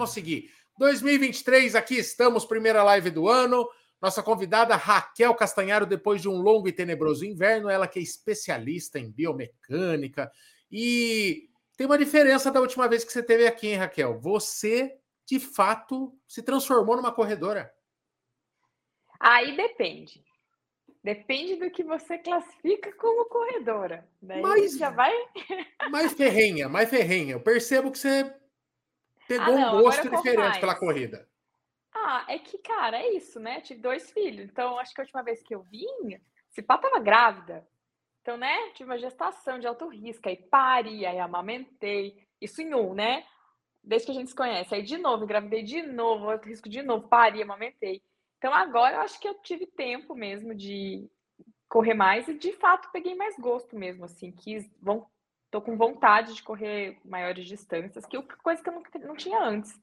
conseguir. 0.00 0.50
2023, 0.78 1.74
aqui 1.74 1.96
estamos, 1.96 2.46
primeira 2.46 2.82
live 2.82 3.10
do 3.10 3.28
ano. 3.28 3.68
Nossa 4.00 4.22
convidada 4.22 4.74
Raquel 4.76 5.34
Castanharo, 5.34 5.84
depois 5.84 6.22
de 6.22 6.28
um 6.28 6.40
longo 6.40 6.66
e 6.66 6.72
tenebroso 6.72 7.22
inverno, 7.22 7.68
ela 7.68 7.86
que 7.86 7.98
é 7.98 8.02
especialista 8.02 8.98
em 8.98 9.10
biomecânica. 9.10 10.32
E 10.72 11.50
tem 11.76 11.86
uma 11.86 11.98
diferença 11.98 12.50
da 12.50 12.62
última 12.62 12.88
vez 12.88 13.04
que 13.04 13.12
você 13.12 13.22
teve 13.22 13.46
aqui, 13.46 13.68
hein, 13.68 13.76
Raquel? 13.76 14.18
Você, 14.20 14.96
de 15.26 15.38
fato, 15.38 16.18
se 16.26 16.42
transformou 16.42 16.96
numa 16.96 17.12
corredora. 17.12 17.70
Aí 19.20 19.54
depende. 19.54 20.24
Depende 21.04 21.56
do 21.56 21.70
que 21.70 21.84
você 21.84 22.16
classifica 22.16 22.90
como 22.92 23.26
corredora. 23.26 24.08
Daí 24.22 24.40
mas, 24.40 24.78
já 24.78 24.88
vai. 24.88 25.12
mais 25.90 26.14
ferrenha, 26.14 26.70
mais 26.70 26.88
ferrenha. 26.88 27.32
Eu 27.32 27.40
percebo 27.40 27.90
que 27.90 27.98
você 27.98 28.34
pegou 29.30 29.54
ah, 29.54 29.60
não, 29.60 29.78
um 29.78 29.82
gosto 29.82 30.10
diferente 30.10 30.58
pela 30.58 30.74
corrida. 30.74 31.28
Ah, 31.94 32.24
é 32.28 32.36
que, 32.36 32.58
cara, 32.58 32.98
é 32.98 33.14
isso, 33.14 33.38
né? 33.38 33.60
Tive 33.60 33.80
dois 33.80 34.10
filhos. 34.10 34.50
Então, 34.50 34.76
acho 34.76 34.92
que 34.92 35.00
a 35.00 35.04
última 35.04 35.22
vez 35.22 35.40
que 35.40 35.54
eu 35.54 35.62
vim, 35.62 36.20
se 36.48 36.60
pá, 36.60 36.76
tava 36.76 36.98
grávida. 36.98 37.64
Então, 38.22 38.36
né? 38.36 38.70
Tive 38.70 38.90
uma 38.90 38.98
gestação 38.98 39.60
de 39.60 39.68
alto 39.68 39.86
risco. 39.86 40.28
Aí 40.28 40.36
pari, 40.36 41.06
aí 41.06 41.20
amamentei. 41.20 42.26
Isso 42.40 42.60
em 42.60 42.74
um, 42.74 42.92
né? 42.92 43.24
Desde 43.84 44.06
que 44.06 44.12
a 44.12 44.14
gente 44.14 44.30
se 44.30 44.36
conhece. 44.36 44.74
Aí, 44.74 44.82
de 44.82 44.98
novo, 44.98 45.22
engravidei 45.22 45.62
de 45.62 45.80
novo, 45.82 46.28
alto 46.28 46.48
risco 46.48 46.68
de 46.68 46.82
novo, 46.82 47.06
pari, 47.06 47.40
amamentei. 47.40 48.02
Então 48.38 48.52
agora 48.52 48.96
eu 48.96 49.00
acho 49.02 49.20
que 49.20 49.28
eu 49.28 49.34
tive 49.42 49.66
tempo 49.66 50.14
mesmo 50.14 50.54
de 50.54 51.08
correr 51.68 51.94
mais 51.94 52.26
e 52.26 52.34
de 52.34 52.52
fato 52.54 52.90
peguei 52.90 53.14
mais 53.14 53.36
gosto 53.36 53.76
mesmo, 53.76 54.06
assim, 54.06 54.32
quis, 54.32 54.68
vão, 54.80 55.06
tô 55.50 55.60
com 55.60 55.76
vontade 55.76 56.34
de 56.34 56.42
correr 56.42 56.98
maiores 57.04 57.46
distâncias, 57.46 58.06
que 58.06 58.20
coisa 58.42 58.62
que 58.62 58.68
eu 58.68 58.74
não, 58.74 58.82
não 59.08 59.16
tinha 59.16 59.42
antes. 59.42 59.74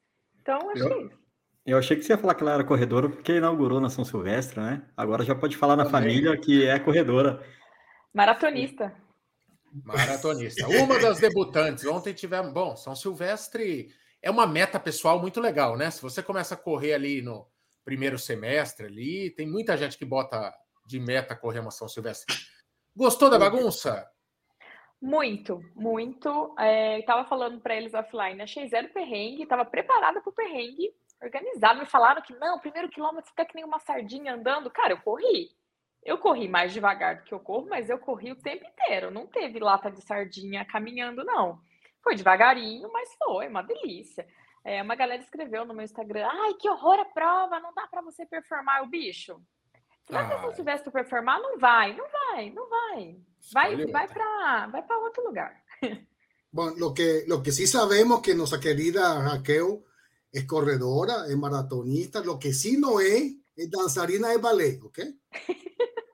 Então, 0.41 0.69
acho 0.71 0.83
eu, 0.83 0.87
que 0.87 0.93
é 0.93 1.01
isso. 1.03 1.19
Eu 1.65 1.77
achei 1.77 1.97
que 1.97 2.03
você 2.03 2.13
ia 2.13 2.17
falar 2.17 2.33
que 2.35 2.43
ela 2.43 2.53
era 2.53 2.63
corredora 2.63 3.09
porque 3.09 3.35
inaugurou 3.35 3.81
na 3.81 3.89
São 3.89 4.05
Silvestre, 4.05 4.59
né? 4.59 4.87
Agora 4.95 5.25
já 5.25 5.35
pode 5.35 5.57
falar 5.57 5.75
na 5.75 5.83
Também. 5.83 6.01
família 6.01 6.37
que 6.37 6.65
é 6.65 6.79
corredora. 6.79 7.45
Maratonista. 8.13 8.95
Maratonista. 9.83 10.65
Uma 10.67 10.97
das 10.97 11.19
debutantes. 11.19 11.85
Ontem 11.85 12.13
tivemos. 12.13 12.53
Bom, 12.53 12.75
São 12.77 12.95
Silvestre 12.95 13.93
é 14.21 14.31
uma 14.31 14.47
meta 14.47 14.79
pessoal 14.79 15.19
muito 15.19 15.41
legal, 15.41 15.75
né? 15.75 15.91
Se 15.91 16.01
você 16.01 16.23
começa 16.23 16.53
a 16.53 16.57
correr 16.57 16.93
ali 16.93 17.21
no 17.21 17.45
primeiro 17.83 18.17
semestre 18.17 18.87
ali. 18.87 19.29
Tem 19.31 19.45
muita 19.45 19.75
gente 19.75 19.97
que 19.97 20.05
bota 20.05 20.53
de 20.85 20.99
meta 21.01 21.35
correr 21.35 21.59
uma 21.59 21.71
São 21.71 21.89
Silvestre. 21.89 22.33
Gostou 22.95 23.29
da 23.29 23.37
bagunça? 23.37 24.09
Muito, 25.01 25.61
muito. 25.75 26.55
É, 26.57 26.99
estava 26.99 27.23
falando 27.25 27.59
para 27.61 27.75
eles 27.75 27.93
offline, 27.93 28.41
achei 28.41 28.67
zero 28.67 28.89
perrengue, 28.89 29.43
estava 29.43 29.63
preparada 29.63 30.21
para 30.21 30.29
o 30.29 30.33
perrengue, 30.33 30.91
organizado. 31.21 31.79
Me 31.79 31.85
falaram 31.85 32.21
que 32.21 32.33
não, 32.35 32.59
primeiro 32.59 32.89
quilômetro 32.89 33.29
fica 33.29 33.45
que 33.45 33.55
nem 33.55 33.63
uma 33.63 33.79
sardinha 33.79 34.33
andando. 34.33 34.71
Cara, 34.71 34.93
eu 34.93 35.01
corri. 35.01 35.49
Eu 36.03 36.17
corri 36.17 36.47
mais 36.47 36.73
devagar 36.73 37.17
do 37.17 37.23
que 37.23 37.33
eu 37.33 37.39
corro, 37.39 37.67
mas 37.69 37.89
eu 37.89 37.99
corri 37.99 38.31
o 38.31 38.41
tempo 38.41 38.65
inteiro. 38.65 39.11
Não 39.11 39.27
teve 39.27 39.59
lata 39.59 39.91
de 39.91 40.01
sardinha 40.01 40.65
caminhando, 40.65 41.23
não. 41.23 41.59
Foi 42.03 42.15
devagarinho, 42.15 42.91
mas 42.91 43.13
foi 43.17 43.47
uma 43.47 43.61
delícia. 43.61 44.25
É, 44.63 44.81
uma 44.81 44.95
galera 44.95 45.21
escreveu 45.21 45.65
no 45.65 45.73
meu 45.73 45.83
Instagram: 45.83 46.27
ai, 46.29 46.53
que 46.55 46.69
horror 46.69 46.99
a 46.99 47.05
prova, 47.05 47.59
não 47.59 47.73
dá 47.73 47.87
para 47.87 48.01
você 48.01 48.25
performar 48.25 48.83
o 48.83 48.87
bicho. 48.87 49.39
Se 50.07 50.15
ah. 50.15 50.51
tivesse 50.55 50.83
para 50.83 50.91
performar, 50.91 51.41
não 51.41 51.57
vai, 51.59 51.95
não 51.95 52.05
vai, 52.09 52.49
não 52.51 52.69
vai. 52.69 53.17
Vai, 53.53 53.85
vai 53.87 54.07
para 54.07 54.67
vai 54.67 54.83
para 54.83 54.97
outro 54.99 55.23
lugar. 55.23 55.63
Bueno, 56.49 56.75
lo 56.77 56.93
que, 56.93 57.25
lo 57.27 57.43
que 57.43 57.51
sí 57.51 57.67
sabemos 57.67 58.21
que 58.21 58.33
nuestra 58.33 58.59
querida 58.59 59.21
Raquel 59.21 59.83
es 60.31 60.45
corredora, 60.45 61.27
es 61.27 61.37
maratonista, 61.37 62.21
lo 62.21 62.39
que 62.39 62.53
sí 62.53 62.77
no 62.77 62.99
es, 62.99 63.35
es 63.55 63.69
danzarina 63.69 64.29
de 64.29 64.37
ballet, 64.37 64.81
¿ok? 64.81 64.99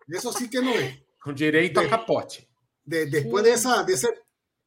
Eso 0.07 0.34
sí 0.34 0.50
que 0.50 0.62
no 0.62 0.72
es. 0.72 1.01
Con 1.19 1.35
direito 1.35 1.79
de, 1.79 1.88
a 1.88 1.89
capote. 1.89 2.50
De, 2.84 3.06
después 3.06 3.44
de 3.44 3.53
esa, 3.53 3.84
de 3.84 3.94
ese 3.94 4.09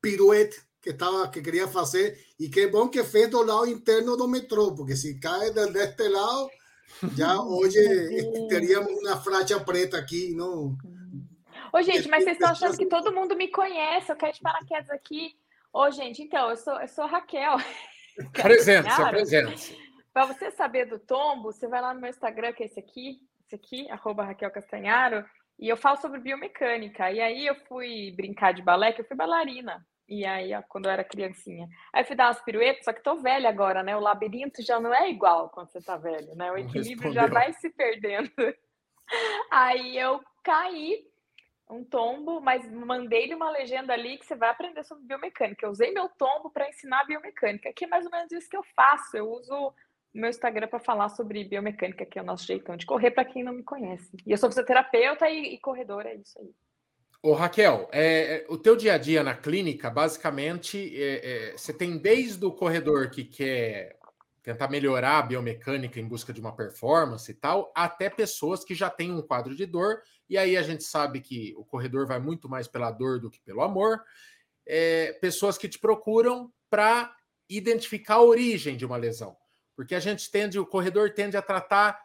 piruete 0.01 0.56
que 0.81 0.91
estaba 0.91 1.31
que 1.31 1.43
quería 1.43 1.65
hacer 1.65 2.17
y 2.39 2.49
qué 2.49 2.67
bueno 2.67 2.91
que 2.91 3.03
fue 3.03 3.27
do 3.27 3.45
lado 3.45 3.67
interno 3.67 4.17
do 4.17 4.28
metrô, 4.28 4.75
porque 4.75 4.97
si 4.97 5.19
cae 5.19 5.51
de 5.51 5.83
este 5.83 6.09
lado, 6.09 6.49
já 7.17 7.41
hoje 7.41 7.79
teríamos 8.49 8.93
uma 9.01 9.17
faixa 9.17 9.61
preta 9.61 9.99
aqui, 9.99 10.35
não. 10.35 10.77
Ô, 11.73 11.83
gente, 11.83 12.09
mas 12.09 12.25
vocês 12.25 12.37
estão 12.37 12.51
achando 12.51 12.77
que 12.77 12.87
todo 12.87 13.13
mundo 13.13 13.37
me 13.37 13.49
conhece? 13.49 14.11
Eu 14.11 14.17
quero 14.17 14.33
te 14.33 14.41
paraquedas 14.41 14.91
aqui. 14.91 15.37
Ô, 15.73 15.91
gente, 15.91 16.23
então, 16.23 16.51
eu 16.51 16.57
sou, 16.57 16.81
eu 16.81 16.89
sou 16.89 17.07
Raquel. 17.07 17.57
Presente, 18.33 18.89
presente. 19.11 19.77
Para 20.11 20.25
você 20.25 20.51
saber 20.51 20.87
do 20.87 20.99
tombo, 20.99 21.53
você 21.53 21.69
vai 21.69 21.83
lá 21.83 21.93
no 21.93 22.01
meu 22.01 22.09
Instagram, 22.09 22.55
que 22.55 22.63
é 22.63 22.67
esse 22.67 22.81
aqui, 22.81 23.21
esse 23.45 23.55
aqui, 23.55 23.91
arroba 23.91 24.25
Raquel 24.25 24.51
Castanharo, 24.51 25.23
e 25.59 25.69
eu 25.69 25.77
falo 25.77 25.99
sobre 25.99 26.21
biomecânica. 26.21 27.13
E 27.13 27.21
aí 27.21 27.47
eu 27.47 27.55
fui 27.69 28.15
brincar 28.17 28.55
de 28.55 28.63
balé, 28.63 28.93
que 28.93 29.03
eu 29.03 29.05
fui 29.05 29.15
bailarina. 29.15 29.87
E 30.09 30.25
aí, 30.25 30.55
ó, 30.55 30.62
quando 30.62 30.87
eu 30.87 30.93
era 30.93 31.03
criancinha. 31.03 31.69
Aí 31.93 32.05
fui 32.05 32.15
dar 32.15 32.28
umas 32.28 32.41
piruetas, 32.43 32.84
só 32.84 32.93
que 32.93 33.03
tô 33.03 33.17
velha 33.17 33.49
agora, 33.49 33.83
né? 33.83 33.97
O 33.97 34.00
labirinto 34.00 34.62
já 34.62 34.78
não 34.78 34.94
é 34.94 35.11
igual 35.11 35.50
quando 35.50 35.69
você 35.71 35.81
tá 35.81 35.97
velho, 35.97 36.34
né? 36.37 36.50
O 36.53 36.56
equilíbrio 36.56 37.12
já 37.12 37.27
vai 37.27 37.53
se 37.55 37.71
perdendo. 37.71 38.31
Aí 39.50 39.99
eu 39.99 40.21
caí, 40.45 41.05
um 41.69 41.84
tombo, 41.84 42.41
mas 42.41 42.71
mandei-lhe 42.71 43.34
uma 43.34 43.50
legenda 43.50 43.93
ali 43.93 44.16
que 44.19 44.25
você 44.25 44.37
vai 44.37 44.50
aprender 44.50 44.84
sobre 44.84 45.05
biomecânica. 45.05 45.66
Eu 45.66 45.71
usei 45.71 45.93
meu 45.93 46.09
tombo 46.09 46.50
para 46.50 46.69
ensinar 46.69 47.05
biomecânica, 47.05 47.72
que 47.72 47.84
é 47.84 47.89
mais 47.89 48.05
ou 48.05 48.11
menos 48.11 48.31
isso 48.31 48.49
que 48.49 48.56
eu 48.56 48.62
faço. 48.75 49.16
Eu 49.16 49.28
uso 49.28 49.53
o 49.53 49.75
meu 50.15 50.31
Instagram 50.31 50.69
para 50.69 50.78
falar 50.78 51.09
sobre 51.09 51.45
biomecânica, 51.45 52.06
que 52.06 52.19
é 52.19 52.22
o 52.22 52.27
nosso 52.27 52.47
jeitão 52.47 52.77
de 52.77 52.87
correr, 52.87 53.11
para 53.11 53.25
quem 53.25 53.43
não 53.43 53.53
me 53.53 53.65
conhece. 53.65 54.16
E 54.25 54.31
eu 54.31 54.39
sou 54.39 54.49
fisioterapeuta 54.49 55.28
e, 55.28 55.55
e 55.55 55.59
corredora, 55.59 56.11
é 56.11 56.15
isso 56.15 56.39
aí. 56.39 56.55
Ô, 57.27 57.33
Raquel, 57.33 57.89
é, 57.91 58.37
é, 58.37 58.47
o 58.49 58.57
teu 58.57 58.77
dia 58.77 58.95
a 58.95 58.99
dia 58.99 59.21
na 59.21 59.35
clínica, 59.35 59.91
basicamente, 59.91 60.95
é, 60.97 61.49
é, 61.49 61.57
você 61.57 61.73
tem 61.73 61.99
desde 61.99 62.47
o 62.47 62.53
corredor 62.53 63.11
que 63.11 63.25
quer 63.25 63.99
tentar 64.45 64.69
melhorar 64.69 65.19
a 65.19 65.23
biomecânica 65.23 65.99
em 65.99 66.07
busca 66.07 66.33
de 66.33 66.41
uma 66.41 66.55
performance 66.55 67.29
e 67.29 67.35
tal, 67.35 67.73
até 67.75 68.09
pessoas 68.09 68.63
que 68.65 68.77
já 68.77 68.89
têm 68.89 69.11
um 69.11 69.21
quadro 69.21 69.57
de 69.57 69.67
dor, 69.67 70.03
e 70.31 70.39
aí 70.39 70.57
a 70.57 70.63
gente 70.63 70.85
sabe 70.85 71.21
que 71.21 71.53
o 71.57 71.65
corredor 71.65 72.07
vai 72.07 72.21
muito 72.21 72.49
mais 72.49 72.69
pela 72.69 72.93
dor 72.93 73.19
do 73.19 73.29
que 73.29 73.41
pelo 73.41 73.63
amor. 73.63 74.05
É, 74.65 75.13
pessoas 75.15 75.59
que 75.59 75.69
te 75.69 75.81
procuram 75.81 76.53
para 76.71 77.13
identificar 77.51 78.15
a 78.15 78.23
origem 78.23 78.77
de 78.77 78.87
uma 78.87 78.97
lesão, 78.97 79.37
porque 79.75 79.97
a 79.97 80.01
gente 80.01 80.31
tende, 80.31 80.61
o 80.61 80.65
corredor 80.65 81.13
tende 81.13 81.37
a 81.37 81.43
tratar 81.43 82.01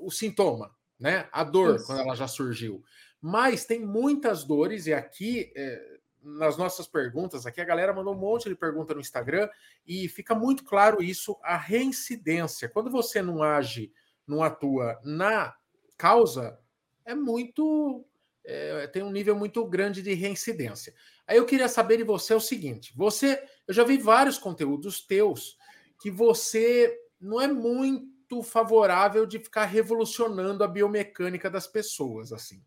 o 0.00 0.10
sintoma, 0.10 0.74
né? 0.98 1.28
A 1.30 1.44
dor, 1.44 1.76
Isso. 1.76 1.86
quando 1.86 2.00
ela 2.00 2.16
já 2.16 2.26
surgiu. 2.26 2.82
Mas 3.20 3.64
tem 3.64 3.80
muitas 3.84 4.44
dores, 4.44 4.86
e 4.86 4.94
aqui, 4.94 5.52
é, 5.56 5.98
nas 6.22 6.56
nossas 6.56 6.86
perguntas, 6.86 7.46
aqui 7.46 7.60
a 7.60 7.64
galera 7.64 7.94
mandou 7.94 8.14
um 8.14 8.18
monte 8.18 8.48
de 8.48 8.54
pergunta 8.54 8.94
no 8.94 9.00
Instagram, 9.00 9.48
e 9.86 10.08
fica 10.08 10.34
muito 10.34 10.64
claro 10.64 11.02
isso, 11.02 11.38
a 11.42 11.56
reincidência. 11.56 12.68
Quando 12.68 12.90
você 12.90 13.22
não 13.22 13.42
age, 13.42 13.92
não 14.26 14.42
atua 14.42 15.00
na 15.04 15.54
causa, 15.96 16.58
é 17.04 17.14
muito. 17.14 18.04
É, 18.44 18.86
tem 18.88 19.02
um 19.02 19.10
nível 19.10 19.34
muito 19.34 19.64
grande 19.66 20.02
de 20.02 20.14
reincidência. 20.14 20.94
Aí 21.26 21.36
eu 21.36 21.46
queria 21.46 21.68
saber 21.68 21.96
de 21.96 22.04
você 22.04 22.34
o 22.34 22.40
seguinte: 22.40 22.92
você, 22.96 23.42
eu 23.66 23.74
já 23.74 23.84
vi 23.84 23.96
vários 23.96 24.38
conteúdos 24.38 25.04
teus 25.04 25.56
que 26.00 26.10
você 26.10 26.96
não 27.20 27.40
é 27.40 27.48
muito 27.48 28.42
favorável 28.42 29.26
de 29.26 29.38
ficar 29.38 29.64
revolucionando 29.64 30.62
a 30.62 30.68
biomecânica 30.68 31.50
das 31.50 31.66
pessoas, 31.66 32.32
assim. 32.32 32.62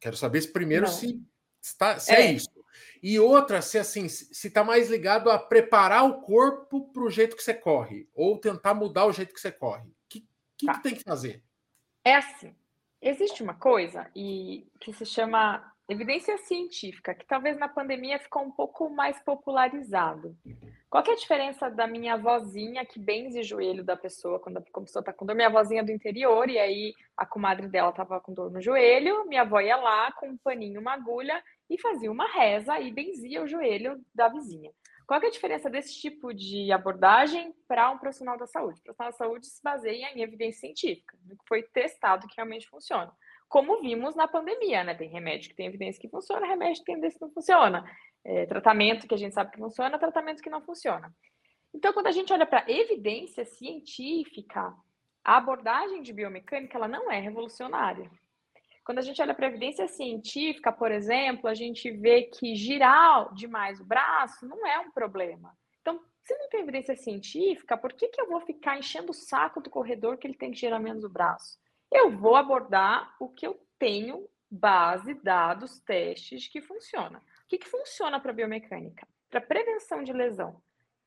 Quero 0.00 0.16
saber 0.16 0.42
se 0.42 0.52
primeiro 0.52 0.86
se, 0.88 1.20
está, 1.62 1.98
se 1.98 2.12
é. 2.12 2.22
é. 2.22 2.32
isso. 2.32 2.48
E 3.02 3.18
outra, 3.20 3.62
se 3.62 3.78
assim, 3.78 4.08
se 4.08 4.46
está 4.46 4.64
mais 4.64 4.90
ligado 4.90 5.30
a 5.30 5.38
preparar 5.38 6.04
o 6.04 6.20
corpo 6.22 6.90
para 6.92 7.02
o 7.02 7.10
jeito 7.10 7.36
que 7.36 7.42
você 7.42 7.54
corre, 7.54 8.08
ou 8.14 8.38
tentar 8.38 8.74
mudar 8.74 9.06
o 9.06 9.12
jeito 9.12 9.34
que 9.34 9.40
você 9.40 9.52
corre. 9.52 9.88
O 9.88 9.94
que, 10.08 10.26
que, 10.56 10.66
tá. 10.66 10.74
que 10.74 10.82
tem 10.82 10.94
que 10.94 11.02
fazer? 11.02 11.42
É 12.04 12.16
assim. 12.16 12.54
Existe 13.00 13.42
uma 13.42 13.54
coisa 13.54 14.10
e 14.14 14.66
que 14.80 14.92
se 14.92 15.04
chama 15.04 15.72
evidência 15.88 16.36
científica, 16.38 17.14
que 17.14 17.24
talvez 17.24 17.56
na 17.56 17.68
pandemia 17.68 18.18
ficou 18.18 18.42
um 18.42 18.50
pouco 18.50 18.90
mais 18.90 19.18
popularizado. 19.20 20.36
Qual 20.90 21.04
é 21.06 21.12
a 21.12 21.16
diferença 21.16 21.70
da 21.70 21.86
minha 21.86 22.14
avózinha 22.14 22.84
que 22.84 22.98
benze 22.98 23.40
o 23.40 23.44
joelho 23.44 23.84
da 23.84 23.96
pessoa 23.96 24.40
quando 24.40 24.56
a 24.56 24.60
pessoa 24.60 25.00
está 25.00 25.12
com 25.12 25.24
dor? 25.24 25.36
Minha 25.36 25.48
avózinha 25.48 25.84
do 25.84 25.92
interior, 25.92 26.48
e 26.48 26.58
aí 26.58 26.94
a 27.16 27.24
comadre 27.24 27.68
dela 27.68 27.90
estava 27.90 28.20
com 28.20 28.32
dor 28.32 28.50
no 28.50 28.60
joelho, 28.60 29.26
minha 29.26 29.42
avó 29.42 29.60
ia 29.60 29.76
lá 29.76 30.10
com 30.12 30.28
um 30.28 30.36
paninho, 30.36 30.80
uma 30.80 30.94
agulha 30.94 31.42
e 31.70 31.80
fazia 31.80 32.10
uma 32.10 32.26
reza 32.32 32.80
e 32.80 32.90
benzia 32.90 33.42
o 33.42 33.46
joelho 33.46 34.00
da 34.14 34.28
vizinha. 34.28 34.72
Qual 35.06 35.20
é 35.22 35.26
a 35.26 35.30
diferença 35.30 35.70
desse 35.70 35.94
tipo 36.00 36.34
de 36.34 36.72
abordagem 36.72 37.54
para 37.68 37.90
um 37.92 37.98
profissional 37.98 38.36
da 38.36 38.46
saúde? 38.46 38.80
O 38.80 38.82
profissional 38.82 39.12
da 39.12 39.18
saúde 39.18 39.46
se 39.46 39.62
baseia 39.62 40.10
em 40.12 40.20
evidência 40.20 40.60
científica, 40.60 41.16
no 41.24 41.36
que 41.36 41.44
foi 41.46 41.62
testado 41.62 42.26
que 42.26 42.34
realmente 42.36 42.68
funciona 42.68 43.12
como 43.48 43.80
vimos 43.80 44.14
na 44.14 44.26
pandemia, 44.26 44.84
né? 44.84 44.94
Tem 44.94 45.08
remédio 45.08 45.50
que 45.50 45.56
tem 45.56 45.66
evidência 45.66 46.00
que 46.00 46.08
funciona, 46.08 46.46
remédio 46.46 46.80
que 46.80 46.84
tem 46.84 46.94
evidência 46.94 47.18
que 47.18 47.24
não 47.24 47.32
funciona. 47.32 47.84
É, 48.24 48.46
tratamento 48.46 49.06
que 49.06 49.14
a 49.14 49.18
gente 49.18 49.34
sabe 49.34 49.52
que 49.52 49.58
funciona, 49.58 49.98
tratamento 49.98 50.42
que 50.42 50.50
não 50.50 50.60
funciona. 50.60 51.14
Então, 51.72 51.92
quando 51.92 52.08
a 52.08 52.12
gente 52.12 52.32
olha 52.32 52.46
para 52.46 52.64
evidência 52.68 53.44
científica, 53.44 54.74
a 55.22 55.36
abordagem 55.36 56.02
de 56.02 56.12
biomecânica 56.12 56.76
ela 56.76 56.88
não 56.88 57.10
é 57.10 57.20
revolucionária. 57.20 58.10
Quando 58.84 58.98
a 58.98 59.02
gente 59.02 59.20
olha 59.20 59.34
para 59.34 59.48
evidência 59.48 59.88
científica, 59.88 60.72
por 60.72 60.92
exemplo, 60.92 61.48
a 61.48 61.54
gente 61.54 61.90
vê 61.90 62.22
que 62.22 62.54
girar 62.54 63.34
demais 63.34 63.80
o 63.80 63.84
braço 63.84 64.46
não 64.46 64.64
é 64.66 64.78
um 64.78 64.90
problema. 64.92 65.52
Então, 65.80 66.00
se 66.22 66.36
não 66.38 66.48
tem 66.48 66.60
evidência 66.60 66.96
científica, 66.96 67.76
por 67.76 67.92
que, 67.92 68.08
que 68.08 68.20
eu 68.20 68.28
vou 68.28 68.40
ficar 68.40 68.78
enchendo 68.78 69.10
o 69.10 69.14
saco 69.14 69.60
do 69.60 69.70
corredor 69.70 70.16
que 70.16 70.26
ele 70.26 70.36
tem 70.36 70.52
que 70.52 70.58
girar 70.58 70.80
menos 70.80 71.04
o 71.04 71.08
braço? 71.08 71.58
Eu 71.90 72.10
vou 72.10 72.36
abordar 72.36 73.14
o 73.20 73.28
que 73.28 73.46
eu 73.46 73.60
tenho 73.78 74.28
base, 74.50 75.14
dados, 75.14 75.80
testes 75.80 76.48
que 76.48 76.60
funciona. 76.60 77.18
O 77.18 77.48
que, 77.48 77.58
que 77.58 77.68
funciona 77.68 78.20
para 78.20 78.32
biomecânica? 78.32 79.06
Para 79.30 79.40
prevenção 79.40 80.02
de 80.02 80.12
lesão, 80.12 80.60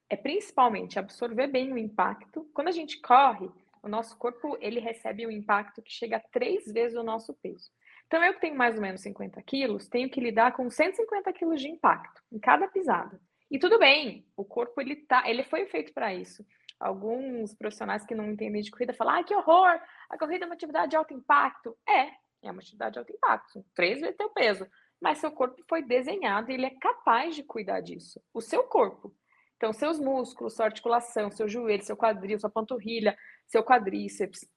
é 0.10 0.16
principalmente 0.16 0.98
absorver 0.98 1.48
bem 1.48 1.72
o 1.72 1.78
impacto. 1.78 2.50
Quando 2.54 2.68
a 2.68 2.72
gente 2.72 3.00
corre, 3.00 3.50
o 3.82 3.88
nosso 3.88 4.18
corpo 4.18 4.58
ele 4.60 4.80
recebe 4.80 5.26
um 5.26 5.32
impacto 5.32 5.82
que 5.82 5.92
chega 5.92 6.18
a 6.18 6.20
três 6.20 6.66
vezes 6.72 6.98
o 6.98 7.04
nosso 7.04 7.34
peso. 7.34 7.72
Então, 8.08 8.24
eu 8.24 8.34
que 8.34 8.42
tenho 8.42 8.56
mais 8.56 8.76
ou 8.76 8.82
menos 8.82 9.02
50 9.02 9.40
quilos, 9.44 9.88
tenho 9.88 10.10
que 10.10 10.20
lidar 10.20 10.54
com 10.54 10.70
150 10.70 11.32
quilos 11.32 11.62
de 11.62 11.70
impacto 11.70 12.24
em 12.32 12.40
cada 12.40 12.68
pisada. 12.68 13.22
E 13.52 13.60
tudo 13.60 13.78
bem, 13.78 14.26
o 14.36 14.44
corpo 14.44 14.82
ele, 14.82 14.96
tá, 14.96 15.30
ele 15.30 15.44
foi 15.44 15.68
feito 15.68 15.94
para 15.94 16.14
isso. 16.14 16.46
Alguns 16.80 17.54
profissionais 17.54 18.06
que 18.06 18.16
não 18.16 18.32
entendem 18.32 18.62
de 18.62 18.72
corrida 18.72 18.94
falam: 18.94 19.16
ah, 19.16 19.24
que 19.24 19.36
horror, 19.36 19.80
a 20.10 20.18
corrida 20.18 20.46
é 20.46 20.48
uma 20.48 20.56
atividade 20.56 20.92
de 20.92 20.96
alto 20.96 21.14
impacto. 21.14 21.78
É, 21.88 22.12
é 22.42 22.52
uma 22.52 22.62
atividade 22.62 22.94
de 22.94 23.00
alto 23.00 23.12
impacto, 23.12 23.66
três 23.76 24.00
vezes 24.00 24.16
teu 24.16 24.30
peso. 24.30 24.66
Mas 25.02 25.20
seu 25.20 25.32
corpo 25.32 25.62
foi 25.68 25.82
desenhado 25.82 26.52
e 26.52 26.56
ele 26.56 26.66
é 26.66 26.72
capaz 26.72 27.36
de 27.36 27.44
cuidar 27.44 27.80
disso. 27.82 28.22
O 28.34 28.42
seu 28.42 28.64
corpo. 28.64 29.14
Então, 29.56 29.74
seus 29.74 30.00
músculos, 30.00 30.56
sua 30.56 30.66
articulação, 30.66 31.30
seu 31.32 31.48
joelho, 31.48 31.84
seu 31.84 31.96
quadril, 31.96 32.40
sua 32.40 32.50
panturrilha, 32.50 33.18
seu 33.46 33.64
quadríceps. 33.64 34.48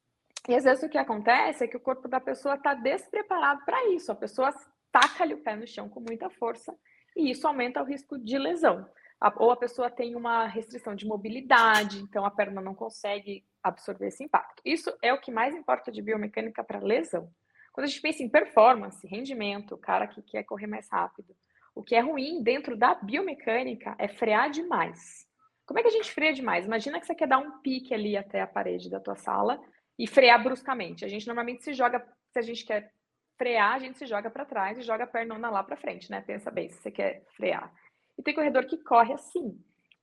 E 0.48 0.54
às 0.54 0.64
vezes 0.64 0.82
o 0.82 0.88
que 0.88 0.98
acontece 0.98 1.64
é 1.64 1.68
que 1.68 1.76
o 1.76 1.80
corpo 1.80 2.08
da 2.08 2.20
pessoa 2.20 2.54
está 2.54 2.74
despreparado 2.74 3.64
para 3.64 3.88
isso. 3.90 4.10
A 4.10 4.14
pessoa 4.14 4.52
taca-lhe 4.90 5.34
o 5.34 5.42
pé 5.42 5.56
no 5.56 5.66
chão 5.66 5.88
com 5.88 6.00
muita 6.00 6.28
força 6.30 6.76
e 7.16 7.30
isso 7.30 7.46
aumenta 7.46 7.82
o 7.82 7.84
risco 7.84 8.18
de 8.18 8.38
lesão. 8.38 8.88
Ou 9.36 9.50
a 9.50 9.56
pessoa 9.56 9.90
tem 9.90 10.16
uma 10.16 10.46
restrição 10.46 10.94
de 10.94 11.06
mobilidade, 11.06 12.00
então 12.00 12.24
a 12.24 12.30
perna 12.30 12.60
não 12.60 12.74
consegue 12.74 13.44
absorver 13.62 14.08
esse 14.08 14.24
impacto. 14.24 14.60
Isso 14.64 14.92
é 15.00 15.12
o 15.12 15.20
que 15.20 15.30
mais 15.30 15.54
importa 15.54 15.92
de 15.92 16.02
biomecânica 16.02 16.64
para 16.64 16.80
lesão. 16.80 17.30
Quando 17.72 17.84
a 17.84 17.88
gente 17.88 18.00
pensa 18.00 18.22
em 18.22 18.28
performance, 18.28 19.06
rendimento, 19.06 19.74
o 19.74 19.78
cara 19.78 20.06
que 20.06 20.20
quer 20.22 20.42
correr 20.42 20.66
mais 20.66 20.88
rápido, 20.90 21.34
o 21.74 21.82
que 21.82 21.94
é 21.94 22.00
ruim 22.00 22.42
dentro 22.42 22.76
da 22.76 22.94
biomecânica 22.94 23.94
é 23.98 24.08
frear 24.08 24.50
demais. 24.50 25.26
Como 25.64 25.78
é 25.78 25.82
que 25.82 25.88
a 25.88 25.92
gente 25.92 26.12
freia 26.12 26.32
demais? 26.32 26.66
Imagina 26.66 27.00
que 27.00 27.06
você 27.06 27.14
quer 27.14 27.28
dar 27.28 27.38
um 27.38 27.60
pique 27.60 27.94
ali 27.94 28.16
até 28.16 28.42
a 28.42 28.46
parede 28.46 28.90
da 28.90 29.00
tua 29.00 29.16
sala 29.16 29.58
e 29.98 30.06
frear 30.06 30.42
bruscamente. 30.42 31.04
A 31.04 31.08
gente 31.08 31.26
normalmente 31.26 31.62
se 31.62 31.72
joga, 31.72 32.06
se 32.30 32.38
a 32.38 32.42
gente 32.42 32.64
quer 32.66 32.92
frear, 33.38 33.74
a 33.74 33.78
gente 33.78 33.96
se 33.96 34.06
joga 34.06 34.30
para 34.30 34.44
trás 34.44 34.76
e 34.76 34.82
joga 34.82 35.04
a 35.04 35.06
pernona 35.06 35.48
lá 35.48 35.62
para 35.62 35.76
frente, 35.76 36.10
né? 36.10 36.20
Pensa 36.20 36.50
bem, 36.50 36.68
se 36.68 36.76
você 36.76 36.90
quer 36.90 37.24
frear. 37.36 37.72
E 38.18 38.22
tem 38.22 38.34
corredor 38.34 38.66
que 38.66 38.76
corre 38.78 39.12
assim. 39.12 39.58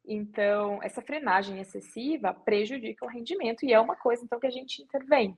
Então, 0.05 0.81
essa 0.81 1.01
frenagem 1.01 1.59
excessiva 1.59 2.33
prejudica 2.33 3.05
o 3.05 3.09
rendimento 3.09 3.63
e 3.63 3.73
é 3.73 3.79
uma 3.79 3.95
coisa 3.95 4.23
então 4.23 4.39
que 4.39 4.47
a 4.47 4.51
gente 4.51 4.81
intervém. 4.81 5.37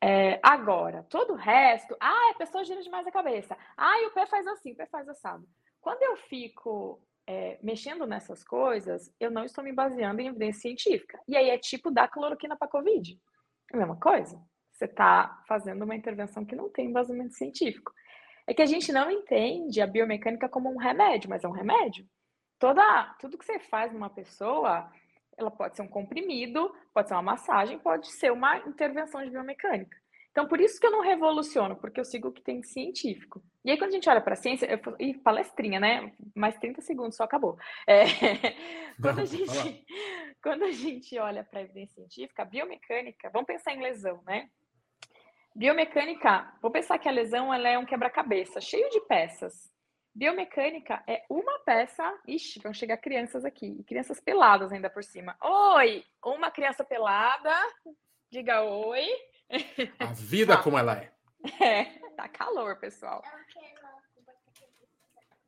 É, 0.00 0.38
agora, 0.42 1.04
todo 1.10 1.32
o 1.32 1.36
resto, 1.36 1.96
ah, 2.00 2.30
a 2.30 2.38
pessoa 2.38 2.64
gira 2.64 2.80
demais 2.80 3.06
a 3.06 3.12
cabeça. 3.12 3.56
Ah, 3.76 4.00
e 4.00 4.06
o 4.06 4.12
pé 4.12 4.26
faz 4.26 4.46
assim, 4.46 4.72
o 4.72 4.76
pé 4.76 4.86
faz 4.86 5.08
assado. 5.08 5.46
Quando 5.80 6.02
eu 6.02 6.16
fico 6.16 7.02
é, 7.26 7.58
mexendo 7.62 8.06
nessas 8.06 8.42
coisas, 8.44 9.12
eu 9.20 9.30
não 9.30 9.44
estou 9.44 9.62
me 9.62 9.72
baseando 9.72 10.20
em 10.20 10.28
evidência 10.28 10.62
científica. 10.62 11.20
E 11.28 11.36
aí 11.36 11.50
é 11.50 11.58
tipo 11.58 11.90
dar 11.90 12.08
cloroquina 12.08 12.56
para 12.56 12.68
Covid. 12.68 13.20
É 13.72 13.76
a 13.76 13.78
mesma 13.78 13.96
coisa. 13.96 14.40
Você 14.72 14.84
está 14.84 15.42
fazendo 15.46 15.82
uma 15.82 15.96
intervenção 15.96 16.44
que 16.44 16.54
não 16.54 16.70
tem 16.70 16.86
embasamento 16.86 17.34
científico. 17.34 17.92
É 18.48 18.54
que 18.54 18.62
a 18.62 18.66
gente 18.66 18.90
não 18.90 19.10
entende 19.10 19.82
a 19.82 19.86
biomecânica 19.86 20.48
como 20.48 20.72
um 20.72 20.78
remédio, 20.78 21.28
mas 21.28 21.44
é 21.44 21.48
um 21.48 21.52
remédio. 21.52 22.08
Toda, 22.58 23.14
tudo 23.20 23.36
que 23.36 23.44
você 23.44 23.58
faz 23.58 23.92
numa 23.92 24.08
pessoa, 24.08 24.90
ela 25.36 25.50
pode 25.50 25.76
ser 25.76 25.82
um 25.82 25.88
comprimido, 25.88 26.74
pode 26.94 27.08
ser 27.08 27.14
uma 27.14 27.22
massagem, 27.22 27.78
pode 27.78 28.10
ser 28.10 28.32
uma 28.32 28.56
intervenção 28.60 29.22
de 29.22 29.28
biomecânica. 29.28 29.94
Então, 30.30 30.48
por 30.48 30.62
isso 30.62 30.80
que 30.80 30.86
eu 30.86 30.90
não 30.90 31.02
revoluciono, 31.02 31.76
porque 31.76 32.00
eu 32.00 32.06
sigo 32.06 32.28
o 32.28 32.32
que 32.32 32.40
tem 32.40 32.62
científico. 32.62 33.42
E 33.62 33.70
aí, 33.70 33.76
quando 33.76 33.90
a 33.90 33.94
gente 33.94 34.08
olha 34.08 34.20
para 34.20 34.32
a 34.32 34.36
ciência, 34.36 34.64
eu 34.64 34.78
falo, 34.78 34.96
Ih, 34.98 35.12
palestrinha, 35.18 35.78
né? 35.78 36.10
Mais 36.34 36.56
30 36.56 36.80
segundos, 36.80 37.16
só 37.16 37.24
acabou. 37.24 37.58
É... 37.86 38.04
quando, 39.02 39.18
a 39.18 39.24
gente, 39.26 39.84
quando 40.42 40.62
a 40.62 40.70
gente 40.70 41.18
olha 41.18 41.44
para 41.44 41.60
a 41.60 41.62
evidência 41.64 41.96
científica, 41.96 42.42
a 42.42 42.46
biomecânica, 42.46 43.28
vamos 43.30 43.46
pensar 43.46 43.74
em 43.74 43.82
lesão, 43.82 44.22
né? 44.24 44.48
Biomecânica, 45.58 46.54
vou 46.62 46.70
pensar 46.70 47.00
que 47.00 47.08
a 47.08 47.10
lesão 47.10 47.52
ela 47.52 47.68
é 47.68 47.76
um 47.76 47.84
quebra-cabeça, 47.84 48.60
cheio 48.60 48.88
de 48.90 49.00
peças. 49.08 49.68
Biomecânica 50.14 51.02
é 51.04 51.24
uma 51.28 51.58
peça. 51.64 52.16
Ixi, 52.28 52.60
vão 52.60 52.72
chegar 52.72 52.96
crianças 52.98 53.44
aqui, 53.44 53.82
crianças 53.82 54.20
peladas 54.20 54.70
ainda 54.70 54.88
por 54.88 55.02
cima. 55.02 55.36
Oi, 55.42 56.04
uma 56.24 56.48
criança 56.52 56.84
pelada. 56.84 57.52
Diga 58.30 58.62
oi. 58.62 59.08
A 59.98 60.12
vida 60.12 60.54
tá. 60.58 60.62
como 60.62 60.78
ela 60.78 60.96
é. 60.96 61.10
É, 61.60 61.84
tá 62.16 62.28
calor, 62.28 62.78
pessoal. 62.78 63.20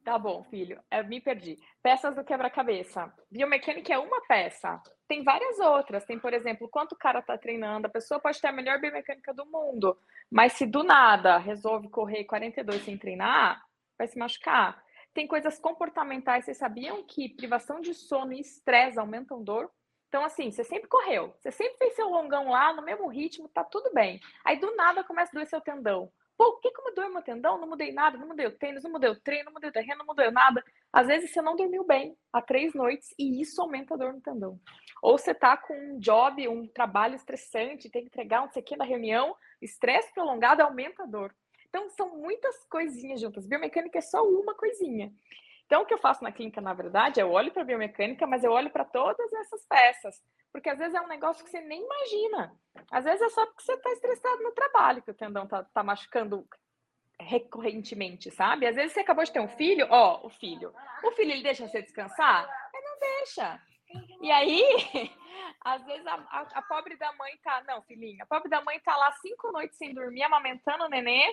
Tá 0.05 0.19
bom, 0.19 0.43
filho. 0.45 0.83
Eu 0.91 1.05
me 1.07 1.21
perdi. 1.21 1.59
Peças 1.83 2.15
do 2.15 2.25
quebra-cabeça. 2.25 3.13
Biomecânica 3.31 3.93
é 3.93 3.99
uma 3.99 4.21
peça. 4.23 4.81
Tem 5.07 5.23
várias 5.23 5.59
outras. 5.59 6.05
Tem, 6.05 6.19
por 6.19 6.33
exemplo, 6.33 6.69
quanto 6.69 6.93
o 6.93 6.99
cara 6.99 7.21
tá 7.21 7.37
treinando. 7.37 7.87
A 7.87 7.91
pessoa 7.91 8.19
pode 8.19 8.41
ter 8.41 8.49
a 8.49 8.53
melhor 8.53 8.81
biomecânica 8.81 9.35
do 9.35 9.45
mundo, 9.47 9.99
mas 10.31 10.55
se 10.55 10.65
do 10.67 10.83
nada 10.83 11.37
resolve 11.37 11.89
correr 11.91 12.25
42 12.25 12.83
sem 12.83 12.97
treinar, 12.97 13.63
vai 13.99 14.09
se 14.09 14.19
machucar. 14.19 14.83
Tem 15.13 15.27
coisas 15.27 15.59
comportamentais. 15.59 16.45
Vocês 16.45 16.57
sabiam 16.57 17.03
que 17.03 17.29
privação 17.29 17.81
de 17.81 17.93
sono 17.93 18.33
e 18.33 18.41
estresse 18.41 18.99
aumentam 18.99 19.43
dor? 19.45 19.71
Então, 20.09 20.25
assim, 20.25 20.51
você 20.51 20.65
sempre 20.65 20.89
correu, 20.89 21.33
você 21.39 21.53
sempre 21.53 21.79
fez 21.79 21.95
seu 21.95 22.09
longão 22.09 22.51
lá, 22.51 22.73
no 22.73 22.83
mesmo 22.83 23.07
ritmo, 23.07 23.49
tá 23.49 23.63
tudo 23.63 23.93
bem. 23.95 24.19
Aí, 24.45 24.59
do 24.59 24.75
nada, 24.75 25.05
começa 25.05 25.31
a 25.31 25.35
doer 25.35 25.47
seu 25.47 25.61
tendão. 25.61 26.11
Pô, 26.41 26.53
o 26.53 26.57
que 26.57 26.71
que 26.71 26.81
mudou 26.81 27.11
meu 27.11 27.21
tendão? 27.21 27.59
Não 27.59 27.69
mudei 27.69 27.93
nada, 27.93 28.17
não 28.17 28.27
mudei 28.27 28.47
o 28.47 28.51
tênis, 28.51 28.83
não 28.83 28.91
mudei 28.91 29.11
o 29.11 29.21
treino, 29.21 29.45
não 29.45 29.53
mudei 29.53 29.69
o 29.69 29.73
terreno, 29.75 29.99
não 29.99 30.07
mudei 30.07 30.31
nada. 30.31 30.65
Às 30.91 31.07
vezes, 31.07 31.31
você 31.31 31.43
não 31.43 31.55
dormiu 31.55 31.85
bem 31.85 32.17
há 32.33 32.41
três 32.41 32.73
noites 32.73 33.15
e 33.19 33.43
isso 33.43 33.61
aumenta 33.61 33.93
a 33.93 33.97
dor 33.99 34.15
no 34.15 34.23
tendão. 34.23 34.59
Ou 35.03 35.19
você 35.19 35.35
tá 35.35 35.55
com 35.59 35.75
um 35.75 35.99
job, 35.99 36.49
um 36.49 36.67
trabalho 36.67 37.15
estressante, 37.15 37.91
tem 37.91 38.01
que 38.01 38.09
entregar 38.09 38.43
um 38.43 38.49
sei 38.49 38.65
na 38.79 38.87
reunião, 38.87 39.37
estresse 39.61 40.15
prolongado 40.15 40.63
aumenta 40.63 41.03
a 41.03 41.07
dor. 41.07 41.35
Então, 41.69 41.91
são 41.91 42.17
muitas 42.17 42.65
coisinhas 42.71 43.21
juntas. 43.21 43.47
Biomecânica 43.47 43.99
é 43.99 44.01
só 44.01 44.27
uma 44.27 44.55
coisinha. 44.55 45.13
Então, 45.71 45.83
o 45.83 45.87
que 45.87 45.95
eu 45.95 45.99
faço 45.99 46.25
na 46.25 46.33
clínica, 46.33 46.61
na 46.61 46.75
verdade, 46.75 47.21
é 47.21 47.23
eu 47.23 47.31
olho 47.31 47.53
para 47.53 47.63
a 47.63 47.65
biomecânica, 47.65 48.27
mas 48.27 48.43
eu 48.43 48.51
olho 48.51 48.71
para 48.71 48.85
todas 48.85 49.33
essas 49.35 49.65
peças. 49.67 50.21
Porque 50.51 50.69
às 50.69 50.77
vezes 50.77 50.97
é 50.97 51.01
um 51.01 51.07
negócio 51.07 51.45
que 51.45 51.51
você 51.51 51.61
nem 51.61 51.81
imagina. 51.85 52.53
Às 52.91 53.05
vezes 53.05 53.23
é 53.23 53.29
só 53.29 53.47
porque 53.47 53.63
você 53.63 53.75
está 53.75 53.93
estressado 53.93 54.43
no 54.43 54.51
trabalho 54.51 55.01
que 55.01 55.13
o 55.13 55.15
tendão 55.15 55.45
está 55.45 55.63
tá 55.63 55.85
machucando 55.85 56.45
recorrentemente, 57.21 58.33
sabe? 58.33 58.67
Às 58.67 58.75
vezes 58.75 58.95
você 58.95 58.99
acabou 58.99 59.23
de 59.23 59.31
ter 59.31 59.39
um 59.39 59.47
filho, 59.47 59.87
ó, 59.91 60.27
o 60.27 60.29
filho. 60.29 60.75
O 61.05 61.13
filho 61.13 61.31
ele 61.31 61.43
deixa 61.45 61.69
você 61.69 61.81
descansar? 61.81 62.51
Ele 62.75 62.85
não 62.89 62.99
deixa. 62.99 63.63
E 64.23 64.33
aí, 64.33 64.65
às 65.65 65.87
vezes 65.87 66.05
a, 66.05 66.15
a, 66.15 66.41
a 66.53 66.63
pobre 66.63 66.97
da 66.97 67.13
mãe 67.13 67.39
tá, 67.45 67.63
não, 67.69 67.81
filhinha, 67.83 68.25
a 68.25 68.27
pobre 68.27 68.51
da 68.51 68.61
mãe 68.61 68.81
tá 68.81 68.97
lá 68.97 69.13
cinco 69.23 69.53
noites 69.53 69.79
sem 69.79 69.95
dormir, 69.95 70.25
amamentando 70.25 70.87
o 70.87 70.89
nenê, 70.89 71.33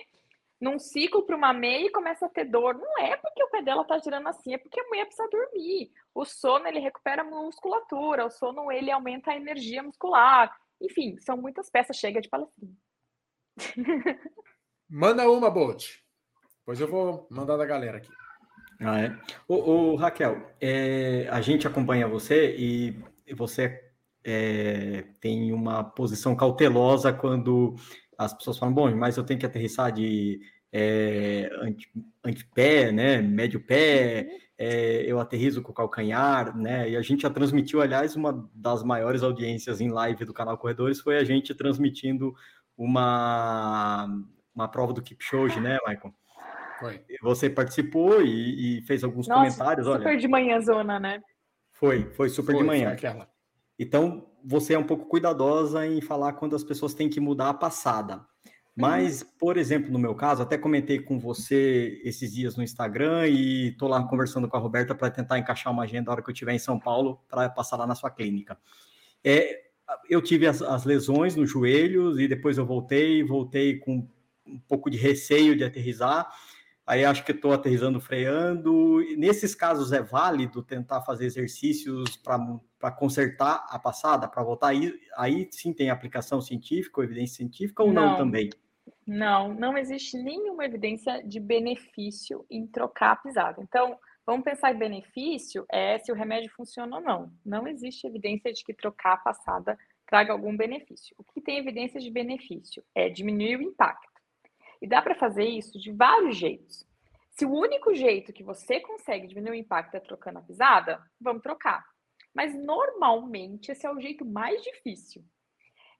num 0.60 0.78
ciclo 0.78 1.24
para 1.24 1.36
uma 1.36 1.52
meia 1.52 1.86
e 1.86 1.92
começa 1.92 2.26
a 2.26 2.28
ter 2.28 2.44
dor. 2.44 2.74
Não 2.74 2.98
é 2.98 3.16
porque 3.16 3.42
o 3.42 3.48
pé 3.48 3.62
dela 3.62 3.84
tá 3.84 3.98
girando 3.98 4.28
assim, 4.28 4.54
é 4.54 4.58
porque 4.58 4.80
a 4.80 4.84
mulher 4.84 5.06
precisa 5.06 5.28
dormir. 5.28 5.90
O 6.14 6.24
sono 6.24 6.66
ele 6.66 6.80
recupera 6.80 7.22
a 7.22 7.24
musculatura, 7.24 8.26
o 8.26 8.30
sono 8.30 8.70
ele 8.72 8.90
aumenta 8.90 9.30
a 9.30 9.36
energia 9.36 9.82
muscular. 9.82 10.54
Enfim, 10.80 11.16
são 11.20 11.36
muitas 11.36 11.70
peças. 11.70 11.96
Chega 11.96 12.20
de 12.20 12.28
palestrinha. 12.28 12.74
Manda 14.88 15.30
uma, 15.30 15.50
Bolt. 15.50 15.98
Pois 16.64 16.80
eu 16.80 16.88
vou 16.88 17.26
mandar 17.30 17.56
da 17.56 17.66
galera 17.66 17.98
aqui. 17.98 18.10
Ah, 18.80 19.00
é. 19.00 19.18
Ô, 19.48 19.54
ô 19.54 19.96
Raquel, 19.96 20.54
é, 20.60 21.26
a 21.30 21.40
gente 21.40 21.66
acompanha 21.66 22.06
você 22.06 22.54
e 22.56 22.94
você 23.34 23.88
é, 24.24 25.04
tem 25.20 25.52
uma 25.52 25.82
posição 25.82 26.36
cautelosa 26.36 27.12
quando 27.12 27.74
as 28.18 28.34
pessoas 28.34 28.58
falam, 28.58 28.74
bom, 28.74 28.94
mas 28.96 29.16
eu 29.16 29.22
tenho 29.22 29.38
que 29.38 29.46
aterrissar 29.46 29.92
de 29.92 30.40
é, 30.72 31.48
antepé, 32.24 32.90
né, 32.90 33.22
médio 33.22 33.64
pé, 33.64 34.26
é, 34.58 35.04
eu 35.06 35.20
aterrizo 35.20 35.62
com 35.62 35.70
o 35.70 35.74
calcanhar, 35.74 36.56
né, 36.56 36.90
e 36.90 36.96
a 36.96 37.02
gente 37.02 37.22
já 37.22 37.30
transmitiu, 37.30 37.80
aliás, 37.80 38.16
uma 38.16 38.50
das 38.52 38.82
maiores 38.82 39.22
audiências 39.22 39.80
em 39.80 39.88
live 39.88 40.24
do 40.24 40.34
canal 40.34 40.58
Corredores 40.58 41.00
foi 41.00 41.16
a 41.16 41.22
gente 41.22 41.54
transmitindo 41.54 42.34
uma, 42.76 44.08
uma 44.52 44.68
prova 44.68 44.92
do 44.92 45.02
Kipchoge, 45.02 45.60
né, 45.60 45.78
Michael? 45.86 46.12
Foi. 46.80 47.04
Você 47.22 47.48
participou 47.48 48.22
e, 48.22 48.78
e 48.78 48.82
fez 48.82 49.02
alguns 49.02 49.26
Nossa, 49.26 49.40
comentários, 49.40 49.86
super 49.86 50.08
olha. 50.08 50.16
de 50.16 50.28
manhã 50.28 50.60
zona, 50.60 51.00
né? 51.00 51.20
Foi, 51.72 52.10
foi 52.12 52.28
super 52.28 52.52
foi, 52.52 52.60
de 52.60 52.66
manhã. 52.66 52.90
Aquela. 52.90 53.28
Então, 53.76 54.27
você 54.44 54.74
é 54.74 54.78
um 54.78 54.84
pouco 54.84 55.06
cuidadosa 55.06 55.86
em 55.86 56.00
falar 56.00 56.34
quando 56.34 56.56
as 56.56 56.64
pessoas 56.64 56.94
têm 56.94 57.08
que 57.08 57.20
mudar 57.20 57.50
a 57.50 57.54
passada. 57.54 58.24
Mas, 58.76 59.22
uhum. 59.22 59.28
por 59.40 59.56
exemplo, 59.56 59.90
no 59.90 59.98
meu 59.98 60.14
caso, 60.14 60.40
até 60.40 60.56
comentei 60.56 61.00
com 61.00 61.18
você 61.18 62.00
esses 62.04 62.32
dias 62.32 62.56
no 62.56 62.62
Instagram 62.62 63.26
e 63.26 63.70
estou 63.70 63.88
lá 63.88 64.00
conversando 64.04 64.48
com 64.48 64.56
a 64.56 64.60
Roberta 64.60 64.94
para 64.94 65.10
tentar 65.10 65.36
encaixar 65.36 65.72
uma 65.72 65.82
agenda 65.82 66.06
na 66.06 66.12
hora 66.12 66.22
que 66.22 66.30
eu 66.30 66.32
estiver 66.32 66.54
em 66.54 66.60
São 66.60 66.78
Paulo 66.78 67.20
para 67.28 67.48
passar 67.48 67.76
lá 67.76 67.88
na 67.88 67.96
sua 67.96 68.08
clínica. 68.08 68.56
É, 69.24 69.62
eu 70.08 70.22
tive 70.22 70.46
as, 70.46 70.62
as 70.62 70.84
lesões 70.84 71.34
nos 71.34 71.50
joelhos 71.50 72.20
e 72.20 72.28
depois 72.28 72.56
eu 72.56 72.64
voltei, 72.64 73.22
voltei 73.24 73.78
com 73.78 74.06
um 74.46 74.60
pouco 74.68 74.88
de 74.88 74.96
receio 74.96 75.56
de 75.56 75.64
aterrizar. 75.64 76.30
Aí 76.88 77.04
acho 77.04 77.22
que 77.22 77.32
estou 77.32 77.52
aterrizando 77.52 78.00
freando. 78.00 79.00
Nesses 79.18 79.54
casos 79.54 79.92
é 79.92 80.00
válido 80.00 80.62
tentar 80.62 81.02
fazer 81.02 81.26
exercícios 81.26 82.16
para 82.16 82.90
consertar 82.90 83.66
a 83.68 83.78
passada, 83.78 84.26
para 84.26 84.42
voltar 84.42 84.68
aí, 84.68 84.98
aí 85.14 85.46
sim 85.50 85.70
tem 85.74 85.90
aplicação 85.90 86.40
científica 86.40 86.98
ou 86.98 87.04
evidência 87.04 87.36
científica 87.36 87.82
ou 87.82 87.92
não, 87.92 88.12
não 88.12 88.16
também? 88.16 88.48
Não, 89.06 89.52
não 89.52 89.76
existe 89.76 90.16
nenhuma 90.16 90.64
evidência 90.64 91.22
de 91.22 91.38
benefício 91.38 92.46
em 92.50 92.66
trocar 92.66 93.12
a 93.12 93.16
pisada. 93.16 93.62
Então, 93.62 93.98
vamos 94.24 94.42
pensar 94.42 94.74
em 94.74 94.78
benefício 94.78 95.66
é 95.70 95.98
se 95.98 96.10
o 96.10 96.14
remédio 96.14 96.50
funciona 96.56 96.96
ou 96.96 97.02
não. 97.02 97.30
Não 97.44 97.68
existe 97.68 98.06
evidência 98.06 98.50
de 98.50 98.64
que 98.64 98.72
trocar 98.72 99.12
a 99.12 99.18
passada 99.18 99.78
traga 100.06 100.32
algum 100.32 100.56
benefício. 100.56 101.14
O 101.18 101.24
que 101.24 101.42
tem 101.42 101.58
evidência 101.58 102.00
de 102.00 102.10
benefício 102.10 102.82
é 102.94 103.10
diminuir 103.10 103.56
o 103.56 103.62
impacto. 103.62 104.17
E 104.80 104.86
dá 104.86 105.02
para 105.02 105.14
fazer 105.14 105.44
isso 105.44 105.78
de 105.78 105.92
vários 105.92 106.36
jeitos. 106.36 106.86
Se 107.30 107.44
o 107.44 107.52
único 107.52 107.94
jeito 107.94 108.32
que 108.32 108.42
você 108.42 108.80
consegue 108.80 109.26
diminuir 109.26 109.52
o 109.52 109.54
impacto 109.54 109.94
é 109.94 110.00
trocando 110.00 110.38
a 110.38 110.42
pisada, 110.42 111.00
vamos 111.20 111.42
trocar. 111.42 111.84
Mas 112.34 112.54
normalmente 112.54 113.70
esse 113.70 113.86
é 113.86 113.90
o 113.90 114.00
jeito 114.00 114.24
mais 114.24 114.62
difícil. 114.62 115.24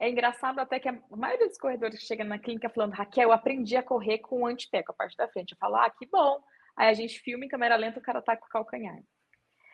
É 0.00 0.08
engraçado 0.08 0.60
até 0.60 0.78
que 0.78 0.88
a 0.88 0.98
maioria 1.10 1.48
dos 1.48 1.58
corredores 1.58 1.98
que 1.98 2.06
chegam 2.06 2.26
na 2.26 2.38
clínica 2.38 2.68
falando, 2.68 2.92
Raquel, 2.92 3.28
eu 3.28 3.32
aprendi 3.32 3.76
a 3.76 3.82
correr 3.82 4.18
com 4.18 4.42
o 4.42 4.46
antepé, 4.46 4.82
com 4.82 4.92
a 4.92 4.94
parte 4.94 5.16
da 5.16 5.28
frente. 5.28 5.52
Eu 5.52 5.58
falo, 5.58 5.76
ah, 5.76 5.90
que 5.90 6.06
bom. 6.06 6.40
Aí 6.76 6.88
a 6.88 6.94
gente 6.94 7.18
filma 7.18 7.44
em 7.44 7.48
câmera 7.48 7.74
lenta, 7.76 7.98
o 7.98 8.02
cara 8.02 8.22
tá 8.22 8.36
com 8.36 8.46
o 8.46 8.48
calcanhar. 8.48 8.98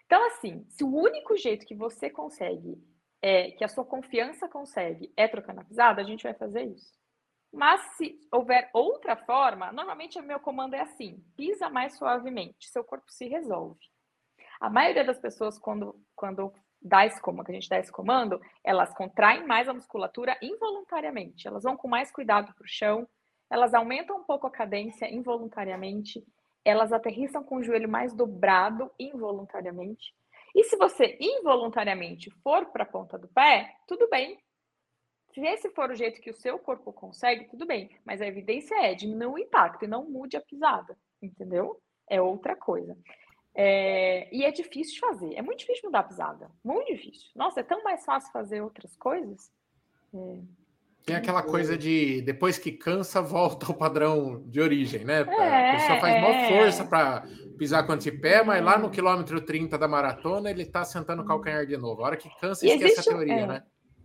Então, 0.06 0.26
assim, 0.26 0.64
se 0.70 0.82
o 0.82 0.94
único 0.94 1.36
jeito 1.36 1.66
que 1.66 1.74
você 1.74 2.08
consegue, 2.08 2.82
é, 3.20 3.50
que 3.50 3.64
a 3.64 3.68
sua 3.68 3.84
confiança 3.84 4.48
consegue, 4.48 5.12
é 5.16 5.28
trocando 5.28 5.60
a 5.60 5.64
pisada, 5.64 6.00
a 6.00 6.04
gente 6.04 6.22
vai 6.22 6.34
fazer 6.34 6.64
isso. 6.64 6.92
Mas 7.54 7.80
se 7.96 8.18
houver 8.32 8.68
outra 8.72 9.16
forma, 9.16 9.70
normalmente 9.70 10.18
o 10.18 10.22
meu 10.22 10.40
comando 10.40 10.74
é 10.74 10.80
assim: 10.80 11.24
pisa 11.36 11.70
mais 11.70 11.96
suavemente, 11.96 12.68
seu 12.68 12.82
corpo 12.82 13.10
se 13.10 13.28
resolve. 13.28 13.78
A 14.60 14.68
maioria 14.68 15.04
das 15.04 15.20
pessoas, 15.20 15.58
quando, 15.58 15.94
quando 16.16 16.52
dá 16.82 17.06
esse 17.06 17.20
comando, 17.20 17.46
que 17.46 17.52
a 17.52 17.54
gente 17.54 17.68
dá 17.68 17.78
esse 17.78 17.92
comando, 17.92 18.40
elas 18.62 18.92
contraem 18.94 19.46
mais 19.46 19.68
a 19.68 19.74
musculatura 19.74 20.36
involuntariamente. 20.42 21.46
Elas 21.46 21.62
vão 21.62 21.76
com 21.76 21.88
mais 21.88 22.10
cuidado 22.10 22.52
para 22.52 22.64
o 22.64 22.68
chão, 22.68 23.08
elas 23.48 23.72
aumentam 23.72 24.18
um 24.18 24.24
pouco 24.24 24.46
a 24.46 24.50
cadência 24.50 25.12
involuntariamente, 25.12 26.24
elas 26.64 26.92
aterrissam 26.92 27.44
com 27.44 27.56
o 27.56 27.62
joelho 27.62 27.88
mais 27.88 28.12
dobrado 28.14 28.90
involuntariamente. 28.98 30.12
E 30.54 30.64
se 30.64 30.76
você 30.76 31.16
involuntariamente 31.20 32.30
for 32.42 32.66
para 32.66 32.84
a 32.84 32.86
ponta 32.86 33.18
do 33.18 33.28
pé, 33.28 33.74
tudo 33.86 34.08
bem, 34.08 34.38
se 35.34 35.40
esse 35.40 35.68
for 35.70 35.90
o 35.90 35.96
jeito 35.96 36.20
que 36.20 36.30
o 36.30 36.34
seu 36.34 36.58
corpo 36.60 36.92
consegue, 36.92 37.48
tudo 37.48 37.66
bem. 37.66 37.90
Mas 38.04 38.22
a 38.22 38.26
evidência 38.26 38.74
é 38.76 38.94
diminuir 38.94 39.26
o 39.26 39.38
impacto 39.38 39.84
e 39.84 39.88
não 39.88 40.08
mude 40.08 40.36
a 40.36 40.40
pisada, 40.40 40.96
entendeu? 41.20 41.80
É 42.08 42.20
outra 42.20 42.54
coisa. 42.54 42.96
É, 43.52 44.28
e 44.32 44.44
é 44.44 44.52
difícil 44.52 44.94
de 44.94 45.00
fazer. 45.00 45.34
É 45.34 45.42
muito 45.42 45.58
difícil 45.58 45.88
mudar 45.88 46.00
a 46.00 46.04
pisada. 46.04 46.50
Muito 46.62 46.86
difícil. 46.86 47.28
Nossa, 47.34 47.60
é 47.60 47.62
tão 47.64 47.82
mais 47.82 48.04
fácil 48.04 48.30
fazer 48.32 48.60
outras 48.60 48.94
coisas. 48.96 49.50
É, 50.14 50.38
tem 51.04 51.16
aquela 51.16 51.42
coisa 51.42 51.76
de 51.76 52.22
depois 52.22 52.56
que 52.56 52.70
cansa, 52.70 53.20
volta 53.20 53.66
ao 53.66 53.74
padrão 53.74 54.42
de 54.46 54.60
origem, 54.60 55.04
né? 55.04 55.20
É, 55.20 55.70
a 55.70 55.72
pessoa 55.72 56.00
faz 56.00 56.14
é. 56.14 56.20
maior 56.20 56.48
força 56.48 56.84
para 56.84 57.24
pisar 57.58 57.84
com 57.86 57.92
o 57.92 58.20
pé, 58.20 58.42
mas 58.44 58.64
lá 58.64 58.78
no 58.78 58.90
quilômetro 58.90 59.40
30 59.40 59.76
da 59.76 59.88
maratona 59.88 60.50
ele 60.50 60.62
está 60.62 60.84
sentando 60.84 61.22
o 61.22 61.26
calcanhar 61.26 61.66
de 61.66 61.76
novo. 61.76 62.02
A 62.02 62.06
hora 62.06 62.16
que 62.16 62.30
cansa, 62.40 62.64
esquece 62.64 63.00
a 63.00 63.02
teoria, 63.02 63.34
é. 63.34 63.46
né? 63.46 63.62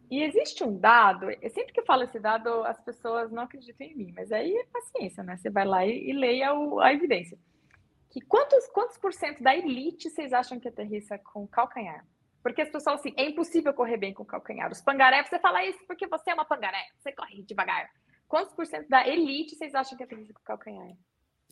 E 0.10 0.24
existe 0.24 0.64
um 0.64 0.76
dado, 0.76 1.28
sempre 1.54 1.72
que 1.72 1.80
eu 1.80 1.86
falo 1.86 2.04
esse 2.04 2.20
dado, 2.20 2.50
as 2.64 2.80
pessoas 2.82 3.32
não 3.32 3.44
acreditam 3.44 3.86
em 3.86 3.96
mim, 3.96 4.14
mas 4.16 4.32
aí 4.32 4.52
é 4.56 4.66
paciência, 4.66 5.24
né? 5.24 5.38
Você 5.38 5.50
vai 5.50 5.66
lá 5.66 5.86
e, 5.86 6.10
e 6.10 6.14
leia 6.14 6.54
o, 6.54 6.80
a 6.80 6.92
evidência. 6.92 7.38
Que 8.10 8.20
quantos, 8.22 8.68
quantos 8.70 8.98
por 8.98 9.14
cento 9.14 9.44
da 9.44 9.56
elite 9.56 10.10
vocês 10.10 10.34
acham 10.34 10.60
que 10.60 10.68
aterrissa 10.68 11.20
com 11.20 11.48
calcanhar? 11.48 12.04
Porque 12.42 12.62
as 12.62 12.70
pessoas 12.70 13.00
assim, 13.00 13.14
é 13.16 13.30
impossível 13.30 13.72
correr 13.74 13.98
bem 13.98 14.14
com 14.14 14.26
calcanhar. 14.26 14.72
Os 14.72 14.82
pangaré, 14.82 15.24
você 15.24 15.38
fala 15.38 15.64
isso 15.64 15.80
porque 15.86 16.08
você 16.08 16.32
é 16.32 16.34
uma 16.34 16.46
pangaré, 16.46 16.86
você 16.98 17.12
corre 17.12 17.44
devagar. 17.44 17.88
Quantos 18.28 18.54
por 18.54 18.66
cento 18.66 18.88
da 18.90 19.08
elite 19.08 19.56
vocês 19.56 19.76
acham 19.76 19.96
que 19.96 20.04
aterrissa 20.04 20.34
com 20.34 20.42
calcanhar? 20.44 20.96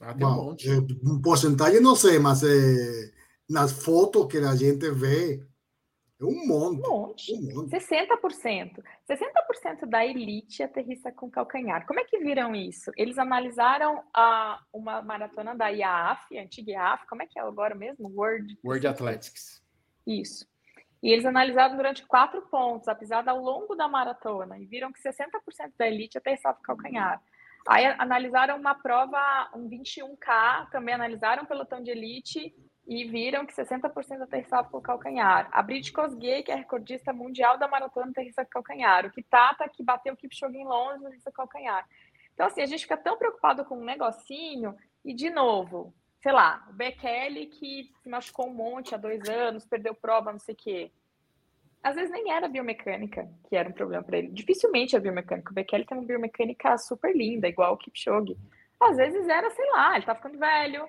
Ah, 0.01 0.13
tem 0.13 0.25
um 0.25 0.35
monte. 0.35 0.69
Um 1.03 1.21
porcentagem 1.21 1.81
não 1.81 1.95
sei, 1.95 2.17
mas 2.17 2.41
é, 2.43 3.11
nas 3.49 3.83
fotos 3.83 4.27
que 4.27 4.37
a 4.37 4.55
gente 4.55 4.89
vê, 4.91 5.35
é 5.35 5.47
um 6.25 6.47
monte. 6.47 6.87
Um 6.87 6.89
monte. 6.89 7.33
Um 7.33 7.55
monte. 7.55 7.77
60%. 7.77 8.83
60% 9.07 9.85
da 9.87 10.05
elite 10.05 10.63
aterrissa 10.63 11.11
com 11.11 11.29
calcanhar. 11.29 11.85
Como 11.85 11.99
é 11.99 12.03
que 12.03 12.17
viram 12.19 12.55
isso? 12.55 12.91
Eles 12.97 13.17
analisaram 13.17 14.03
a, 14.13 14.59
uma 14.73 15.01
maratona 15.01 15.55
da 15.55 15.67
IAAF, 15.67 16.37
antiga 16.37 16.71
IAAF, 16.71 17.05
como 17.07 17.21
é 17.21 17.27
que 17.27 17.39
é 17.39 17.41
agora 17.41 17.75
mesmo? 17.75 18.09
World, 18.09 18.57
World 18.65 18.87
Athletics. 18.87 19.61
Isso. 20.05 20.47
E 21.03 21.11
eles 21.11 21.25
analisaram 21.25 21.75
durante 21.75 22.05
quatro 22.05 22.41
pontos, 22.43 22.87
a 22.87 22.95
pisada 22.95 23.29
ao 23.29 23.39
longo 23.39 23.75
da 23.75 23.87
maratona, 23.87 24.57
e 24.57 24.65
viram 24.65 24.91
que 24.91 24.99
60% 24.99 25.73
da 25.77 25.87
elite 25.87 26.17
aterrissava 26.17 26.57
com 26.57 26.63
calcanhar. 26.63 27.21
Aí 27.67 27.85
analisaram 27.85 28.57
uma 28.57 28.73
prova, 28.73 29.51
um 29.53 29.69
21K, 29.69 30.69
também 30.71 30.95
analisaram 30.95 31.43
o 31.43 31.47
pelotão 31.47 31.83
de 31.83 31.91
elite 31.91 32.55
e 32.87 33.03
viram 33.03 33.45
que 33.45 33.53
60% 33.53 34.21
aterrissava 34.21 34.69
com 34.69 34.77
o 34.77 34.81
calcanhar. 34.81 35.49
A 35.51 35.61
Brit 35.61 35.91
Kosgei, 35.91 36.41
que 36.41 36.51
é 36.51 36.55
recordista 36.55 37.11
mundial 37.11 37.57
da 37.57 37.67
maratona, 37.67 38.11
aterrissa 38.11 38.45
com 38.45 38.49
o 38.49 38.53
calcanhar. 38.53 39.05
O 39.05 39.11
Kitata, 39.11 39.67
que 39.67 39.83
bateu 39.83 40.13
o 40.13 40.17
Kipchoge 40.17 40.57
em 40.57 40.65
Londres, 40.65 41.03
aterrissa 41.03 41.31
com 41.31 41.43
o 41.43 41.47
calcanhar. 41.47 41.85
Então, 42.33 42.47
assim, 42.47 42.61
a 42.61 42.65
gente 42.65 42.83
fica 42.83 42.95
tão 42.95 43.17
preocupado 43.17 43.65
com 43.65 43.77
um 43.77 43.83
negocinho 43.83 44.73
e, 45.03 45.13
de 45.13 45.29
novo, 45.29 45.93
sei 46.21 46.31
lá, 46.31 46.65
o 46.69 46.73
Bekele, 46.73 47.47
que 47.47 47.91
se 48.01 48.09
machucou 48.09 48.47
um 48.47 48.53
monte 48.53 48.95
há 48.95 48.97
dois 48.97 49.27
anos, 49.27 49.65
perdeu 49.65 49.93
prova, 49.93 50.31
não 50.31 50.39
sei 50.39 50.55
o 50.55 50.57
quê. 50.57 50.91
Às 51.83 51.95
vezes 51.95 52.09
nem 52.09 52.31
era 52.31 52.47
biomecânica 52.47 53.29
que 53.49 53.55
era 53.55 53.67
um 53.67 53.73
problema 53.73 54.03
para 54.03 54.17
ele. 54.17 54.29
Dificilmente 54.29 54.95
é 54.95 54.99
biomecânica. 54.99 55.51
O 55.51 55.53
Bekele 55.53 55.85
tem 55.85 55.97
uma 55.97 56.07
biomecânica 56.07 56.77
super 56.77 57.13
linda, 57.13 57.49
igual 57.49 57.73
o 57.73 57.77
Kipchoge. 57.77 58.37
Às 58.79 58.95
vezes 58.95 59.27
era, 59.27 59.49
sei 59.49 59.69
lá, 59.71 59.95
ele 59.95 60.05
tá 60.05 60.15
ficando 60.15 60.37
velho, 60.37 60.87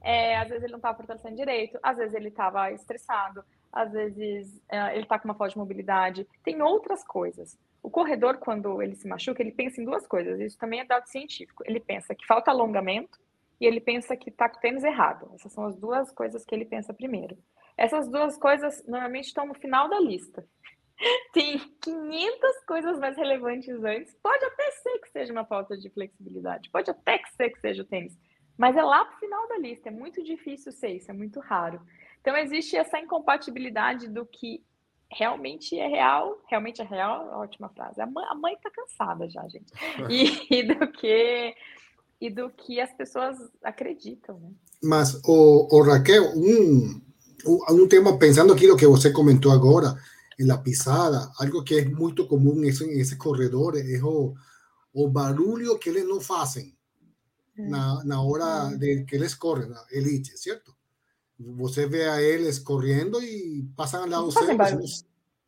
é, 0.00 0.36
às 0.36 0.48
vezes 0.48 0.64
ele 0.64 0.72
não 0.72 0.78
estava 0.78 0.96
fortalecendo 0.96 1.36
direito, 1.36 1.78
às 1.82 1.96
vezes 1.96 2.14
ele 2.14 2.28
estava 2.28 2.70
estressado, 2.72 3.44
às 3.72 3.92
vezes 3.92 4.60
é, 4.68 4.94
ele 4.94 5.02
está 5.02 5.18
com 5.18 5.28
uma 5.28 5.34
falta 5.34 5.52
de 5.52 5.58
mobilidade. 5.58 6.26
Tem 6.42 6.62
outras 6.62 7.04
coisas. 7.04 7.58
O 7.82 7.90
corredor, 7.90 8.38
quando 8.38 8.82
ele 8.82 8.94
se 8.94 9.06
machuca, 9.06 9.42
ele 9.42 9.52
pensa 9.52 9.80
em 9.80 9.84
duas 9.84 10.06
coisas. 10.06 10.40
Isso 10.40 10.58
também 10.58 10.80
é 10.80 10.84
dado 10.84 11.06
científico. 11.06 11.62
Ele 11.66 11.80
pensa 11.80 12.14
que 12.14 12.26
falta 12.26 12.50
alongamento 12.50 13.18
e 13.60 13.66
ele 13.66 13.80
pensa 13.80 14.16
que 14.16 14.30
está 14.30 14.48
com 14.48 14.58
o 14.58 14.60
tênis 14.60 14.84
errado. 14.84 15.30
Essas 15.34 15.52
são 15.52 15.64
as 15.64 15.76
duas 15.76 16.10
coisas 16.12 16.44
que 16.44 16.54
ele 16.54 16.64
pensa 16.64 16.94
primeiro. 16.94 17.36
Essas 17.76 18.08
duas 18.08 18.36
coisas 18.36 18.84
normalmente 18.86 19.26
estão 19.26 19.46
no 19.46 19.54
final 19.54 19.88
da 19.88 20.00
lista. 20.00 20.44
Tem 21.32 21.58
500 21.80 22.64
coisas 22.66 22.98
mais 22.98 23.16
relevantes 23.16 23.82
antes. 23.84 24.14
Pode 24.22 24.44
até 24.44 24.70
ser 24.72 24.98
que 24.98 25.10
seja 25.10 25.32
uma 25.32 25.44
falta 25.44 25.76
de 25.76 25.88
flexibilidade, 25.90 26.70
pode 26.70 26.90
até 26.90 27.20
ser 27.36 27.50
que 27.50 27.60
seja 27.60 27.82
o 27.82 27.86
tênis, 27.86 28.18
mas 28.58 28.76
é 28.76 28.82
lá 28.82 29.04
para 29.04 29.16
o 29.16 29.20
final 29.20 29.48
da 29.48 29.56
lista, 29.56 29.88
é 29.88 29.92
muito 29.92 30.22
difícil 30.24 30.72
ser 30.72 30.96
isso, 30.96 31.10
é 31.10 31.14
muito 31.14 31.38
raro. 31.38 31.80
Então 32.20 32.36
existe 32.36 32.76
essa 32.76 32.98
incompatibilidade 32.98 34.08
do 34.08 34.26
que 34.26 34.64
realmente 35.10 35.78
é 35.78 35.86
real, 35.86 36.42
realmente 36.48 36.82
é 36.82 36.84
real, 36.84 37.28
ótima 37.38 37.68
frase. 37.68 38.00
A 38.00 38.06
mãe, 38.06 38.54
está 38.54 38.68
cansada 38.70 39.30
já, 39.30 39.46
gente. 39.48 39.72
E, 40.10 40.58
e, 40.58 40.62
do 40.64 40.90
que 40.90 41.54
e 42.20 42.28
do 42.28 42.50
que 42.50 42.80
as 42.80 42.92
pessoas 42.92 43.36
acreditam, 43.62 44.38
né? 44.40 44.50
Mas 44.82 45.14
o, 45.24 45.68
o 45.70 45.82
Raquel, 45.82 46.24
um, 46.36 47.00
um 47.70 47.88
tema 47.88 48.18
pensando 48.18 48.52
aqui 48.52 48.66
no 48.66 48.76
que 48.76 48.86
você 48.86 49.12
comentou 49.12 49.52
agora, 49.52 49.94
em 50.38 50.46
la 50.46 50.58
pisada, 50.58 51.30
algo 51.38 51.62
que 51.62 51.76
é 51.76 51.84
muito 51.84 52.26
comum 52.26 52.62
em 52.62 52.68
esses 52.68 53.14
corredores 53.14 53.88
é 53.88 54.02
o, 54.02 54.34
o 54.92 55.08
barulho 55.08 55.78
que 55.78 55.88
eles 55.88 56.06
não 56.06 56.20
fazem 56.20 56.77
na, 57.58 58.04
na 58.04 58.22
hora 58.22 58.76
de 58.76 59.04
que 59.04 59.16
eles 59.16 59.34
correm, 59.34 59.72
a 59.72 59.86
elite, 59.90 60.36
certo? 60.38 60.76
Você 61.38 61.86
vê 61.86 62.08
a 62.08 62.20
eles 62.20 62.58
correndo 62.58 63.22
e 63.22 63.68
passam 63.76 64.02
ao 64.02 64.08
lado 64.08 64.32
seu, 64.32 64.42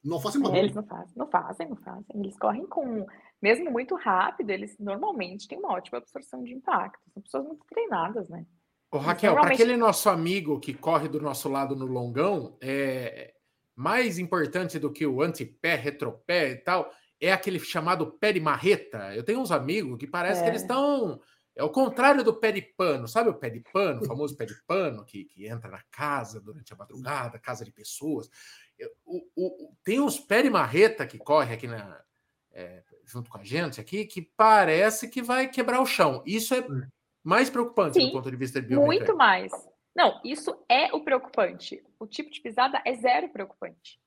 não 0.02 0.20
fazem 0.20 0.40
barulho. 0.40 0.60
Eles 0.60 0.74
não 0.74 0.84
fazem, 0.84 1.12
não 1.16 1.26
fazem, 1.26 1.68
não 1.68 1.76
fazem. 1.76 2.04
Eles 2.14 2.38
correm 2.38 2.66
com, 2.66 3.06
mesmo 3.42 3.70
muito 3.70 3.94
rápido, 3.96 4.50
eles 4.50 4.76
normalmente 4.78 5.48
têm 5.48 5.58
uma 5.58 5.72
ótima 5.72 5.98
absorção 5.98 6.42
de 6.42 6.52
impacto. 6.54 7.00
São 7.12 7.22
pessoas 7.22 7.44
muito 7.44 7.64
treinadas, 7.68 8.28
né? 8.28 8.46
Ô, 8.92 8.98
Raquel, 8.98 9.32
Normalmente... 9.32 9.56
para 9.56 9.64
aquele 9.64 9.76
nosso 9.76 10.08
amigo 10.08 10.58
que 10.58 10.74
corre 10.74 11.08
do 11.08 11.20
nosso 11.20 11.48
lado 11.48 11.76
no 11.76 11.86
longão, 11.86 12.56
é 12.60 13.32
mais 13.76 14.18
importante 14.18 14.78
do 14.78 14.92
que 14.92 15.06
o 15.06 15.22
antepé, 15.22 15.74
retropé 15.74 16.50
e 16.50 16.56
tal, 16.56 16.90
é 17.20 17.32
aquele 17.32 17.58
chamado 17.58 18.12
pé 18.12 18.32
de 18.32 18.40
marreta. 18.40 19.14
Eu 19.14 19.22
tenho 19.22 19.40
uns 19.40 19.50
amigos 19.50 19.98
que 19.98 20.06
parece 20.06 20.40
é. 20.40 20.44
que 20.44 20.50
eles 20.50 20.62
estão. 20.62 21.20
É 21.60 21.62
o 21.62 21.68
contrário 21.68 22.24
do 22.24 22.32
pé 22.32 22.50
de 22.52 22.62
pano, 22.62 23.06
sabe 23.06 23.28
o 23.28 23.34
pé 23.34 23.50
de 23.50 23.60
pano, 23.60 24.00
o 24.00 24.06
famoso 24.06 24.34
pé 24.34 24.46
de 24.46 24.54
pano 24.66 25.04
que, 25.04 25.26
que 25.26 25.46
entra 25.46 25.70
na 25.70 25.82
casa 25.90 26.40
durante 26.40 26.72
a 26.72 26.76
madrugada, 26.76 27.38
casa 27.38 27.66
de 27.66 27.70
pessoas. 27.70 28.30
O, 29.04 29.20
o, 29.36 29.76
tem 29.84 30.00
uns 30.00 30.18
pé 30.18 30.42
de 30.42 30.48
marreta 30.48 31.06
que 31.06 31.18
corre 31.18 31.52
aqui 31.52 31.66
na, 31.66 32.02
é, 32.50 32.82
junto 33.04 33.28
com 33.28 33.36
a 33.36 33.44
gente 33.44 33.78
aqui 33.78 34.06
que 34.06 34.22
parece 34.22 35.06
que 35.08 35.20
vai 35.20 35.48
quebrar 35.48 35.82
o 35.82 35.86
chão. 35.86 36.22
Isso 36.24 36.54
é 36.54 36.60
hum. 36.60 36.80
mais 37.22 37.50
preocupante 37.50 38.00
Sim, 38.00 38.06
do 38.06 38.12
ponto 38.12 38.30
de 38.30 38.36
vista 38.38 38.58
de 38.58 38.68
biomecânica. 38.68 39.04
Muito 39.04 39.18
mais. 39.18 39.52
Não, 39.94 40.18
isso 40.24 40.56
é 40.66 40.90
o 40.94 41.04
preocupante. 41.04 41.84
O 41.98 42.06
tipo 42.06 42.30
de 42.30 42.40
pisada 42.40 42.80
é 42.86 42.94
zero 42.94 43.28
preocupante. 43.28 44.00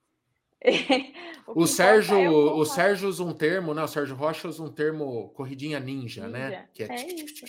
o, 1.48 1.64
o 1.64 1.68
Sérgio, 1.68 2.18
é 2.18 2.30
o, 2.30 2.58
o 2.58 2.66
Sérgio 2.66 3.10
usa 3.10 3.24
um 3.24 3.34
termo, 3.34 3.74
né? 3.74 3.84
O 3.84 3.88
Sérgio 3.88 4.16
Rocha 4.16 4.48
usa 4.48 4.64
um 4.64 4.72
termo 4.72 5.30
corridinha 5.30 5.80
ninja, 5.80 6.28
né? 6.28 6.46
ninja. 6.46 6.50
né? 6.50 6.70
Que 6.74 6.84
é, 6.84 6.88
é 6.88 7.08
isso. 7.14 7.46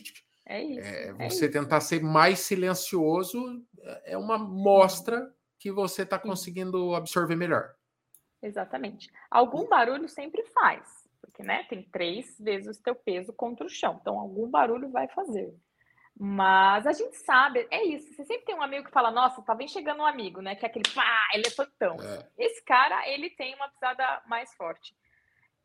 É 0.46 0.62
isso. 0.62 0.80
É, 0.80 1.08
é 1.18 1.30
você 1.30 1.48
tentar 1.48 1.80
ser 1.80 2.02
mais 2.02 2.40
silencioso 2.40 3.64
é 4.04 4.16
uma 4.16 4.38
mostra 4.38 5.32
que 5.58 5.70
você 5.70 6.02
está 6.02 6.18
conseguindo 6.18 6.94
absorver 6.94 7.36
melhor. 7.36 7.74
Exatamente. 8.42 9.10
Algum 9.30 9.66
barulho 9.66 10.08
sempre 10.08 10.44
faz, 10.46 11.08
porque 11.20 11.42
né, 11.42 11.64
tem 11.64 11.82
três 11.82 12.38
vezes 12.38 12.78
o 12.78 12.82
teu 12.82 12.94
peso 12.94 13.32
contra 13.32 13.64
o 13.66 13.70
chão, 13.70 13.98
então 14.00 14.18
algum 14.18 14.50
barulho 14.50 14.90
vai 14.90 15.08
fazer. 15.08 15.54
Mas 16.16 16.86
a 16.86 16.92
gente 16.92 17.16
sabe, 17.16 17.66
é 17.70 17.82
isso. 17.84 18.12
Você 18.14 18.24
sempre 18.24 18.44
tem 18.44 18.54
um 18.54 18.62
amigo 18.62 18.84
que 18.84 18.92
fala, 18.92 19.10
nossa, 19.10 19.42
tá 19.42 19.54
bem 19.54 19.66
chegando 19.66 20.00
um 20.00 20.06
amigo, 20.06 20.40
né? 20.40 20.54
Que 20.54 20.64
é 20.64 20.68
aquele 20.68 20.88
pá, 20.94 21.28
elefantão. 21.34 21.96
É. 22.00 22.28
Esse 22.38 22.64
cara, 22.64 23.08
ele 23.08 23.30
tem 23.30 23.54
uma 23.56 23.68
pisada 23.68 24.22
mais 24.26 24.54
forte. 24.54 24.96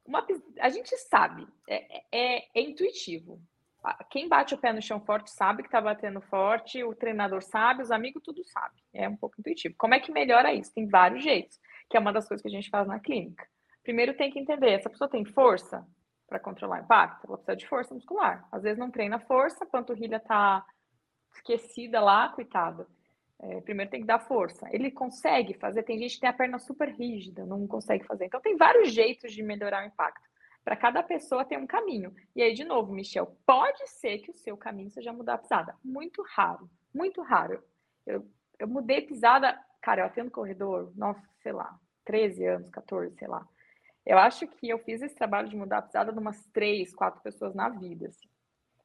Uma, 0.04 0.26
a 0.60 0.70
gente 0.70 0.96
sabe, 0.98 1.48
é, 1.68 2.00
é, 2.12 2.48
é, 2.56 2.62
intuitivo. 2.62 3.40
Quem 4.10 4.28
bate 4.28 4.56
o 4.56 4.58
pé 4.58 4.74
no 4.74 4.82
chão 4.82 5.00
forte 5.00 5.30
sabe 5.30 5.64
que 5.64 5.70
tá 5.70 5.80
batendo 5.80 6.20
forte, 6.20 6.84
o 6.84 6.96
treinador 6.96 7.42
sabe, 7.42 7.84
os 7.84 7.92
amigos 7.92 8.24
tudo 8.24 8.44
sabe. 8.44 8.76
É 8.92 9.08
um 9.08 9.16
pouco 9.16 9.36
intuitivo. 9.40 9.76
Como 9.78 9.94
é 9.94 10.00
que 10.00 10.12
melhora 10.12 10.54
isso? 10.54 10.74
Tem 10.74 10.88
vários 10.88 11.24
jeitos, 11.24 11.60
que 11.88 11.96
é 11.96 12.00
uma 12.00 12.12
das 12.12 12.28
coisas 12.28 12.42
que 12.42 12.48
a 12.50 12.52
gente 12.52 12.70
faz 12.70 12.88
na 12.88 13.00
clínica. 13.00 13.48
Primeiro 13.84 14.16
tem 14.16 14.32
que 14.32 14.40
entender, 14.40 14.72
essa 14.72 14.90
pessoa 14.90 15.10
tem 15.10 15.24
força? 15.24 15.88
Para 16.30 16.40
controlar 16.40 16.82
impacto, 16.82 17.26
ela 17.28 17.38
precisa 17.38 17.58
de 17.58 17.68
força 17.68 17.94
muscular. 17.94 18.48
Às 18.52 18.64
vezes 18.64 18.78
não 18.78 18.92
treina 18.92 19.20
força, 19.20 19.64
a 19.64 19.68
panturrilha 19.68 20.18
está 20.18 20.64
esquecida 21.34 22.00
lá, 22.00 22.30
coitada. 22.30 22.88
É, 23.42 23.62
primeiro 23.62 23.90
tem 23.90 24.02
que 24.02 24.08
dar 24.08 24.20
força. 24.20 24.68
Ele 24.72 24.92
consegue 24.92 25.54
fazer, 25.56 25.84
tem 25.84 25.98
gente 25.98 26.16
que 26.16 26.22
tem 26.22 26.30
a 26.30 26.34
perna 26.34 26.60
super 26.60 26.90
rígida, 26.90 27.46
não 27.46 27.66
consegue 27.66 28.06
fazer. 28.06 28.26
Então 28.26 28.40
tem 28.40 28.56
vários 28.56 28.92
jeitos 28.92 29.34
de 29.34 29.42
melhorar 29.42 29.84
o 29.84 29.88
impacto. 29.88 30.30
Para 30.64 30.76
cada 30.76 31.02
pessoa 31.02 31.46
tem 31.46 31.58
um 31.58 31.66
caminho. 31.66 32.14
E 32.36 32.42
aí, 32.42 32.54
de 32.54 32.64
novo, 32.64 32.94
Michel, 32.94 33.36
pode 33.46 33.88
ser 33.88 34.20
que 34.20 34.30
o 34.30 34.36
seu 34.36 34.58
caminho 34.58 34.92
seja 34.92 35.14
mudar 35.14 35.36
a 35.36 35.38
pisada. 35.38 35.76
Muito 35.84 36.24
raro, 36.36 36.70
muito 36.94 37.22
raro. 37.22 37.64
Eu, 38.06 38.28
eu 38.60 38.68
mudei 38.68 39.02
pisada, 39.02 39.58
cara, 39.82 40.02
eu 40.02 40.06
atendo 40.06 40.30
corredor, 40.30 40.92
nossa, 40.96 41.22
sei 41.42 41.54
lá, 41.54 41.80
13 42.04 42.46
anos, 42.46 42.70
14, 42.70 43.16
sei 43.16 43.28
lá. 43.28 43.48
Eu 44.06 44.18
acho 44.18 44.48
que 44.48 44.70
eu 44.70 44.80
fiz 44.80 45.02
esse 45.02 45.16
trabalho 45.16 45.50
de 45.50 45.56
mudar 45.56 45.80
a 45.80 45.82
pisada 45.82 46.12
de 46.12 46.20
umas 46.20 46.46
três, 46.48 46.94
quatro 46.94 47.22
pessoas 47.22 47.54
na 47.54 47.70
vida. 47.70 48.08
Assim. 48.08 48.28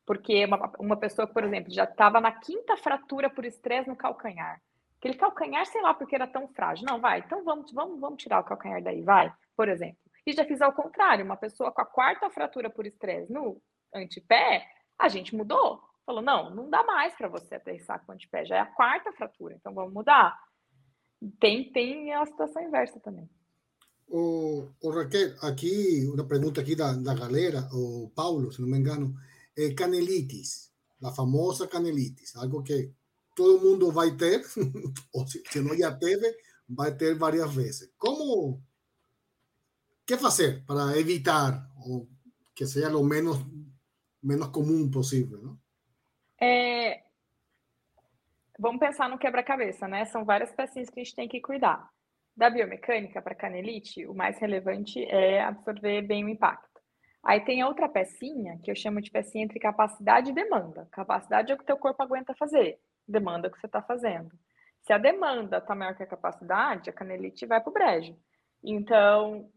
Porque 0.06 0.44
uma, 0.44 0.72
uma 0.78 0.96
pessoa, 0.96 1.26
por 1.26 1.44
exemplo, 1.44 1.72
já 1.72 1.84
estava 1.84 2.20
na 2.20 2.32
quinta 2.32 2.76
fratura 2.76 3.30
por 3.30 3.44
estresse 3.44 3.88
no 3.88 3.96
calcanhar. 3.96 4.60
Aquele 4.98 5.14
calcanhar, 5.14 5.66
sei 5.66 5.82
lá, 5.82 5.94
porque 5.94 6.14
era 6.14 6.26
tão 6.26 6.48
frágil. 6.48 6.86
Não, 6.86 7.00
vai, 7.00 7.20
então 7.20 7.44
vamos, 7.44 7.72
vamos, 7.72 8.00
vamos 8.00 8.22
tirar 8.22 8.40
o 8.40 8.44
calcanhar 8.44 8.82
daí, 8.82 9.02
vai, 9.02 9.32
por 9.56 9.68
exemplo. 9.68 9.98
E 10.26 10.32
já 10.32 10.44
fiz 10.44 10.62
ao 10.62 10.72
contrário, 10.72 11.24
uma 11.24 11.36
pessoa 11.36 11.70
com 11.70 11.80
a 11.80 11.86
quarta 11.86 12.30
fratura 12.30 12.70
por 12.70 12.86
estresse 12.86 13.30
no 13.30 13.60
antepé, 13.94 14.66
a 14.98 15.08
gente 15.08 15.34
mudou. 15.34 15.82
Falou, 16.06 16.22
não, 16.22 16.50
não 16.50 16.68
dá 16.68 16.82
mais 16.82 17.14
para 17.14 17.28
você 17.28 17.54
aterrissar 17.54 18.04
com 18.04 18.12
o 18.12 18.14
antepé, 18.14 18.44
já 18.44 18.56
é 18.56 18.60
a 18.60 18.66
quarta 18.66 19.12
fratura, 19.12 19.54
então 19.54 19.72
vamos 19.72 19.92
mudar. 19.92 20.38
Tem, 21.40 21.70
tem 21.72 22.12
a 22.12 22.24
situação 22.26 22.62
inversa 22.62 23.00
também. 23.00 23.28
O, 24.08 24.68
o, 24.80 24.90
Raquel, 24.90 25.34
aqui 25.40 26.06
uma 26.12 26.24
pergunta 26.24 26.60
aqui 26.60 26.76
da, 26.76 26.92
da 26.92 27.14
galera, 27.14 27.68
o 27.72 28.10
Paulo, 28.14 28.52
se 28.52 28.60
não 28.60 28.68
me 28.68 28.78
engano, 28.78 29.14
é 29.56 29.72
canelitis, 29.72 30.70
a 31.02 31.10
famosa 31.10 31.66
canelitis, 31.66 32.36
algo 32.36 32.62
que 32.62 32.92
todo 33.34 33.60
mundo 33.60 33.90
vai 33.90 34.16
ter, 34.16 34.44
ou 35.12 35.26
se, 35.26 35.42
se 35.50 35.60
não 35.60 35.76
já 35.76 35.92
teve, 35.92 36.36
vai 36.68 36.94
ter 36.94 37.16
várias 37.16 37.52
vezes. 37.52 37.90
Como, 37.98 38.62
que 40.06 40.16
fazer 40.16 40.64
para 40.64 40.96
evitar 40.98 41.68
ou 41.86 42.08
que 42.54 42.66
seja 42.66 42.96
o 42.96 43.04
menos 43.04 43.38
menos 44.22 44.48
comum 44.48 44.90
possível, 44.90 45.38
não? 45.42 45.58
É, 46.40 47.04
vamos 48.58 48.80
pensar 48.80 49.08
no 49.08 49.18
quebra-cabeça, 49.18 49.86
né? 49.86 50.06
São 50.06 50.24
várias 50.24 50.50
pecinhas 50.52 50.88
que 50.88 51.00
a 51.00 51.04
gente 51.04 51.14
tem 51.14 51.28
que 51.28 51.40
cuidar. 51.40 51.90
Da 52.36 52.50
biomecânica 52.50 53.22
para 53.22 53.34
canelite, 53.34 54.06
o 54.06 54.14
mais 54.14 54.38
relevante 54.38 55.04
é 55.04 55.40
absorver 55.40 56.02
bem 56.02 56.24
o 56.24 56.28
impacto. 56.28 56.80
Aí 57.22 57.40
tem 57.40 57.64
outra 57.64 57.88
pecinha, 57.88 58.58
que 58.62 58.70
eu 58.70 58.76
chamo 58.76 59.00
de 59.00 59.10
pecinha 59.10 59.44
entre 59.44 59.58
capacidade 59.58 60.30
e 60.30 60.34
demanda. 60.34 60.86
Capacidade 60.90 61.52
é 61.52 61.54
o 61.54 61.58
que 61.58 61.62
o 61.62 61.66
teu 61.66 61.76
corpo 61.76 62.02
aguenta 62.02 62.34
fazer, 62.34 62.78
demanda 63.06 63.46
é 63.46 63.48
o 63.48 63.52
que 63.52 63.60
você 63.60 63.66
está 63.66 63.80
fazendo. 63.80 64.30
Se 64.82 64.92
a 64.92 64.98
demanda 64.98 65.58
está 65.58 65.74
maior 65.74 65.94
que 65.94 66.02
a 66.02 66.06
capacidade, 66.06 66.90
a 66.90 66.92
canelite 66.92 67.46
vai 67.46 67.60
para 67.60 67.70
o 67.70 67.72
brejo. 67.72 68.16
Então, 68.62 69.48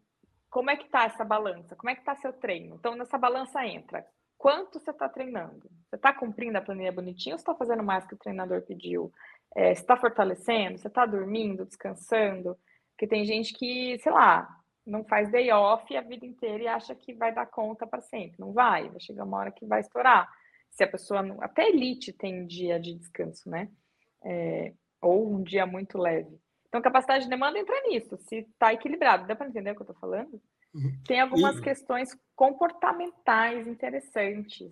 como 0.49 0.69
é 0.69 0.77
que 0.77 0.85
está 0.85 1.03
essa 1.05 1.25
balança? 1.25 1.75
Como 1.75 1.89
é 1.89 1.95
que 1.95 2.01
está 2.01 2.15
seu 2.15 2.31
treino? 2.31 2.75
Então, 2.75 2.95
nessa 2.95 3.17
balança 3.17 3.65
entra 3.65 4.05
quanto 4.37 4.79
você 4.79 4.91
está 4.91 5.09
treinando? 5.09 5.69
Você 5.89 5.95
está 5.95 6.13
cumprindo 6.13 6.57
a 6.57 6.61
planilha 6.61 6.91
bonitinha 6.91 7.35
ou 7.35 7.37
está 7.37 7.53
fazendo 7.55 7.83
mais 7.83 8.05
que 8.05 8.13
o 8.13 8.17
treinador 8.17 8.61
pediu? 8.61 9.11
É, 9.55 9.73
você 9.73 9.81
está 9.81 9.97
fortalecendo? 9.97 10.77
Você 10.77 10.87
está 10.87 11.05
dormindo, 11.05 11.65
descansando? 11.65 12.57
Porque 12.97 13.05
tem 13.05 13.23
gente 13.25 13.53
que, 13.53 13.99
sei 13.99 14.11
lá, 14.11 14.59
não 14.83 15.03
faz 15.03 15.29
day 15.29 15.51
off 15.51 15.95
a 15.95 16.01
vida 16.01 16.25
inteira 16.25 16.63
e 16.63 16.67
acha 16.67 16.95
que 16.95 17.13
vai 17.13 17.31
dar 17.31 17.45
conta 17.45 17.85
para 17.85 18.01
sempre. 18.01 18.39
Não 18.39 18.51
vai, 18.51 18.89
vai 18.89 18.99
chegar 18.99 19.23
uma 19.23 19.37
hora 19.37 19.51
que 19.51 19.67
vai 19.67 19.81
estourar. 19.81 20.27
Se 20.71 20.83
a 20.83 20.87
pessoa 20.87 21.21
não. 21.21 21.39
Até 21.39 21.69
elite 21.69 22.11
tem 22.11 22.47
dia 22.47 22.79
de 22.79 22.95
descanso, 22.95 23.47
né? 23.47 23.69
É, 24.25 24.73
ou 24.99 25.31
um 25.31 25.43
dia 25.43 25.67
muito 25.67 25.99
leve. 25.99 26.39
Então, 26.67 26.81
capacidade 26.81 27.25
de 27.25 27.29
demanda 27.29 27.59
entra 27.59 27.79
nisso, 27.83 28.17
se 28.17 28.37
está 28.37 28.73
equilibrado. 28.73 29.27
Dá 29.27 29.35
para 29.35 29.47
entender 29.47 29.71
o 29.71 29.75
que 29.75 29.81
eu 29.81 29.91
estou 29.91 29.99
falando? 29.99 30.41
Uhum. 30.73 30.97
Tem 31.05 31.21
algumas 31.21 31.57
e... 31.57 31.61
questões 31.61 32.17
comportamentais 32.35 33.67
interessantes. 33.67 34.69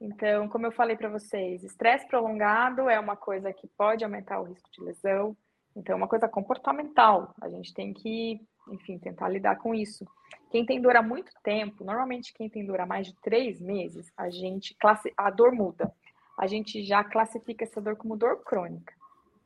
Então, 0.00 0.48
como 0.48 0.66
eu 0.66 0.72
falei 0.72 0.96
para 0.96 1.08
vocês, 1.08 1.64
estresse 1.64 2.06
prolongado 2.06 2.88
é 2.88 3.00
uma 3.00 3.16
coisa 3.16 3.52
que 3.52 3.66
pode 3.66 4.04
aumentar 4.04 4.40
o 4.40 4.44
risco 4.44 4.70
de 4.70 4.80
lesão. 4.80 5.36
Então, 5.76 5.94
é 5.94 5.96
uma 5.96 6.08
coisa 6.08 6.28
comportamental. 6.28 7.34
A 7.40 7.48
gente 7.48 7.74
tem 7.74 7.92
que, 7.92 8.40
enfim, 8.68 8.98
tentar 8.98 9.28
lidar 9.28 9.56
com 9.56 9.74
isso. 9.74 10.06
Quem 10.50 10.64
tem 10.64 10.80
dor 10.80 10.96
há 10.96 11.02
muito 11.02 11.32
tempo, 11.42 11.84
normalmente 11.84 12.32
quem 12.32 12.48
tem 12.48 12.64
dor 12.64 12.80
há 12.80 12.86
mais 12.86 13.08
de 13.08 13.14
três 13.20 13.60
meses, 13.60 14.12
a 14.16 14.30
gente 14.30 14.74
classi... 14.74 15.12
a 15.16 15.30
dor 15.30 15.52
muda. 15.52 15.92
A 16.38 16.46
gente 16.46 16.82
já 16.84 17.02
classifica 17.02 17.64
essa 17.64 17.80
dor 17.80 17.96
como 17.96 18.16
dor 18.16 18.42
crônica. 18.44 18.94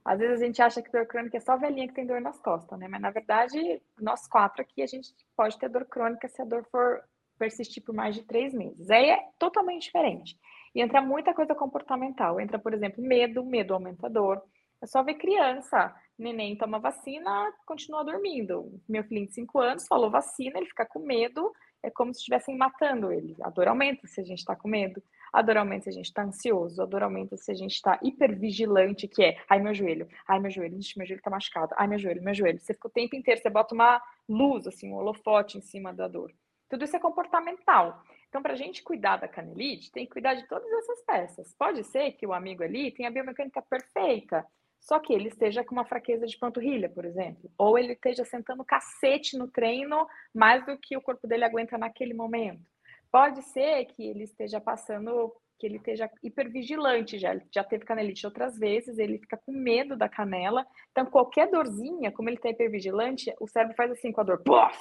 Às 0.05 0.19
vezes 0.19 0.41
a 0.41 0.45
gente 0.47 0.63
acha 0.63 0.81
que 0.81 0.91
dor 0.91 1.07
crônica 1.07 1.37
é 1.37 1.41
só 1.41 1.57
velhinha 1.57 1.87
que 1.87 1.95
tem 1.95 2.07
dor 2.07 2.21
nas 2.21 2.39
costas, 2.41 2.79
né? 2.79 2.89
Mas 2.89 3.01
na 3.01 3.11
verdade, 3.11 3.83
nós 4.01 4.27
quatro 4.27 4.63
aqui, 4.63 4.83
a 4.83 4.87
gente 4.87 5.15
pode 5.37 5.59
ter 5.59 5.69
dor 5.69 5.85
crônica 5.85 6.27
se 6.29 6.41
a 6.41 6.45
dor 6.47 6.65
for 6.71 7.03
persistir 7.39 7.83
por 7.83 7.95
mais 7.95 8.15
de 8.15 8.23
três 8.23 8.53
meses. 8.55 8.91
Aí 8.91 9.11
é 9.11 9.29
totalmente 9.39 9.85
diferente. 9.85 10.39
E 10.75 10.81
entra 10.81 11.01
muita 11.01 11.35
coisa 11.35 11.55
comportamental. 11.55 12.41
Entra, 12.41 12.59
por 12.59 12.73
exemplo, 12.73 13.03
medo, 13.03 13.45
medo 13.45 13.75
aumentador. 13.75 14.43
É 14.81 14.87
só 14.87 15.03
ver 15.03 15.15
criança 15.15 15.95
neném 16.19 16.57
toma 16.57 16.79
vacina, 16.79 17.53
continua 17.65 18.05
dormindo. 18.05 18.81
Meu 18.89 19.05
filho 19.05 19.27
de 19.27 19.33
5 19.33 19.59
anos 19.61 19.87
falou 19.87 20.11
vacina, 20.11 20.59
ele 20.59 20.67
fica 20.67 20.85
com 20.85 20.99
medo, 20.99 21.53
é 21.83 21.91
como 21.91 22.13
se 22.13 22.21
estivessem 22.21 22.57
matando 22.57 23.13
ele. 23.13 23.37
A 23.43 23.51
dor 23.51 23.69
aumenta 23.69 24.07
se 24.07 24.21
a 24.21 24.25
gente 24.25 24.39
está 24.39 24.57
com 24.57 24.69
medo, 24.69 25.03
a 25.33 25.43
dor 25.43 25.59
aumenta 25.59 25.85
se 25.85 25.91
a 25.91 25.93
gente 25.93 26.07
está 26.07 26.23
ansioso, 26.23 26.83
a 26.83 26.87
dor 26.87 27.03
aumenta 27.03 27.37
se 27.37 27.51
a 27.51 27.55
gente 27.55 27.75
está 27.75 27.99
hipervigilante, 28.03 29.07
que 29.07 29.23
é, 29.23 29.37
ai 29.49 29.61
meu 29.61 29.75
joelho, 29.75 30.09
ai 30.27 30.41
meu 30.41 30.51
joelho, 30.51 30.79
meu 30.97 31.07
joelho 31.07 31.21
está 31.21 31.31
machucado, 31.31 31.75
ai 31.77 31.87
meu 31.87 31.99
joelho, 31.99 32.23
meu 32.23 32.35
joelho. 32.35 32.59
Você 32.59 32.75
fica 32.75 32.89
o 32.89 32.91
tempo 32.91 33.15
inteiro, 33.15 33.41
você 33.41 33.51
bota 33.51 33.75
uma 33.75 34.03
luz, 34.29 34.67
assim, 34.67 34.91
um 34.91 34.97
holofote 34.97 35.57
em 35.57 35.61
cima 35.61 35.93
da 35.93 36.09
dor. 36.09 36.33
Tudo 36.69 36.85
isso 36.85 36.97
é 36.97 37.01
comportamental. 37.01 38.03
Então, 38.29 38.43
para 38.43 38.53
a 38.53 38.57
gente 38.57 38.83
cuidar 38.83 39.17
da 39.17 39.27
canelite, 39.27 39.91
tem 39.91 40.05
que 40.05 40.13
cuidar 40.13 40.35
de 40.35 40.47
todas 40.47 40.71
essas 40.71 41.03
peças. 41.03 41.55
Pode 41.59 41.83
ser 41.85 42.13
que 42.13 42.27
o 42.27 42.33
amigo 42.35 42.63
ali 42.63 42.91
tenha 42.91 43.09
a 43.09 43.13
biomecânica 43.13 43.63
perfeita, 43.63 44.45
só 44.81 44.99
que 44.99 45.13
ele 45.13 45.29
esteja 45.29 45.65
com 45.65 45.75
uma 45.75 45.85
fraqueza 45.85 46.27
de 46.27 46.39
panturrilha, 46.39 46.89
por 46.89 47.05
exemplo, 47.05 47.51
ou 47.59 47.79
ele 47.79 47.93
esteja 47.93 48.25
sentando 48.25 48.65
cacete 48.65 49.37
no 49.37 49.49
treino 49.49 50.07
mais 50.35 50.65
do 50.65 50.79
que 50.79 50.97
o 50.97 51.03
corpo 51.03 51.27
dele 51.27 51.45
aguenta 51.45 51.77
naquele 51.77 52.15
momento. 52.15 52.63
pode 53.11 53.43
ser 53.43 53.87
que 53.87 54.07
ele 54.07 54.25
esteja 54.25 54.61
passando, 54.61 55.33
que 55.59 55.67
ele 55.67 55.77
esteja 55.77 56.11
hipervigilante 56.23 57.19
já. 57.19 57.39
Já 57.51 57.65
teve 57.65 57.85
canelite 57.85 58.27
outras 58.27 58.59
vezes, 58.59 58.99
ele 58.99 59.19
fica 59.19 59.37
com 59.37 59.53
medo 59.53 59.97
da 59.97 60.09
canela. 60.09 60.67
Então, 60.91 61.07
qualquer 61.07 61.51
dorzinha, 61.51 62.13
como 62.13 62.29
ele 62.29 62.37
está 62.37 62.51
hipervigilante, 62.51 63.35
o 63.41 63.49
cérebro 63.49 63.77
faz 63.77 63.91
assim 63.91 64.13
com 64.13 64.21
a 64.21 64.25
dor. 64.25 64.43
Puff! 64.43 64.79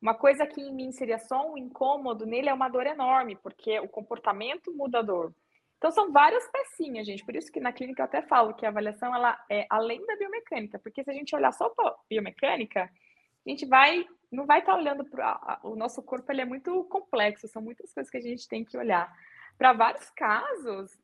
Uma 0.00 0.14
coisa 0.14 0.46
que 0.46 0.62
em 0.62 0.72
mim 0.72 0.92
seria 0.92 1.18
só 1.18 1.46
um 1.46 1.58
incômodo, 1.58 2.24
nele 2.24 2.48
é 2.48 2.54
uma 2.54 2.70
dor 2.70 2.86
enorme, 2.86 3.36
porque 3.36 3.78
o 3.80 3.88
comportamento 3.88 4.72
muda 4.74 5.00
a 5.00 5.02
dor. 5.02 5.34
Então, 5.80 5.90
são 5.90 6.12
várias 6.12 6.46
pecinhas, 6.48 7.06
gente. 7.06 7.24
Por 7.24 7.34
isso 7.34 7.50
que 7.50 7.58
na 7.58 7.72
clínica 7.72 8.02
eu 8.02 8.04
até 8.04 8.20
falo 8.20 8.52
que 8.52 8.66
a 8.66 8.68
avaliação 8.68 9.14
ela 9.14 9.42
é 9.48 9.66
além 9.70 10.04
da 10.04 10.14
biomecânica, 10.14 10.78
porque 10.78 11.02
se 11.02 11.10
a 11.10 11.14
gente 11.14 11.34
olhar 11.34 11.52
só 11.52 11.70
para 11.70 11.96
biomecânica, 12.06 12.82
a 12.84 13.48
gente 13.48 13.64
vai 13.64 14.06
não 14.30 14.44
vai 14.44 14.60
estar 14.60 14.72
tá 14.72 14.78
olhando 14.78 15.06
para 15.06 15.58
o 15.64 15.74
nosso 15.74 16.02
corpo, 16.02 16.30
ele 16.30 16.42
é 16.42 16.44
muito 16.44 16.84
complexo, 16.84 17.48
são 17.48 17.62
muitas 17.62 17.94
coisas 17.94 18.10
que 18.10 18.18
a 18.18 18.20
gente 18.20 18.46
tem 18.46 18.62
que 18.62 18.76
olhar. 18.76 19.10
Para 19.56 19.72
vários 19.72 20.08
casos, 20.10 20.96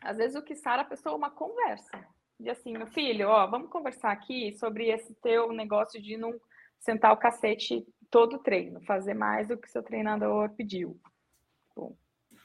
às 0.00 0.16
vezes 0.16 0.34
o 0.34 0.42
que 0.42 0.56
sara 0.56 0.80
a 0.80 0.86
pessoa 0.86 1.12
é 1.12 1.16
uma 1.16 1.30
conversa. 1.30 2.02
De 2.40 2.48
assim, 2.48 2.72
meu 2.72 2.86
filho, 2.86 3.28
ó, 3.28 3.46
vamos 3.46 3.68
conversar 3.68 4.12
aqui 4.12 4.52
sobre 4.58 4.88
esse 4.88 5.14
teu 5.16 5.52
negócio 5.52 6.00
de 6.02 6.16
não 6.16 6.40
sentar 6.80 7.12
o 7.12 7.18
cacete 7.18 7.86
todo 8.10 8.36
o 8.36 8.42
treino, 8.42 8.80
fazer 8.86 9.14
mais 9.14 9.48
do 9.48 9.58
que 9.58 9.70
seu 9.70 9.82
treinador 9.82 10.50
pediu. 10.50 10.98
Bom, 11.74 11.94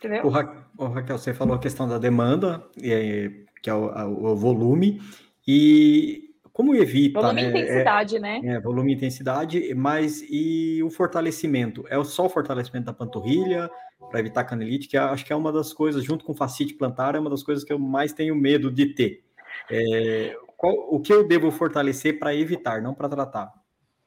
entendeu? 0.02 0.26
O, 0.26 0.30
Ra 0.30 0.66
o 0.78 0.88
Raquel, 0.88 1.18
você 1.18 1.34
falou 1.34 1.56
a 1.56 1.60
questão 1.60 1.88
da 1.88 1.98
demanda, 1.98 2.64
que 2.74 3.70
é 3.70 3.74
o, 3.74 4.32
o 4.32 4.36
volume, 4.36 5.00
e 5.48 6.32
como 6.52 6.76
evita? 6.76 7.22
Volume 7.22 7.42
e 7.42 7.44
né? 7.44 7.50
intensidade, 7.50 8.18
é, 8.18 8.20
né? 8.20 8.42
É, 8.44 8.60
volume 8.60 8.92
e 8.92 8.96
intensidade, 8.96 9.74
mas 9.76 10.22
e 10.30 10.82
o 10.84 10.90
fortalecimento? 10.90 11.86
É 11.90 12.04
só 12.04 12.26
o 12.26 12.30
fortalecimento 12.30 12.86
da 12.86 12.94
panturrilha 12.94 13.70
para 14.10 14.20
evitar 14.20 14.44
canelite, 14.44 14.88
que 14.88 14.98
acho 14.98 15.26
que 15.26 15.32
é 15.32 15.36
uma 15.36 15.52
das 15.52 15.72
coisas, 15.72 16.04
junto 16.04 16.26
com 16.26 16.34
facite 16.34 16.74
plantar, 16.74 17.16
é 17.16 17.20
uma 17.20 17.30
das 17.30 17.44
coisas 17.44 17.64
que 17.64 17.72
eu 17.72 17.80
mais 17.80 18.12
tenho 18.12 18.36
medo 18.36 18.70
de 18.70 18.88
ter. 18.88 19.24
É, 19.70 20.36
qual, 20.58 20.74
o 20.90 21.00
que 21.00 21.14
eu 21.14 21.28
devo 21.28 21.50
fortalecer 21.52 22.20
para 22.20 22.36
evitar, 22.36 22.82
não 22.82 22.94
para 22.94 23.08
tratar? 23.08 23.52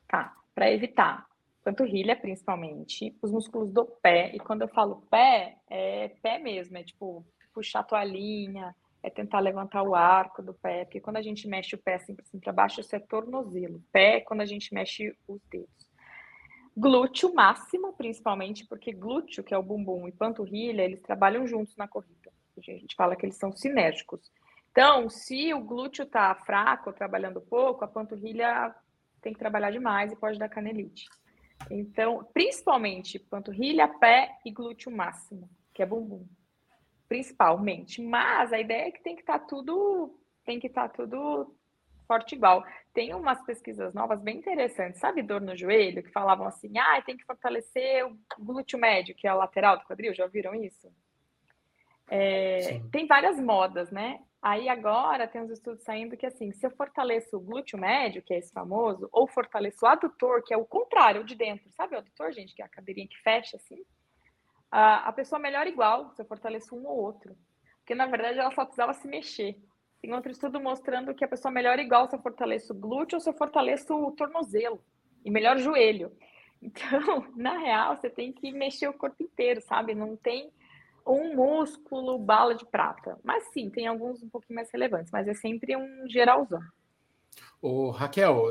Tá, 0.09 0.33
para 0.55 0.71
evitar. 0.71 1.27
Panturrilha, 1.65 2.15
principalmente, 2.15 3.17
os 3.23 3.33
músculos 3.33 3.73
do 3.73 3.87
pé, 3.87 4.31
e 4.35 4.39
quando 4.39 4.63
eu 4.63 4.69
falo 4.69 5.03
pé, 5.11 5.57
é 5.69 6.09
pé 6.23 6.39
mesmo, 6.39 6.77
é 6.77 6.85
tipo 6.85 7.25
puxar 7.55 7.81
a 7.81 7.85
toalhinha, 7.85 8.77
é 9.03 9.09
tentar 9.09 9.41
levantar 9.41 9.83
o 9.83 9.95
arco 9.95 10.43
do 10.43 10.53
pé, 10.53 10.85
porque 10.85 11.01
quando 11.01 11.17
a 11.17 11.23
gente 11.23 11.49
mexe 11.49 11.75
o 11.75 11.79
pé 11.79 11.95
assim 11.95 12.15
cima 12.25 12.43
para 12.43 12.53
baixo, 12.53 12.81
isso 12.81 12.95
é 12.95 12.99
tornozelo. 12.99 13.83
Pé 13.91 14.17
é 14.17 14.21
quando 14.21 14.43
a 14.43 14.47
gente 14.47 14.75
mexe 14.75 15.17
os 15.27 15.41
dedos. 15.51 15.89
Glúteo 16.77 17.33
máximo, 17.33 17.93
principalmente, 17.93 18.67
porque 18.67 18.93
glúteo, 18.93 19.45
que 19.45 19.55
é 19.55 19.59
o 19.59 19.63
bumbum, 19.63 20.07
e 20.09 20.13
panturrilha, 20.13 20.83
eles 20.83 21.01
trabalham 21.01 21.47
juntos 21.47 21.77
na 21.77 21.89
corrida. 21.89 22.33
A 22.59 22.61
gente 22.61 22.95
fala 22.95 23.17
que 23.17 23.25
eles 23.25 23.37
são 23.37 23.53
sinérgicos. 23.53 24.31
Então, 24.71 25.09
se 25.09 25.55
o 25.55 25.61
glúteo 25.61 26.03
está 26.03 26.35
fraco, 26.35 26.93
trabalhando 26.93 27.41
pouco, 27.41 27.85
a 27.85 27.89
panturrilha 27.89 28.75
tem 29.23 29.33
que 29.33 29.39
trabalhar 29.39 29.71
demais 29.71 30.13
e 30.13 30.17
pode 30.17 30.39
dar 30.39 30.49
canelite. 30.49 31.07
Então, 31.71 32.29
principalmente 32.33 33.19
panturrilha, 33.19 33.89
pé 33.89 34.39
e 34.45 34.51
glúteo 34.51 34.91
máximo, 34.91 35.49
que 35.73 35.83
é 35.83 35.87
bumbum 35.87 36.27
principalmente. 37.09 38.03
Mas 38.03 38.53
a 38.53 38.59
ideia 38.59 38.89
é 38.89 38.91
que 38.91 39.03
tem 39.03 39.15
que 39.15 39.23
estar 39.23 39.39
tá 39.39 39.47
tudo, 39.47 40.19
tem 40.45 40.59
que 40.59 40.67
estar 40.67 40.89
tá 40.89 40.95
tudo 40.95 41.55
forte 42.07 42.35
igual. 42.35 42.65
Tem 42.93 43.15
umas 43.15 43.41
pesquisas 43.45 43.95
novas 43.95 44.21
bem 44.21 44.39
interessantes, 44.39 45.01
sabe 45.01 45.23
dor 45.23 45.41
no 45.41 45.57
joelho, 45.57 46.03
que 46.03 46.11
falavam 46.11 46.47
assim, 46.47 46.77
ah, 46.79 47.01
tem 47.03 47.17
que 47.17 47.25
fortalecer 47.25 48.05
o 48.07 48.19
glúteo 48.39 48.79
médio, 48.79 49.15
que 49.15 49.27
é 49.27 49.31
a 49.31 49.35
lateral 49.35 49.79
do 49.79 49.85
quadril, 49.85 50.15
já 50.15 50.25
ouviram 50.25 50.55
isso? 50.55 50.93
É, 52.09 52.81
tem 52.93 53.07
várias 53.07 53.39
modas, 53.39 53.91
né? 53.91 54.21
Aí 54.45 54.69
agora 54.69 55.27
tem 55.27 55.41
uns 55.41 55.51
estudos 55.51 55.83
saindo 55.85 56.19
que 56.19 56.27
assim, 56.27 56.53
se 56.53 56.67
eu 56.67 56.71
fortaleço 56.71 57.37
o 57.37 57.41
glúteo 57.41 57.79
médio, 57.79 58.23
que 58.23 58.35
é 58.35 58.39
esse 58.39 58.53
famoso, 58.53 59.09
ou 59.11 59.27
fortaleço 59.27 59.87
o 59.87 59.89
adutor, 59.89 60.43
que 60.45 60.53
é 60.53 60.57
o 60.57 60.67
contrário, 60.67 61.25
de 61.25 61.35
dentro, 61.35 61.71
sabe 61.71 61.95
o 61.95 61.99
adutor, 61.99 62.31
gente, 62.33 62.55
que 62.55 62.61
é 62.61 62.65
a 62.67 62.69
cadeirinha 62.69 63.09
que 63.09 63.19
fecha 63.23 63.57
assim? 63.57 63.83
a, 64.75 65.09
a 65.09 65.13
pessoa 65.13 65.39
melhora 65.39 65.69
igual 65.69 66.11
se 66.11 66.21
eu 66.21 66.27
fortaleço 66.27 66.75
um 66.75 66.85
ou 66.85 66.99
outro. 66.99 67.37
Porque, 67.79 67.95
na 67.95 68.07
verdade, 68.07 68.41
ela 68.41 68.51
só 68.51 68.65
precisava 68.65 68.93
se 68.93 69.07
mexer. 69.07 69.57
Tem 70.03 70.13
outro 70.13 70.33
estudo 70.33 70.61
mostrando 70.61 71.15
que 71.15 71.25
a 71.25 71.29
pessoa 71.29 71.53
melhora 71.53 71.81
igual 71.81 72.09
se 72.09 72.17
eu 72.17 72.21
fortaleço 72.21 72.73
o 72.73 72.77
glúteo 72.77 73.17
ou 73.17 73.21
se 73.21 73.31
eu 73.31 73.35
fortaleço 73.35 73.95
o 73.95 74.11
tornozelo. 74.11 74.83
E 75.25 75.31
melhor 75.31 75.57
o 75.57 75.61
joelho. 75.61 76.11
Então, 76.61 77.25
na 77.37 77.57
real, 77.57 77.95
você 77.95 78.11
tem 78.11 78.33
que 78.33 78.51
mexer 78.51 78.89
o 78.89 78.93
corpo 78.93 79.23
inteiro, 79.23 79.61
sabe? 79.61 79.95
Não 79.95 80.17
tem 80.17 80.51
um 81.07 81.35
músculo 81.35 82.19
bala 82.19 82.55
de 82.55 82.65
prata. 82.65 83.19
Mas 83.23 83.45
sim, 83.53 83.71
tem 83.71 83.87
alguns 83.87 84.23
um 84.23 84.29
pouquinho 84.29 84.57
mais 84.57 84.71
relevantes, 84.71 85.13
mas 85.13 85.29
é 85.29 85.35
sempre 85.35 85.77
um 85.77 86.09
geralzão. 86.09 86.63
Ô, 87.61 87.91
Raquel, 87.91 88.49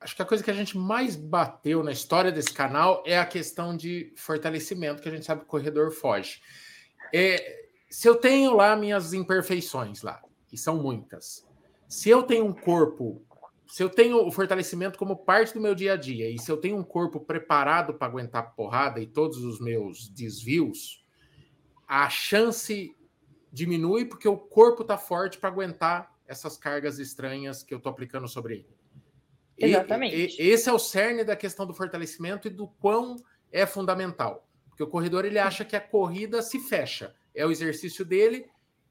acho 0.00 0.16
que 0.16 0.22
a 0.22 0.26
coisa 0.26 0.42
que 0.42 0.50
a 0.50 0.54
gente 0.54 0.76
mais 0.76 1.16
bateu 1.16 1.82
na 1.82 1.92
história 1.92 2.32
desse 2.32 2.52
canal 2.52 3.02
é 3.06 3.18
a 3.18 3.26
questão 3.26 3.76
de 3.76 4.12
fortalecimento, 4.16 5.02
que 5.02 5.08
a 5.08 5.12
gente 5.12 5.24
sabe 5.24 5.42
que 5.42 5.46
o 5.46 5.50
corredor 5.50 5.90
foge. 5.92 6.40
É, 7.14 7.66
se 7.88 8.08
eu 8.08 8.16
tenho 8.16 8.54
lá 8.54 8.74
minhas 8.74 9.12
imperfeições 9.12 10.02
lá, 10.02 10.20
e 10.52 10.56
são 10.56 10.82
muitas, 10.82 11.46
se 11.88 12.10
eu 12.10 12.22
tenho 12.22 12.46
um 12.46 12.52
corpo, 12.52 13.22
se 13.66 13.82
eu 13.82 13.88
tenho 13.88 14.26
o 14.26 14.30
fortalecimento 14.30 14.98
como 14.98 15.16
parte 15.16 15.54
do 15.54 15.60
meu 15.60 15.74
dia 15.74 15.94
a 15.94 15.96
dia, 15.96 16.30
e 16.30 16.38
se 16.38 16.50
eu 16.50 16.56
tenho 16.56 16.76
um 16.76 16.84
corpo 16.84 17.20
preparado 17.20 17.94
para 17.94 18.06
aguentar 18.06 18.54
porrada 18.54 19.00
e 19.00 19.06
todos 19.06 19.38
os 19.38 19.60
meus 19.60 20.08
desvios, 20.08 21.01
a 21.94 22.08
chance 22.08 22.96
diminui 23.52 24.06
porque 24.06 24.26
o 24.26 24.38
corpo 24.38 24.80
está 24.80 24.96
forte 24.96 25.36
para 25.36 25.50
aguentar 25.50 26.10
essas 26.26 26.56
cargas 26.56 26.98
estranhas 26.98 27.62
que 27.62 27.74
eu 27.74 27.76
estou 27.76 27.92
aplicando 27.92 28.26
sobre 28.26 28.54
ele. 28.54 28.76
Exatamente. 29.58 30.16
E, 30.16 30.42
e, 30.42 30.48
esse 30.48 30.70
é 30.70 30.72
o 30.72 30.78
cerne 30.78 31.22
da 31.22 31.36
questão 31.36 31.66
do 31.66 31.74
fortalecimento 31.74 32.48
e 32.48 32.50
do 32.50 32.66
quão 32.66 33.16
é 33.52 33.66
fundamental. 33.66 34.48
Porque 34.70 34.82
o 34.82 34.86
corredor 34.86 35.26
ele 35.26 35.38
acha 35.38 35.66
que 35.66 35.76
a 35.76 35.80
corrida 35.82 36.40
se 36.40 36.58
fecha. 36.60 37.14
É 37.34 37.44
o 37.44 37.50
exercício 37.50 38.06
dele, 38.06 38.46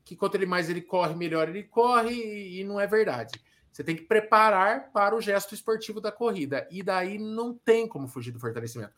que 0.05 0.15
quanto 0.15 0.35
ele 0.35 0.45
mais 0.45 0.69
ele 0.69 0.81
corre, 0.81 1.15
melhor 1.15 1.49
ele 1.49 1.63
corre, 1.63 2.13
e, 2.13 2.59
e 2.59 2.63
não 2.63 2.79
é 2.79 2.85
verdade. 2.85 3.41
Você 3.71 3.83
tem 3.83 3.95
que 3.95 4.03
preparar 4.03 4.91
para 4.91 5.15
o 5.15 5.21
gesto 5.21 5.55
esportivo 5.55 5.99
da 5.99 6.11
corrida. 6.11 6.67
E 6.69 6.83
daí 6.83 7.17
não 7.17 7.51
tem 7.51 7.87
como 7.87 8.07
fugir 8.07 8.29
do 8.29 8.39
fortalecimento. 8.39 8.93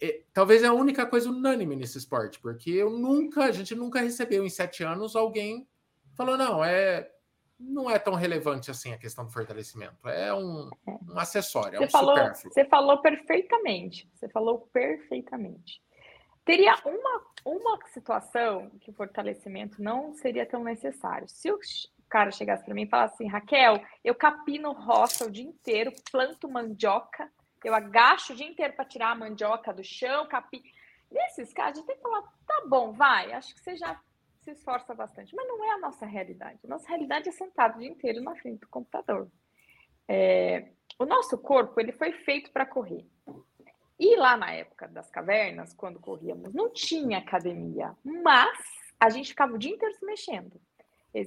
É, 0.00 0.22
talvez 0.32 0.62
é 0.62 0.66
a 0.66 0.72
única 0.72 1.04
coisa 1.06 1.28
unânime 1.28 1.76
nesse 1.76 1.98
esporte, 1.98 2.40
porque 2.40 2.70
eu 2.70 2.90
nunca, 2.90 3.44
a 3.44 3.52
gente 3.52 3.74
nunca 3.74 4.00
recebeu 4.00 4.44
em 4.44 4.50
sete 4.50 4.82
anos 4.82 5.14
alguém 5.14 5.68
falou, 6.16 6.36
não, 6.36 6.64
é 6.64 7.10
não 7.60 7.90
é 7.90 7.98
tão 7.98 8.14
relevante 8.14 8.70
assim 8.70 8.92
a 8.92 8.98
questão 8.98 9.26
do 9.26 9.30
fortalecimento. 9.30 10.08
É 10.08 10.32
um, 10.32 10.70
um 10.86 11.18
acessório, 11.18 11.78
você 11.78 11.84
é 11.84 11.86
um 11.86 11.90
falou, 11.90 12.16
supérfluo. 12.16 12.54
Você 12.54 12.64
falou 12.64 12.98
perfeitamente. 13.02 14.10
Você 14.14 14.28
falou 14.28 14.68
perfeitamente. 14.72 15.82
Teria 16.42 16.74
uma, 16.84 17.22
uma 17.44 17.78
situação 17.88 18.70
que 18.80 18.90
o 18.90 18.94
fortalecimento 18.94 19.82
não 19.82 20.14
seria 20.14 20.46
tão 20.46 20.64
necessário. 20.64 21.28
Se 21.28 21.52
o 21.52 21.58
cara 22.08 22.30
chegasse 22.30 22.64
para 22.64 22.74
mim 22.74 22.82
e 22.82 22.88
falasse 22.88 23.14
assim, 23.14 23.28
Raquel, 23.28 23.80
eu 24.02 24.14
capino 24.14 24.72
roça 24.72 25.26
o 25.26 25.30
dia 25.30 25.44
inteiro, 25.44 25.92
planto 26.10 26.50
mandioca, 26.50 27.30
eu 27.68 27.74
agacho 27.74 28.32
o 28.32 28.36
dia 28.36 28.46
inteiro 28.46 28.74
para 28.74 28.84
tirar 28.84 29.10
a 29.10 29.14
mandioca 29.14 29.72
do 29.72 29.84
chão, 29.84 30.26
capi... 30.26 30.62
Nesses 31.10 31.52
casos, 31.52 31.72
a 31.72 31.80
gente 31.80 31.86
tem 31.86 31.96
que 31.96 32.02
falar, 32.02 32.22
tá 32.46 32.62
bom, 32.68 32.92
vai, 32.92 33.32
acho 33.32 33.52
que 33.52 33.60
você 33.60 33.76
já 33.76 34.00
se 34.42 34.52
esforça 34.52 34.94
bastante, 34.94 35.34
mas 35.34 35.46
não 35.48 35.64
é 35.64 35.70
a 35.72 35.78
nossa 35.78 36.06
realidade. 36.06 36.60
A 36.64 36.68
nossa 36.68 36.88
realidade 36.88 37.28
é 37.28 37.32
sentado 37.32 37.76
o 37.76 37.80
dia 37.80 37.88
inteiro 37.88 38.22
na 38.22 38.34
frente 38.36 38.60
do 38.60 38.68
computador. 38.68 39.28
É, 40.06 40.68
o 40.98 41.04
nosso 41.04 41.36
corpo 41.36 41.80
ele 41.80 41.92
foi 41.92 42.12
feito 42.12 42.50
para 42.52 42.64
correr. 42.64 43.04
E 43.98 44.16
lá 44.16 44.36
na 44.36 44.52
época 44.52 44.88
das 44.88 45.10
cavernas, 45.10 45.74
quando 45.74 46.00
corríamos, 46.00 46.54
não 46.54 46.72
tinha 46.72 47.18
academia, 47.18 47.94
mas 48.02 48.58
a 48.98 49.10
gente 49.10 49.30
ficava 49.30 49.54
o 49.54 49.58
dia 49.58 49.72
inteiro 49.72 49.94
se 49.94 50.06
mexendo. 50.06 50.60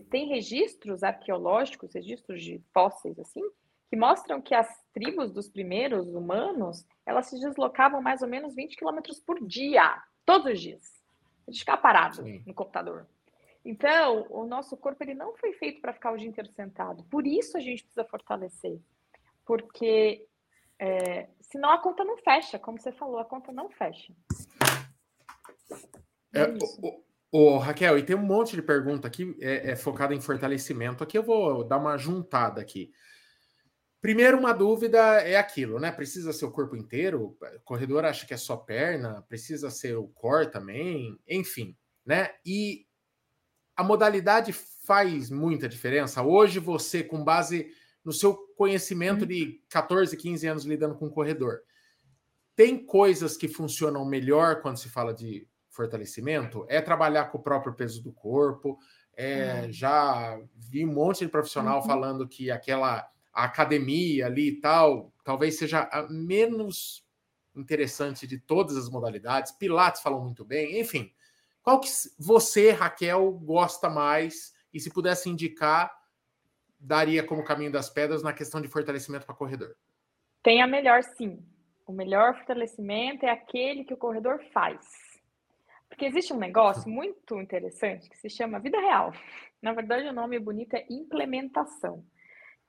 Tem 0.10 0.28
registros 0.28 1.04
arqueológicos, 1.04 1.93
registros 1.93 2.41
de 2.41 2.60
fósseis 2.74 3.19
assim, 3.19 3.43
que 3.89 3.96
mostram 3.96 4.41
que 4.41 4.56
as 4.56 4.67
tribos 4.93 5.32
dos 5.32 5.50
primeiros 5.50 6.08
humanos, 6.08 6.86
elas 7.06 7.28
se 7.28 7.39
deslocavam 7.39 8.02
mais 8.02 8.22
ou 8.22 8.28
menos 8.28 8.56
20 8.56 8.76
quilômetros 8.76 9.19
por 9.19 9.46
dia, 9.46 10.02
todos 10.26 10.54
os 10.54 10.62
dias. 10.62 11.04
A 11.48 11.52
gente 11.52 11.60
ficar 11.60 11.78
parado 11.78 12.24
Sim. 12.24 12.43
no 12.46 12.54
computador. 12.54 13.08
Então, 13.65 14.26
o 14.30 14.46
nosso 14.46 14.76
corpo 14.76 15.04
ele 15.04 15.13
não 15.13 15.36
foi 15.36 15.54
feito 15.54 15.80
para 15.82 15.93
ficar 15.93 16.12
o 16.12 16.17
dia 16.17 16.28
inteiro 16.28 16.50
sentado. 16.52 17.04
Por 17.06 17.26
isso 17.26 17.58
a 17.58 17.62
gente 17.62 17.84
precisa 17.84 18.04
fortalecer. 18.06 18.80
Porque 19.46 20.28
é, 20.80 21.28
senão 21.41 21.69
a 21.69 21.78
conta 21.78 22.04
não 22.04 22.17
fecha, 22.17 22.60
como 22.60 22.80
você 22.80 22.91
falou, 22.91 23.19
a 23.19 23.26
conta 23.26 23.52
não 23.52 23.69
fecha. 23.69 24.13
É, 26.34 26.41
é 26.41 26.58
o, 26.82 27.04
o, 27.32 27.58
Raquel, 27.58 27.98
e 27.98 28.04
tem 28.04 28.15
um 28.15 28.26
monte 28.26 28.56
de 28.56 28.62
pergunta 28.62 29.08
aqui 29.08 29.38
é, 29.39 29.72
é 29.72 29.76
focada 29.76 30.13
em 30.13 30.19
fortalecimento. 30.19 31.04
Aqui 31.04 31.17
eu 31.17 31.24
vou 31.24 31.63
dar 31.63 31.78
uma 31.78 31.98
juntada 31.98 32.60
aqui. 32.60 32.91
Primeiro, 34.04 34.38
uma 34.38 34.52
dúvida 34.52 35.00
é 35.22 35.38
aquilo, 35.38 35.80
né? 35.80 35.89
Precisa 35.89 36.34
ser 36.34 36.44
o 36.44 36.52
corpo 36.52 36.76
inteiro? 36.76 37.38
O 37.39 37.60
corredor 37.63 38.04
acha 38.04 38.26
que 38.26 38.34
é 38.34 38.38
só 38.38 38.58
perna, 38.58 39.22
precisa 39.30 39.72
ser 39.72 39.96
o 39.96 40.10
core 40.10 40.52
também, 40.52 41.18
enfim, 41.26 41.74
né? 42.06 42.32
E 42.46 42.86
a 43.74 43.82
modalidade 43.82 44.52
faz 44.52 45.30
muita 45.30 45.70
diferença. 45.70 46.22
Hoje, 46.22 46.60
você, 46.60 47.02
com 47.02 47.24
base 47.24 47.72
no 48.04 48.12
seu 48.12 48.36
conhecimento 48.58 49.26
de 49.26 49.63
14, 49.70 50.18
15 50.18 50.48
anos 50.48 50.66
lidando 50.66 50.96
com 50.96 51.10
corredor, 51.10 51.62
tem 52.58 52.86
coisas 52.86 53.38
que 53.38 53.48
funcionam 53.48 54.04
melhor 54.04 54.62
quando 54.62 54.80
se 54.80 54.89
fala 54.89 55.13
de 55.13 55.48
fortalecimento? 55.70 56.66
É 56.68 56.82
trabalhar 56.82 57.32
com 57.32 57.38
o 57.38 57.42
próprio 57.42 57.74
peso 57.74 58.04
do 58.04 58.12
corpo. 58.12 58.78
É, 59.16 59.72
Já 59.72 60.38
vi 60.58 60.86
um 60.86 60.92
monte 60.92 61.24
de 61.24 61.32
profissional 61.32 61.80
uhum. 61.80 61.88
falando 61.88 62.28
que 62.28 62.52
aquela 62.52 63.12
a 63.34 63.46
academia 63.46 64.28
ali 64.28 64.50
e 64.50 64.62
tal, 64.62 65.12
talvez 65.24 65.58
seja 65.58 65.89
a 65.91 66.08
menos 66.10 67.04
interessante 67.56 68.28
de 68.28 68.38
todas 68.38 68.78
as 68.78 68.89
modalidades. 68.89 69.52
Pilates 69.52 70.02
falam 70.02 70.24
muito 70.24 70.46
bem, 70.46 70.80
enfim. 70.80 71.12
Qual 71.62 71.80
que 71.80 71.88
você, 72.19 72.72
Raquel, 72.72 73.32
gosta 73.32 73.89
mais? 73.89 74.54
E 74.74 74.80
se 74.80 74.91
pudesse 74.91 75.30
indicar, 75.30 75.91
daria 76.80 77.24
como 77.24 77.43
caminho 77.43 77.72
das 77.72 77.89
pedras 77.89 78.22
na 78.22 78.34
questão 78.34 78.62
de 78.62 78.67
fortalecimento 78.67 79.26
para 79.26 79.36
corredor? 79.36 79.76
Tem 80.43 80.62
a 80.62 80.67
melhor, 80.67 81.04
sim. 81.04 81.43
O 81.88 81.91
melhor 81.91 82.36
fortalecimento 82.36 83.26
é 83.26 83.30
aquele 83.30 83.84
que 83.84 83.93
o 83.93 83.98
corredor 83.98 84.43
faz. 84.54 84.86
Porque 85.88 86.06
existe 86.06 86.34
um 86.34 86.39
negócio 86.39 86.89
muito 86.89 87.39
interessante 87.39 88.10
que 88.10 88.17
se 88.17 88.30
chama 88.30 88.60
vida 88.60 88.80
real. 88.80 89.13
Na 89.62 89.74
verdade, 89.74 90.08
o 90.08 90.13
nome 90.13 90.39
bonito 90.39 90.74
é 90.74 90.86
implementação. 90.89 92.04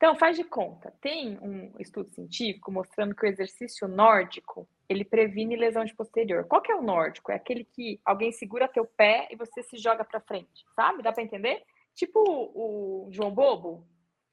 Então, 0.05 0.15
faz 0.17 0.37
de 0.37 0.45
conta. 0.45 0.93
Tem 1.01 1.39
um 1.41 1.73
estudo 1.79 2.11
científico 2.11 2.71
mostrando 2.71 3.15
que 3.15 3.25
o 3.25 3.27
exercício 3.27 3.89
nórdico, 3.89 4.69
ele 4.87 5.03
previne 5.03 5.57
lesão 5.57 5.83
de 5.83 5.95
posterior. 5.95 6.45
Qual 6.45 6.61
que 6.61 6.71
é 6.71 6.75
o 6.75 6.83
nórdico? 6.83 7.33
É 7.33 7.37
aquele 7.37 7.65
que 7.65 7.99
alguém 8.05 8.31
segura 8.31 8.69
teu 8.69 8.85
pé 8.85 9.27
e 9.31 9.37
você 9.37 9.63
se 9.63 9.79
joga 9.79 10.05
para 10.05 10.21
frente, 10.21 10.63
sabe? 10.77 11.03
Dá 11.03 11.11
para 11.11 11.23
entender? 11.23 11.63
Tipo 11.95 12.21
o 12.21 13.09
João 13.11 13.31
Bobo. 13.31 13.87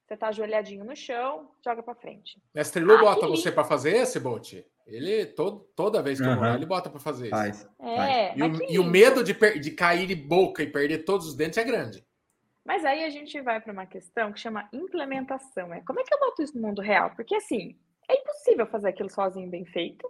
Você 0.06 0.18
tá 0.18 0.28
ajoelhadinho 0.28 0.84
no 0.84 0.94
chão, 0.94 1.50
joga 1.64 1.82
para 1.82 1.96
frente. 1.96 2.38
Mestre 2.54 2.84
Lu 2.84 3.00
bota 3.00 3.26
você 3.26 3.50
para 3.50 3.64
fazer 3.64 3.96
esse, 3.96 4.20
Bote? 4.20 4.66
Ele, 4.86 5.26
todo, 5.26 5.62
toda 5.74 6.04
vez 6.04 6.20
que 6.20 6.28
uhum. 6.28 6.34
eu 6.34 6.38
vou 6.38 6.48
ele 6.50 6.66
bota 6.66 6.90
para 6.90 7.00
fazer 7.00 7.28
isso. 7.28 7.38
Faz. 7.38 7.70
É, 7.80 8.38
E, 8.38 8.44
o, 8.44 8.72
e 8.74 8.78
o 8.78 8.84
medo 8.84 9.24
de, 9.24 9.34
de 9.58 9.72
cair 9.72 10.06
de 10.06 10.16
boca 10.16 10.62
e 10.62 10.68
perder 10.68 11.06
todos 11.06 11.28
os 11.28 11.34
dentes 11.34 11.58
é 11.58 11.64
grande. 11.64 12.06
Mas 12.66 12.86
aí 12.86 13.04
a 13.04 13.10
gente 13.10 13.40
vai 13.42 13.60
para 13.60 13.74
uma 13.74 13.86
questão 13.86 14.32
que 14.32 14.40
chama 14.40 14.70
implementação. 14.72 15.74
É 15.74 15.82
como 15.82 16.00
é 16.00 16.04
que 16.04 16.14
eu 16.14 16.20
boto 16.20 16.44
isso 16.44 16.56
no 16.56 16.68
mundo 16.68 16.82
real? 16.82 17.12
Porque 17.16 17.36
assim, 17.36 17.78
é 18.08 18.20
impossível 18.20 18.68
fazer 18.68 18.90
aquilo 18.90 19.10
sozinho 19.10 19.50
bem 19.50 19.66
feito. 19.66 20.08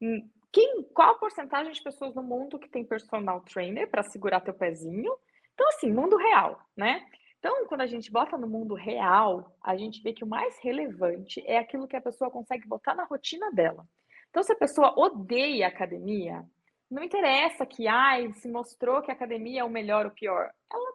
Hum, 0.00 0.28
quem, 0.52 0.82
qual 0.92 1.12
a 1.12 1.18
porcentagem 1.18 1.72
de 1.72 1.82
pessoas 1.82 2.14
no 2.14 2.22
mundo 2.22 2.58
que 2.58 2.68
tem 2.68 2.84
personal 2.84 3.40
trainer 3.40 3.88
para 3.88 4.02
segurar 4.02 4.40
teu 4.40 4.52
pezinho? 4.52 5.16
Então, 5.54 5.68
assim, 5.68 5.90
mundo 5.90 6.16
real, 6.16 6.60
né? 6.76 7.06
Então, 7.38 7.66
quando 7.66 7.80
a 7.80 7.86
gente 7.86 8.10
bota 8.10 8.36
no 8.36 8.46
mundo 8.46 8.74
real, 8.74 9.56
a 9.62 9.76
gente 9.76 10.02
vê 10.02 10.12
que 10.12 10.22
o 10.22 10.26
mais 10.26 10.58
relevante 10.58 11.42
é 11.46 11.58
aquilo 11.58 11.88
que 11.88 11.96
a 11.96 12.00
pessoa 12.00 12.30
consegue 12.30 12.68
botar 12.68 12.94
na 12.94 13.04
rotina 13.04 13.50
dela. 13.50 13.86
Então, 14.30 14.42
se 14.42 14.52
a 14.52 14.56
pessoa 14.56 14.94
odeia 14.96 15.66
academia, 15.66 16.44
não 16.90 17.02
interessa 17.02 17.64
que, 17.64 17.88
ai, 17.88 18.32
se 18.34 18.48
mostrou 18.48 19.02
que 19.02 19.10
a 19.10 19.14
academia 19.14 19.62
é 19.62 19.64
o 19.64 19.70
melhor 19.70 20.04
ou 20.04 20.12
o 20.12 20.14
pior. 20.14 20.50
Ela 20.70 20.91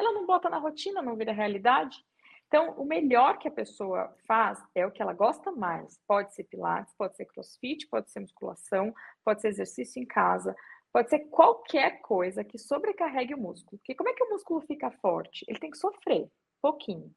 ela 0.00 0.12
não 0.12 0.26
bota 0.26 0.48
na 0.48 0.58
rotina, 0.58 1.02
não 1.02 1.14
vira 1.14 1.32
realidade. 1.32 2.02
Então, 2.48 2.70
o 2.72 2.84
melhor 2.84 3.38
que 3.38 3.46
a 3.46 3.50
pessoa 3.50 4.12
faz 4.26 4.60
é 4.74 4.84
o 4.84 4.90
que 4.90 5.00
ela 5.00 5.12
gosta 5.12 5.52
mais. 5.52 6.00
Pode 6.06 6.34
ser 6.34 6.44
pilates, 6.44 6.92
pode 6.96 7.16
ser 7.16 7.26
crossfit, 7.26 7.86
pode 7.86 8.10
ser 8.10 8.20
musculação, 8.20 8.92
pode 9.24 9.40
ser 9.40 9.48
exercício 9.48 10.02
em 10.02 10.06
casa, 10.06 10.56
pode 10.92 11.10
ser 11.10 11.20
qualquer 11.28 12.00
coisa 12.00 12.42
que 12.42 12.58
sobrecarregue 12.58 13.34
o 13.34 13.38
músculo. 13.38 13.78
Porque 13.78 13.94
como 13.94 14.08
é 14.08 14.14
que 14.14 14.24
o 14.24 14.30
músculo 14.30 14.60
fica 14.62 14.90
forte? 14.90 15.44
Ele 15.46 15.60
tem 15.60 15.70
que 15.70 15.78
sofrer 15.78 16.24
um 16.24 16.60
pouquinho. 16.60 17.14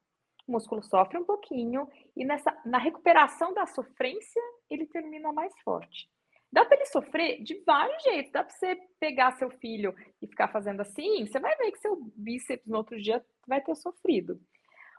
O 0.48 0.52
músculo 0.52 0.84
sofre 0.84 1.18
um 1.18 1.26
pouquinho 1.26 1.90
e 2.16 2.26
nessa, 2.26 2.56
na 2.66 2.78
recuperação 2.78 3.54
da 3.54 3.66
sofrência, 3.66 4.42
ele 4.70 4.86
termina 4.86 5.32
mais 5.32 5.58
forte. 5.62 6.08
Dá 6.54 6.64
para 6.64 6.78
ele 6.78 6.86
sofrer 6.86 7.42
de 7.42 7.64
vários 7.66 8.04
jeitos. 8.04 8.32
Dá 8.32 8.44
para 8.44 8.54
você 8.54 8.78
pegar 9.00 9.32
seu 9.32 9.50
filho 9.50 9.96
e 10.22 10.28
ficar 10.28 10.50
fazendo 10.50 10.82
assim, 10.82 11.26
você 11.26 11.40
vai 11.40 11.56
ver 11.58 11.72
que 11.72 11.80
seu 11.80 12.00
bíceps 12.16 12.68
no 12.68 12.78
outro 12.78 13.02
dia 13.02 13.26
vai 13.48 13.60
ter 13.60 13.74
sofrido. 13.74 14.40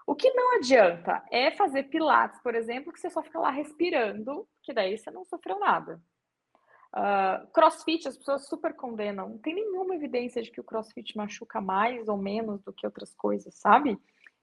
O 0.04 0.16
que 0.16 0.28
não 0.32 0.56
adianta 0.56 1.24
é 1.30 1.52
fazer 1.52 1.84
pilates, 1.84 2.40
por 2.42 2.56
exemplo, 2.56 2.92
que 2.92 2.98
você 2.98 3.08
só 3.08 3.22
fica 3.22 3.38
lá 3.38 3.50
respirando, 3.50 4.48
que 4.64 4.72
daí 4.72 4.98
você 4.98 5.12
não 5.12 5.24
sofreu 5.24 5.60
nada. 5.60 6.02
Uh, 6.92 7.46
crossfit, 7.52 8.08
as 8.08 8.16
pessoas 8.16 8.48
super 8.48 8.74
condenam. 8.74 9.28
Não 9.28 9.38
tem 9.38 9.54
nenhuma 9.54 9.94
evidência 9.94 10.42
de 10.42 10.50
que 10.50 10.60
o 10.60 10.64
crossfit 10.64 11.16
machuca 11.16 11.60
mais 11.60 12.08
ou 12.08 12.16
menos 12.16 12.64
do 12.64 12.72
que 12.72 12.84
outras 12.84 13.14
coisas, 13.14 13.54
sabe? 13.54 13.96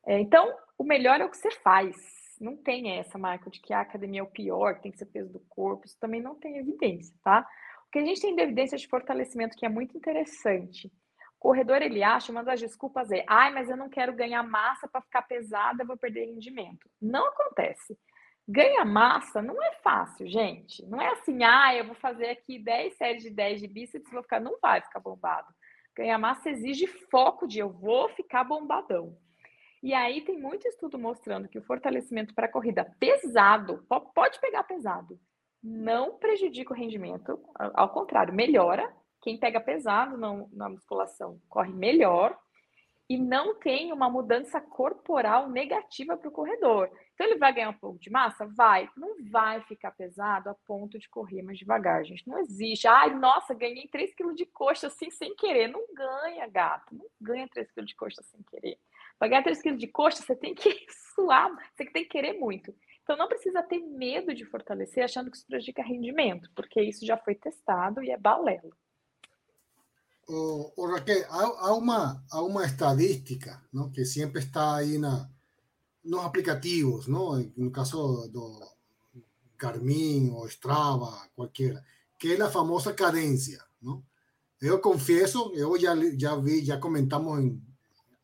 É, 0.08 0.18
então, 0.18 0.50
o 0.78 0.84
melhor 0.86 1.20
é 1.20 1.26
o 1.26 1.30
que 1.30 1.38
você 1.38 1.52
faz 1.52 2.21
não 2.42 2.58
tem 2.58 2.98
essa 2.98 3.18
marca 3.18 3.50
de 3.50 3.62
que 3.62 3.74
a 3.74 3.82
academia 3.82 4.22
é 4.22 4.24
o 4.24 4.28
pior, 4.28 4.80
tem 4.80 4.92
que 4.92 4.98
ser 4.98 5.06
peso 5.06 5.32
do 5.32 5.40
corpo, 5.42 5.86
isso 5.86 5.98
também 6.00 6.22
não 6.22 6.36
tem 6.36 6.58
evidência, 6.58 7.16
tá? 7.24 7.48
O 7.88 7.92
que 7.92 8.00
a 8.00 8.06
gente 8.06 8.22
tem 8.22 8.36
de 8.36 8.42
evidência 8.42 8.78
de 8.78 8.88
fortalecimento 8.88 9.56
que 9.56 9.66
é 9.66 9.70
muito 9.70 9.98
interessante. 9.98 10.88
O 11.36 11.40
corredor 11.40 11.82
ele 11.82 12.04
acha, 12.04 12.32
uma 12.32 12.44
das 12.44 12.60
desculpas 12.60 13.12
é, 13.12 13.24
ai, 13.28 13.54
mas 13.54 13.70
eu 13.70 13.78
não 13.78 13.90
quero 13.90 14.14
ganhar 14.14 14.44
massa 14.44 14.88
para 14.88 15.02
ficar 15.02 15.22
pesada, 15.24 15.84
eu 15.84 15.88
vou 15.88 15.98
perder 15.98 16.26
rendimento. 16.26 16.90
Não 17.02 17.28
acontece. 17.28 17.98
Ganhar 18.48 18.86
massa 18.86 19.42
não 19.42 19.62
é 19.62 19.74
fácil, 19.84 20.28
gente. 20.28 20.86
Não 20.88 21.02
é 21.02 21.10
assim, 21.10 21.44
ah, 21.44 21.76
eu 21.76 21.86
vou 21.86 21.96
fazer 21.96 22.30
aqui 22.30 22.60
10 22.60 22.96
séries 22.96 23.24
de 23.24 23.30
10 23.30 23.62
de 23.62 23.68
bíceps, 23.68 24.12
vou 24.12 24.24
ficar, 24.24 24.40
não 24.40 24.60
vai 24.60 24.82
ficar 24.82 25.00
bombado. 25.00 25.48
Ganhar 25.96 26.18
massa 26.18 26.50
exige 26.50 26.88
foco 26.88 27.48
de 27.48 27.60
eu 27.60 27.70
vou 27.70 28.10
ficar 28.10 28.44
bombadão. 28.44 29.16
E 29.84 29.94
aí 29.94 30.22
tem 30.22 30.40
muito 30.40 30.68
estudo 30.68 31.00
mostrando 31.00 31.48
que 31.48 31.58
o 31.58 31.64
fortalecimento 31.64 32.34
para 32.36 32.48
corrida 32.48 32.86
pesado, 33.00 33.86
pode 34.14 34.40
pegar 34.40 34.64
pesado, 34.64 35.20
não 35.64 36.18
prejudica 36.18 36.74
o 36.74 36.76
rendimento, 36.76 37.40
ao 37.56 37.90
contrário, 37.90 38.34
melhora. 38.34 38.94
Quem 39.22 39.40
pega 39.40 39.60
pesado 39.60 40.18
na 40.18 40.70
musculação 40.70 41.40
corre 41.48 41.72
melhor 41.72 42.38
e 43.08 43.18
não 43.18 43.54
tem 43.60 43.92
uma 43.92 44.10
mudança 44.10 44.62
corporal 44.62 45.50
negativa 45.50 46.16
para 46.16 46.30
o 46.30 46.32
corredor. 46.32 46.90
Então 47.14 47.28
ele 47.28 47.38
vai 47.38 47.54
ganhar 47.54 47.70
um 47.70 47.78
pouco 47.78 48.00
de 48.00 48.10
massa? 48.10 48.48
Vai. 48.56 48.90
Não 48.96 49.18
vai 49.30 49.62
ficar 49.64 49.92
pesado 49.92 50.50
a 50.50 50.56
ponto 50.66 50.98
de 50.98 51.10
correr 51.10 51.44
mais 51.44 51.60
devagar, 51.60 52.04
gente. 52.06 52.28
Não 52.28 52.40
existe. 52.40 52.88
Ai, 52.88 53.14
nossa, 53.14 53.54
ganhei 53.54 53.88
3 53.88 54.16
quilos 54.16 54.36
de 54.36 54.46
coxa 54.46 54.88
assim 54.88 55.12
sem 55.12 55.36
querer. 55.36 55.68
Não 55.68 55.86
ganha, 55.94 56.48
gato. 56.48 56.96
Não 56.96 57.06
ganha 57.20 57.48
3 57.50 57.72
quilos 57.72 57.90
de 57.90 57.96
coxa 57.96 58.24
sem 58.24 58.42
querer. 58.44 58.80
Para 59.22 59.28
ganhar 59.28 59.44
3 59.44 59.62
quilos 59.62 59.80
de 59.80 59.88
coxa, 59.88 60.24
você 60.24 60.36
tem 60.36 60.56
que 60.56 60.76
suar, 61.14 61.52
você 61.76 61.86
tem 61.86 62.02
que 62.02 62.10
querer 62.10 62.40
muito. 62.40 62.74
Então 63.04 63.16
não 63.16 63.28
precisa 63.28 63.62
ter 63.62 63.78
medo 63.78 64.34
de 64.34 64.44
fortalecer 64.46 65.04
achando 65.04 65.30
que 65.30 65.38
isso 65.38 65.46
prejudica 65.46 65.84
rendimento, 65.84 66.50
porque 66.56 66.82
isso 66.82 67.06
já 67.06 67.16
foi 67.16 67.36
testado 67.36 68.02
e 68.02 68.10
é 68.10 68.18
balela. 68.18 68.76
O, 70.28 70.74
o 70.76 70.88
Raquel, 70.88 71.24
há, 71.30 71.68
há, 71.68 71.76
uma, 71.76 72.26
há 72.32 72.42
uma 72.42 72.66
estadística 72.66 73.64
¿no? 73.72 73.92
que 73.92 74.06
sempre 74.06 74.40
está 74.40 74.78
aí 74.78 74.98
na, 74.98 75.30
nos 76.04 76.26
aplicativos, 76.26 77.08
¿no? 77.08 77.38
no 77.56 77.72
caso 77.72 78.28
do 78.28 78.60
Garmin 79.56 80.32
ou 80.32 80.48
Strava, 80.48 81.30
qualquer, 81.36 81.80
que 82.18 82.34
é 82.34 82.42
a 82.42 82.50
famosa 82.50 82.92
cadência. 82.96 83.64
¿no? 83.80 84.04
Eu 84.60 84.80
confieso, 84.80 85.52
eu 85.54 85.80
já, 85.80 85.94
já 86.18 86.36
vi, 86.36 86.66
já 86.66 86.80
comentamos 86.80 87.40
em 87.40 87.71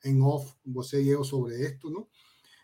em 0.03 0.21
off, 0.21 0.53
você 0.65 1.01
e 1.01 1.09
eu 1.09 1.23
sobre 1.23 1.55
isto, 1.55 1.89
não? 1.89 2.07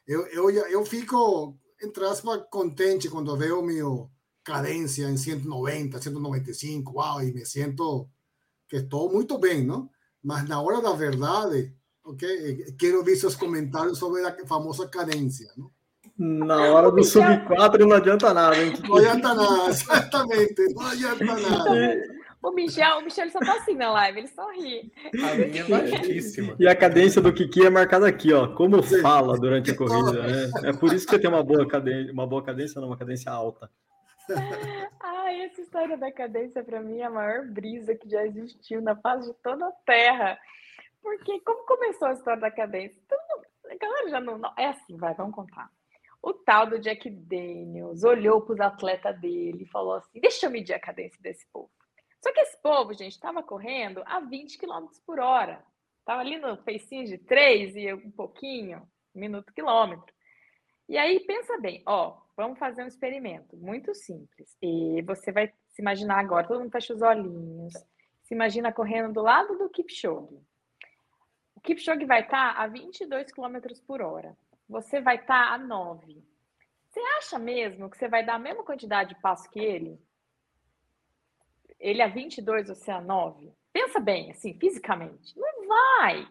Eu, 0.07 0.25
eu, 0.27 0.49
eu 0.49 0.85
fico, 0.85 1.57
entre 1.81 2.05
aspas, 2.05 2.43
contente 2.49 3.09
quando 3.09 3.35
vejo 3.37 3.61
meu 3.61 4.09
cadência 4.43 5.09
em 5.09 5.15
190, 5.15 6.01
195, 6.01 6.97
uau, 6.97 7.23
e 7.23 7.33
me 7.33 7.45
sinto 7.45 8.09
que 8.67 8.77
estou 8.77 9.11
muito 9.11 9.37
bem, 9.37 9.65
não? 9.65 9.89
Mas 10.21 10.47
na 10.47 10.61
hora 10.61 10.81
da 10.81 10.91
verdade, 10.93 11.73
ok? 12.03 12.75
Quero 12.77 13.03
ver 13.03 13.15
seus 13.15 13.35
comentários 13.35 13.97
sobre 13.97 14.25
a 14.25 14.45
famosa 14.45 14.87
cadência, 14.87 15.49
não? 15.55 15.71
Na 16.17 16.71
hora 16.71 16.91
do 16.91 17.03
sub 17.03 17.25
4 17.47 17.87
não 17.87 17.95
adianta 17.95 18.33
nada, 18.33 18.61
hein? 18.61 18.73
Não 18.87 18.97
adianta 18.97 19.33
nada, 19.33 19.69
exatamente, 19.71 20.73
não 20.73 20.81
adianta 20.81 21.25
nada. 21.25 22.13
O 22.43 22.51
Michel, 22.51 22.97
o 22.97 23.01
Michel 23.01 23.29
só 23.29 23.39
tá 23.39 23.53
assim 23.53 23.73
na 23.73 23.89
live, 23.91 24.19
ele 24.19 24.27
só 24.27 24.51
ri. 24.51 24.91
A 25.13 25.35
minha 25.35 25.61
é 25.61 25.63
baixíssima. 25.63 26.55
E 26.59 26.67
a 26.67 26.75
cadência 26.75 27.21
do 27.21 27.33
Kiki 27.33 27.65
é 27.65 27.69
marcada 27.69 28.05
aqui, 28.05 28.33
ó. 28.33 28.53
Como 28.53 28.83
fala 28.83 29.39
durante 29.39 29.71
a 29.71 29.77
corrida. 29.77 30.11
Né? 30.11 30.51
É 30.65 30.73
por 30.73 30.93
isso 30.93 31.05
que 31.05 31.11
você 31.11 31.19
tem 31.19 31.29
uma 31.29 31.41
boa 31.41 31.65
cadência, 31.65 32.11
uma 32.11 32.27
boa 32.27 32.43
cadência, 32.43 32.81
não, 32.81 32.89
uma 32.89 32.97
cadência 32.97 33.31
alta. 33.31 33.71
Ai, 35.01 35.43
essa 35.43 35.61
história 35.61 35.97
da 35.97 36.11
cadência 36.11 36.61
para 36.61 36.81
mim 36.81 36.99
é 36.99 37.05
a 37.05 37.09
maior 37.09 37.45
brisa 37.47 37.95
que 37.95 38.09
já 38.09 38.25
existiu 38.25 38.81
na 38.81 38.95
face 38.97 39.29
de 39.29 39.33
toda 39.41 39.65
a 39.65 39.71
Terra. 39.85 40.37
Porque 41.01 41.39
como 41.41 41.65
começou 41.65 42.09
a 42.09 42.13
história 42.13 42.41
da 42.41 42.51
cadência? 42.51 42.99
Então, 43.05 43.17
a 43.71 43.77
galera 43.77 44.09
já 44.09 44.19
não, 44.19 44.37
não. 44.37 44.51
É 44.57 44.67
assim, 44.67 44.97
vai, 44.97 45.13
vamos 45.13 45.33
contar. 45.33 45.69
O 46.21 46.33
tal 46.33 46.67
do 46.67 46.79
Jack 46.79 47.09
Daniels 47.09 48.03
olhou 48.03 48.41
para 48.41 48.53
os 48.53 48.59
atletas 48.59 49.17
dele 49.21 49.63
e 49.63 49.69
falou 49.69 49.93
assim: 49.93 50.19
deixa 50.19 50.45
eu 50.45 50.51
medir 50.51 50.73
a 50.73 50.79
cadência 50.79 51.19
desse 51.21 51.45
povo. 51.51 51.69
Só 52.23 52.31
que 52.31 52.39
esse 52.39 52.57
povo, 52.61 52.93
gente, 52.93 53.11
estava 53.11 53.43
correndo 53.43 54.01
a 54.05 54.21
20 54.21 54.57
km 54.57 54.87
por 55.05 55.19
hora. 55.19 55.61
Estava 55.99 56.21
ali 56.21 56.37
no 56.37 56.55
pacinho 56.55 57.05
de 57.05 57.17
3 57.17 57.75
e 57.75 57.93
um 57.93 58.11
pouquinho, 58.11 58.87
minuto 59.13 59.53
quilômetro. 59.53 60.13
E 60.87 60.97
aí, 60.97 61.19
pensa 61.19 61.57
bem, 61.57 61.83
ó, 61.85 62.17
vamos 62.37 62.57
fazer 62.57 62.83
um 62.83 62.87
experimento 62.87 63.57
muito 63.57 63.93
simples. 63.93 64.57
E 64.61 65.01
você 65.01 65.33
vai 65.33 65.51
se 65.67 65.81
imaginar 65.81 66.19
agora, 66.19 66.47
todo 66.47 66.61
mundo 66.61 66.71
fecha 66.71 66.93
os 66.93 67.01
olhinhos, 67.01 67.73
se 68.23 68.33
imagina 68.33 68.71
correndo 68.71 69.11
do 69.11 69.21
lado 69.21 69.57
do 69.57 69.69
Kipchoge. 69.69 70.39
O 71.55 71.59
Kipchoge 71.59 72.05
vai 72.05 72.21
estar 72.21 72.51
a 72.55 72.67
22 72.67 73.33
km 73.33 73.57
por 73.85 74.01
hora. 74.01 74.37
Você 74.69 75.01
vai 75.01 75.17
estar 75.17 75.53
a 75.53 75.57
9. 75.57 76.23
Você 76.89 76.99
acha 77.17 77.37
mesmo 77.37 77.89
que 77.89 77.97
você 77.97 78.07
vai 78.07 78.25
dar 78.25 78.35
a 78.35 78.39
mesma 78.39 78.63
quantidade 78.63 79.13
de 79.13 79.21
passo 79.21 79.49
que 79.49 79.59
ele? 79.59 79.99
Ele 81.83 82.01
a 82.01 82.07
22, 82.07 82.69
você 82.69 82.89
a 82.89 83.01
9? 83.01 83.51
Pensa 83.73 83.99
bem, 83.99 84.31
assim, 84.31 84.53
fisicamente. 84.57 85.37
Não 85.37 85.67
vai! 85.67 86.25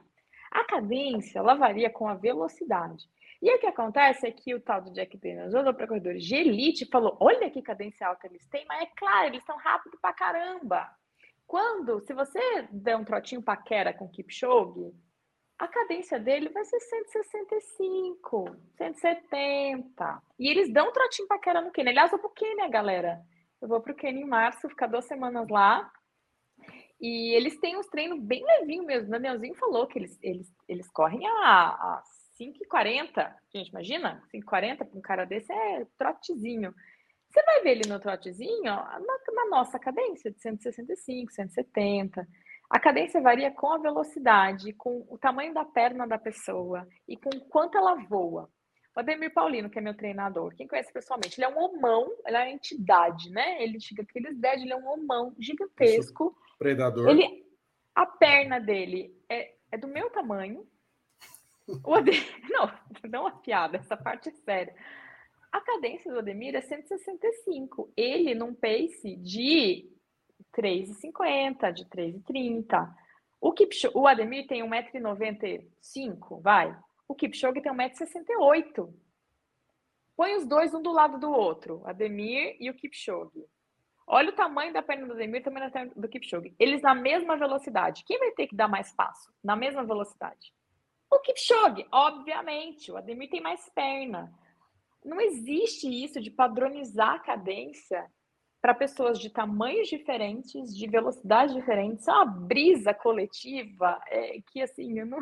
A 0.51 0.65
cadência, 0.65 1.41
ela 1.41 1.55
varia 1.55 1.91
com 1.91 2.09
a 2.09 2.15
velocidade. 2.15 3.05
E 3.43 3.55
o 3.55 3.59
que 3.59 3.67
acontece 3.67 4.27
é 4.27 4.31
que 4.31 4.55
o 4.55 4.61
tal 4.61 4.81
do 4.81 4.93
Jack 4.93 5.15
Daniels 5.19 5.53
olhou 5.53 5.75
para 5.75 5.87
corredores 5.87 6.25
de 6.25 6.37
elite 6.37 6.87
falou: 6.87 7.19
olha 7.21 7.51
que 7.51 7.61
cadência 7.61 8.07
alta 8.07 8.27
eles 8.27 8.47
têm, 8.47 8.65
mas 8.67 8.83
é 8.83 8.87
claro, 8.97 9.27
eles 9.27 9.41
estão 9.41 9.59
rápido 9.59 9.99
pra 10.01 10.15
caramba. 10.15 10.89
Quando, 11.47 12.01
se 12.01 12.15
você 12.15 12.41
der 12.71 12.97
um 12.97 13.05
trotinho 13.05 13.43
paquera 13.43 13.93
com 13.93 14.09
Kipchoge, 14.09 14.95
a 15.59 15.69
cadência 15.69 16.19
dele 16.19 16.49
vai 16.49 16.65
ser 16.65 16.81
165, 16.81 18.57
170. 18.79 20.23
E 20.39 20.49
eles 20.49 20.73
dão 20.73 20.89
um 20.89 20.93
trotinho 20.93 21.29
paquera 21.29 21.61
no 21.61 21.71
Quênia. 21.71 21.91
Aliás, 21.91 22.11
pro 22.11 22.31
Quênia, 22.31 22.69
galera. 22.69 23.21
Eu 23.63 23.69
vou 23.69 23.81
pro 23.81 23.95
Quênia 23.95 24.21
em 24.21 24.27
março, 24.27 24.69
ficar 24.69 24.89
duas 24.89 25.05
semanas 25.05 25.47
lá. 25.49 25.89
E 27.01 27.33
eles 27.37 27.61
têm 27.61 27.79
uns 27.79 27.87
treinos 27.87 28.21
bem 28.21 28.45
levinho 28.45 28.85
mesmo. 28.85 29.07
O 29.07 29.11
Danielzinho 29.13 29.55
falou 29.55 29.87
que 29.87 30.01
eles, 30.01 30.19
eles, 30.21 30.53
eles 30.69 30.91
correm 30.91 31.25
a, 31.25 31.69
a 31.69 32.03
5,40. 32.41 33.33
Gente, 33.55 33.69
imagina? 33.69 34.21
5,40 34.35 34.79
para 34.79 34.99
um 34.99 35.01
cara 35.01 35.25
desse 35.25 35.53
é 35.53 35.87
trotezinho. 35.97 36.75
Você 37.31 37.41
vai 37.45 37.63
ver 37.63 37.71
ele 37.71 37.89
no 37.89 38.01
trotezinho 38.01 38.65
ó, 38.65 38.85
na, 38.85 39.19
na, 39.33 39.49
nossa 39.49 39.79
cadência 39.79 40.33
de 40.33 40.41
165, 40.41 41.33
170. 41.33 42.27
A 42.69 42.81
cadência 42.81 43.21
varia 43.21 43.53
com 43.53 43.73
a 43.73 43.79
velocidade, 43.79 44.73
com 44.73 45.07
o 45.09 45.17
tamanho 45.17 45.55
da 45.55 45.65
perna 45.65 46.05
da 46.05 46.19
pessoa 46.19 46.87
e 47.07 47.17
com 47.17 47.31
quanto 47.49 47.79
ela 47.79 47.95
voa. 47.95 48.51
O 48.95 49.01
Ademir 49.01 49.33
Paulino, 49.33 49.71
que 49.71 49.79
é 49.79 49.83
meu 49.83 49.97
treinador, 49.97 50.55
quem 50.55 50.69
conhece 50.69 50.93
pessoalmente, 50.93 51.39
ele 51.41 51.47
é 51.47 51.49
um 51.49 51.59
homão, 51.59 52.13
ele 52.27 52.37
é 52.37 52.41
uma 52.41 52.51
entidade, 52.51 53.31
né? 53.31 53.63
Ele 53.63 53.81
chega 53.81 54.03
aqueles 54.03 54.37
10, 54.37 54.63
ele 54.63 54.73
é 54.73 54.77
um 54.77 54.87
homão 54.87 55.35
gigantesco. 55.39 56.37
Predador. 56.59 57.09
Ele, 57.09 57.47
a 57.95 58.05
perna 58.05 58.61
dele 58.61 59.17
é, 59.29 59.55
é 59.71 59.79
do 59.79 59.89
meu 59.89 60.11
tamanho, 60.11 60.67
o 61.85 61.95
Ademir, 61.95 62.23
não, 62.51 62.71
não 63.11 63.23
uma 63.23 63.31
piada, 63.31 63.79
essa 63.79 63.97
parte 63.97 64.29
é 64.29 64.33
séria. 64.33 64.75
A 65.51 65.61
cadência 65.61 66.11
do 66.11 66.19
Ademir 66.19 66.55
é 66.55 66.61
165. 66.61 67.93
Ele 67.97 68.35
num 68.35 68.55
pace 68.55 69.17
de 69.17 69.91
3,50, 70.55 71.73
de 71.73 71.85
3,30. 71.87 72.91
O, 73.41 73.55
o 73.95 74.07
Ademir 74.07 74.47
tem 74.47 74.63
1,95m, 74.63 76.41
vai. 76.41 76.75
O 77.09 77.15
Kipchoge 77.15 77.61
tem 77.61 77.73
1,68m. 77.73 78.93
Põe 80.17 80.37
os 80.37 80.47
dois 80.47 80.75
um 80.75 80.83
do 80.83 80.93
lado 80.93 81.19
do 81.19 81.31
outro, 81.31 81.83
Ademir 81.85 82.57
e 82.61 82.71
o 82.71 82.75
Kipchoge. 82.75 83.47
Olha 84.07 84.31
o 84.31 84.35
tamanho 84.35 84.73
da 84.73 84.83
perna 84.83 85.07
do 85.07 85.13
Ademir 85.13 85.41
e 85.41 85.45
tamanho 85.45 85.67
da 85.67 85.71
perna 85.71 85.93
do 85.97 86.09
Kipchoge. 86.09 86.55
Eles 86.59 86.83
na 86.83 86.95
mesma 86.95 87.37
velocidade. 87.37 88.05
Quem 88.05 88.19
vai 88.19 88.31
ter 88.33 88.47
que 88.47 88.57
dar 88.57 88.69
mais 88.69 88.93
passo? 88.93 89.33
Na 89.43 89.57
mesma 89.57 89.85
velocidade. 89.85 90.53
O 91.11 91.19
Kipchoge, 91.21 91.87
obviamente, 91.91 92.91
o 92.91 92.97
Ademir 92.97 93.31
tem 93.31 93.41
mais 93.41 93.69
perna. 93.71 94.33
Não 95.05 95.21
existe 95.21 95.87
isso 95.89 96.21
de 96.21 96.31
padronizar 96.31 97.15
a 97.15 97.19
cadência 97.19 98.07
para 98.61 98.75
pessoas 98.75 99.19
de 99.19 99.29
tamanhos 99.29 99.89
diferentes, 99.89 100.77
de 100.77 100.87
velocidades 100.87 101.55
diferentes. 101.55 102.07
É 102.07 102.13
uma 102.13 102.25
brisa 102.25 102.95
coletiva 102.95 104.01
é, 104.07 104.41
que, 104.53 104.63
assim, 104.63 104.99
eu 104.99 105.07
não 105.07 105.19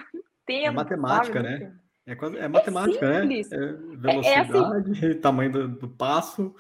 entendo. 0.51 0.67
É 0.67 0.71
matemática, 0.71 1.43
sabe? 1.43 1.49
né? 1.49 1.81
É, 2.07 2.15
quando, 2.15 2.39
é 2.39 2.49
matemática, 2.49 3.07
é 3.07 3.25
né? 3.25 3.41
É 3.41 3.73
velocidade, 3.97 4.27
é, 4.27 5.09
assim... 5.11 5.21
tamanho 5.21 5.53
do, 5.53 5.69
do 5.69 5.89
passo, 5.89 6.55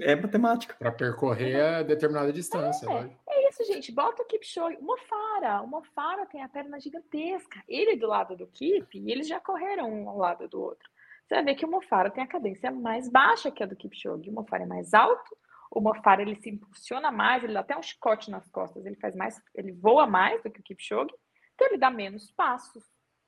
é 0.00 0.14
matemática. 0.14 0.74
Para 0.78 0.92
percorrer 0.92 1.60
a 1.60 1.82
determinada 1.82 2.32
distância. 2.32 2.86
É, 2.90 3.10
é, 3.28 3.48
isso, 3.48 3.64
gente. 3.64 3.92
Bota 3.92 4.22
o 4.22 4.26
Kipchoge. 4.26 4.76
O 4.76 4.84
Mofara. 4.84 5.62
O 5.62 5.66
Mofara 5.66 6.26
tem 6.26 6.42
a 6.42 6.48
perna 6.48 6.78
gigantesca. 6.78 7.62
Ele 7.68 7.96
do 7.96 8.06
lado 8.06 8.36
do 8.36 8.46
Kip, 8.46 8.98
e 8.98 9.10
eles 9.10 9.26
já 9.26 9.40
correram 9.40 9.90
um 9.90 10.08
ao 10.08 10.18
lado 10.18 10.48
do 10.48 10.60
outro. 10.60 10.88
Você 11.26 11.34
vai 11.36 11.44
ver 11.44 11.54
que 11.54 11.64
o 11.64 11.70
Mofara 11.70 12.10
tem 12.10 12.24
a 12.24 12.26
cadência 12.26 12.70
mais 12.70 13.08
baixa 13.08 13.50
que 13.50 13.62
a 13.62 13.66
do 13.66 13.76
Kipchoge. 13.76 14.30
O 14.30 14.32
Mofara 14.32 14.64
é 14.64 14.66
mais 14.66 14.92
alto. 14.94 15.36
O 15.70 15.80
Mofara 15.80 16.22
ele 16.22 16.34
se 16.34 16.50
impulsiona 16.50 17.12
mais, 17.12 17.44
ele 17.44 17.52
dá 17.52 17.60
até 17.60 17.76
um 17.76 17.82
chicote 17.82 18.30
nas 18.30 18.48
costas, 18.50 18.84
ele 18.84 18.96
faz 18.96 19.14
mais, 19.14 19.40
ele 19.54 19.70
voa 19.70 20.04
mais 20.04 20.42
do 20.42 20.50
que 20.50 20.58
o 20.58 20.62
Kipchoge, 20.64 21.14
então 21.60 21.68
ele 21.68 21.78
dá 21.78 21.90
menos 21.90 22.30
passos. 22.30 22.82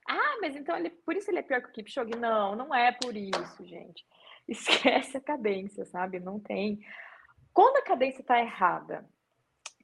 Ah, 0.09 0.39
mas 0.41 0.57
então 0.57 0.75
ele, 0.75 0.89
por 0.89 1.15
isso 1.15 1.31
ele 1.31 1.41
é 1.41 1.43
pior 1.43 1.61
que 1.61 1.69
o 1.69 1.73
Kipchoge? 1.73 2.17
Não, 2.17 2.57
não 2.57 2.75
é 2.75 2.91
por 2.91 3.15
isso, 3.15 3.65
gente. 3.65 4.05
esquece 4.49 5.19
a 5.19 5.21
cadência, 5.21 5.85
sabe? 5.85 6.19
Não 6.19 6.41
tem. 6.41 6.81
Quando 7.53 7.77
a 7.77 7.83
cadência 7.83 8.23
está 8.23 8.41
errada, 8.41 9.07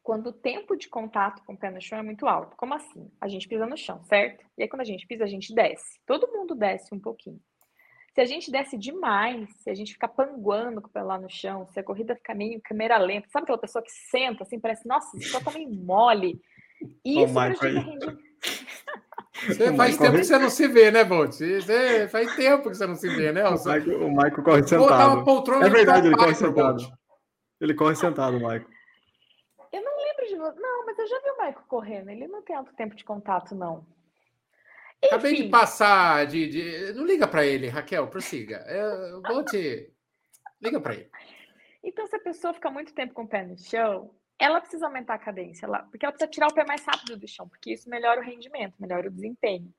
quando 0.03 0.29
o 0.29 0.33
tempo 0.33 0.75
de 0.77 0.89
contato 0.89 1.45
com 1.45 1.53
o 1.53 1.57
pé 1.57 1.71
no 1.71 1.81
chão 1.81 1.99
é 1.99 2.03
muito 2.03 2.27
alto, 2.27 2.57
como 2.57 2.73
assim? 2.73 3.11
A 3.21 3.29
gente 3.29 3.47
pisa 3.47 3.67
no 3.67 3.77
chão, 3.77 4.03
certo? 4.05 4.45
E 4.57 4.63
aí 4.63 4.69
quando 4.69 4.81
a 4.81 4.85
gente 4.85 5.07
pisa, 5.07 5.25
a 5.25 5.29
gente 5.29 5.55
desce. 5.55 6.01
Todo 6.07 6.33
mundo 6.33 6.55
desce 6.55 6.95
um 6.95 6.99
pouquinho. 6.99 7.41
Se 8.15 8.23
a 8.23 8.25
gente 8.25 8.51
desce 8.51 8.77
demais, 8.77 9.49
se 9.59 9.69
a 9.71 9.75
gente 9.75 9.93
ficar 9.93 10.09
panguando 10.09 10.81
com 10.81 10.89
o 10.89 10.91
pé 10.91 11.03
lá 11.03 11.21
no 11.21 11.31
chão, 11.31 11.69
se 11.69 11.79
a 11.79 11.85
corrida 11.85 12.17
ficar 12.17 12.35
meio 12.35 12.61
câmera 12.63 12.97
lenta, 12.97 13.29
sabe 13.29 13.45
aquela 13.45 13.59
pessoa 13.59 13.85
que 13.85 13.93
senta 13.93 14.43
assim, 14.43 14.59
parece, 14.59 14.89
nossa, 14.89 15.17
isso 15.17 15.31
só 15.31 15.41
tá 15.41 15.53
meio 15.53 15.71
mole. 15.71 16.41
Isso 17.05 17.35
prejudica 17.35 17.69
rendimento. 17.69 18.28
Você 19.47 19.75
faz 19.77 19.97
tempo 19.97 20.11
corre... 20.11 20.19
que 20.19 20.25
você 20.25 20.39
não 20.39 20.51
se 20.51 20.69
vê, 20.69 20.91
né, 20.91 21.05
Bolt? 21.05 21.33
Você 21.33 22.09
faz 22.09 22.35
tempo 22.35 22.71
que 22.71 22.77
você 22.77 22.87
não 22.87 22.95
se 22.95 23.09
vê, 23.09 23.33
né? 23.33 23.49
O 23.49 23.53
Michael, 23.53 24.07
o 24.07 24.11
Michael 24.11 24.43
corre 24.43 24.63
sentado. 24.67 25.25
poltrona 25.25 25.67
é 25.67 25.71
verdade, 25.71 26.09
ele 26.09 26.17
corre 26.17 26.35
sentado. 26.35 26.99
Ele 27.61 27.75
corre 27.75 27.95
sentado, 27.95 28.35
Michael. 28.35 28.67
Eu 29.73 29.83
não 29.83 29.97
lembro 29.97 30.27
de 30.27 30.37
você. 30.37 30.61
Não, 30.61 30.87
mas 30.87 30.99
eu 30.99 31.07
já 31.07 31.19
vi 31.21 31.31
o 31.31 31.37
Michael 31.37 31.65
correndo. 31.69 32.11
Ele 32.11 32.27
não 32.27 32.43
tem 32.43 32.57
alto 32.57 32.75
tempo 32.75 32.95
de 32.95 33.05
contato, 33.05 33.55
não. 33.55 33.87
Enfim. 35.03 35.15
Acabei 35.15 35.35
de 35.35 35.49
passar 35.49 36.27
de. 36.27 36.49
de... 36.49 36.93
Não 36.95 37.05
liga 37.05 37.27
para 37.27 37.47
ele, 37.47 37.69
Raquel, 37.69 38.09
prossiga. 38.09 38.65
Eu 38.69 39.23
vou 39.23 39.45
te. 39.45 39.93
Liga 40.61 40.81
para 40.81 40.95
ele. 40.95 41.11
Então, 41.83 42.07
se 42.07 42.17
a 42.17 42.21
pessoa 42.21 42.53
fica 42.53 42.71
muito 42.71 42.93
tempo 42.93 43.15
com 43.15 43.23
o 43.23 43.29
pé 43.29 43.47
no 43.47 43.57
chão, 43.57 44.11
ela 44.39 44.61
precisa 44.61 44.87
aumentar 44.87 45.15
a 45.15 45.19
cadência, 45.19 45.67
ela, 45.67 45.81
porque 45.85 46.05
ela 46.05 46.13
precisa 46.13 46.31
tirar 46.31 46.49
o 46.49 46.55
pé 46.55 46.65
mais 46.65 46.85
rápido 46.85 47.17
do 47.17 47.27
chão, 47.27 47.49
porque 47.49 47.73
isso 47.73 47.91
melhora 47.91 48.21
o 48.21 48.25
rendimento, 48.25 48.75
melhora 48.79 49.09
o 49.09 49.13
desempenho. 49.13 49.73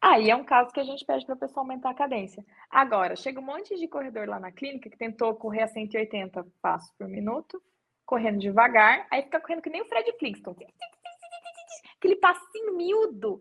Aí 0.00 0.30
é 0.30 0.34
um 0.34 0.44
caso 0.44 0.72
que 0.72 0.80
a 0.80 0.84
gente 0.84 1.04
pede 1.04 1.24
para 1.24 1.36
a 1.36 1.38
pessoa 1.38 1.62
aumentar 1.62 1.90
a 1.90 1.94
cadência. 1.94 2.44
Agora, 2.68 3.14
chega 3.14 3.38
um 3.38 3.44
monte 3.44 3.76
de 3.76 3.86
corredor 3.86 4.28
lá 4.28 4.40
na 4.40 4.50
clínica 4.50 4.90
que 4.90 4.96
tentou 4.96 5.36
correr 5.36 5.62
a 5.62 5.68
180 5.68 6.44
passos 6.60 6.90
por 6.98 7.06
minuto, 7.06 7.62
correndo 8.04 8.40
devagar, 8.40 9.06
aí 9.10 9.22
fica 9.22 9.40
correndo 9.40 9.62
que 9.62 9.70
nem 9.70 9.82
o 9.82 9.86
Fred 9.86 10.12
Flintstone. 10.18 10.66
Aquele 11.96 12.16
passinho 12.16 12.76
miúdo. 12.76 13.40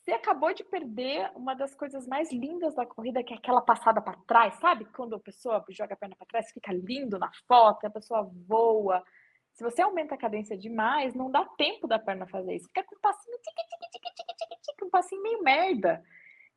Você 0.00 0.12
acabou 0.12 0.54
de 0.54 0.64
perder 0.64 1.30
uma 1.34 1.54
das 1.54 1.74
coisas 1.74 2.06
mais 2.06 2.32
lindas 2.32 2.74
da 2.74 2.86
corrida, 2.86 3.22
que 3.22 3.34
é 3.34 3.36
aquela 3.36 3.60
passada 3.60 4.00
para 4.00 4.16
trás, 4.26 4.54
sabe? 4.54 4.86
Quando 4.86 5.16
a 5.16 5.20
pessoa 5.20 5.62
joga 5.68 5.92
a 5.92 5.96
perna 5.96 6.16
para 6.16 6.26
trás, 6.26 6.50
fica 6.52 6.72
lindo 6.72 7.18
na 7.18 7.30
foto, 7.46 7.84
a 7.84 7.90
pessoa 7.90 8.30
voa. 8.48 9.04
Se 9.56 9.64
você 9.64 9.80
aumenta 9.80 10.14
a 10.14 10.18
cadência 10.18 10.56
demais, 10.56 11.14
não 11.14 11.30
dá 11.30 11.42
tempo 11.56 11.88
da 11.88 11.98
perna 11.98 12.26
fazer 12.26 12.56
isso. 12.56 12.66
Fica 12.66 12.84
com 12.84 12.94
um 12.94 13.00
passinho, 13.00 13.36
tic, 13.38 13.54
tic, 13.54 13.90
tic, 13.90 14.02
tic, 14.02 14.36
tic, 14.36 14.60
tic, 14.62 14.84
um 14.84 14.90
passinho 14.90 15.22
meio 15.22 15.42
merda. 15.42 16.04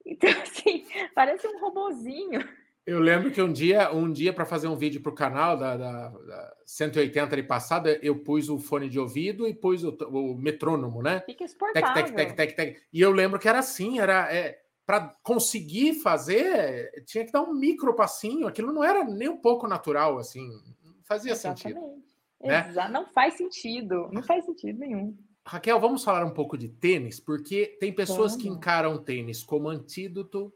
Então, 0.06 0.30
assim, 0.44 0.86
parece 1.16 1.48
um 1.48 1.62
robozinho. 1.62 2.46
Eu 2.86 3.00
lembro 3.00 3.32
que 3.32 3.42
um 3.42 3.54
dia, 3.54 3.90
um 3.94 4.12
dia 4.12 4.34
para 4.34 4.46
fazer 4.46 4.68
um 4.68 4.76
vídeo 4.76 5.02
para 5.02 5.12
o 5.14 5.16
canal 5.16 5.56
da, 5.56 5.78
da, 5.78 6.10
da 6.10 6.56
180 6.66 7.36
ali 7.36 7.44
passada, 7.44 7.98
eu 8.02 8.20
pus 8.20 8.50
o 8.50 8.60
fone 8.60 8.90
de 8.90 9.00
ouvido 9.00 9.48
e 9.48 9.54
pus 9.54 9.82
o, 9.86 9.92
o 10.10 10.36
metrônomo, 10.36 11.02
né? 11.02 11.22
Fica 11.22 11.46
exportável. 11.46 12.04
Tec, 12.04 12.14
tec, 12.14 12.36
tec, 12.36 12.36
tec, 12.36 12.56
tec. 12.56 12.82
E 12.92 13.00
eu 13.00 13.12
lembro 13.12 13.40
que 13.40 13.48
era 13.48 13.60
assim, 13.60 14.00
era 14.00 14.30
é, 14.34 14.60
para 14.86 15.16
conseguir 15.24 16.02
fazer, 16.02 16.92
tinha 17.06 17.26
que 17.26 17.32
dar 17.32 17.44
um 17.44 17.54
micro 17.54 17.96
passinho. 17.96 18.46
Aquilo 18.46 18.74
não 18.74 18.84
era 18.84 19.06
nem 19.06 19.30
um 19.30 19.38
pouco 19.38 19.70
natural, 19.70 20.18
assim, 20.18 20.46
não 20.84 20.96
fazia 21.06 21.32
Exatamente. 21.32 21.62
sentido. 21.62 22.09
Né? 22.42 22.72
Não 22.92 23.06
faz 23.08 23.36
sentido, 23.36 24.10
não 24.12 24.24
faz 24.24 24.46
sentido 24.46 24.80
nenhum. 24.80 25.18
Raquel, 25.46 25.80
vamos 25.80 26.04
falar 26.04 26.26
um 26.26 26.34
pouco 26.34 26.58
de 26.58 26.70
tênis, 26.70 27.20
porque 27.20 27.78
tem 27.80 27.94
pessoas 27.94 28.36
que 28.36 28.48
encaram 28.48 29.04
tênis 29.04 29.44
como 29.44 29.68
antídoto 29.68 30.54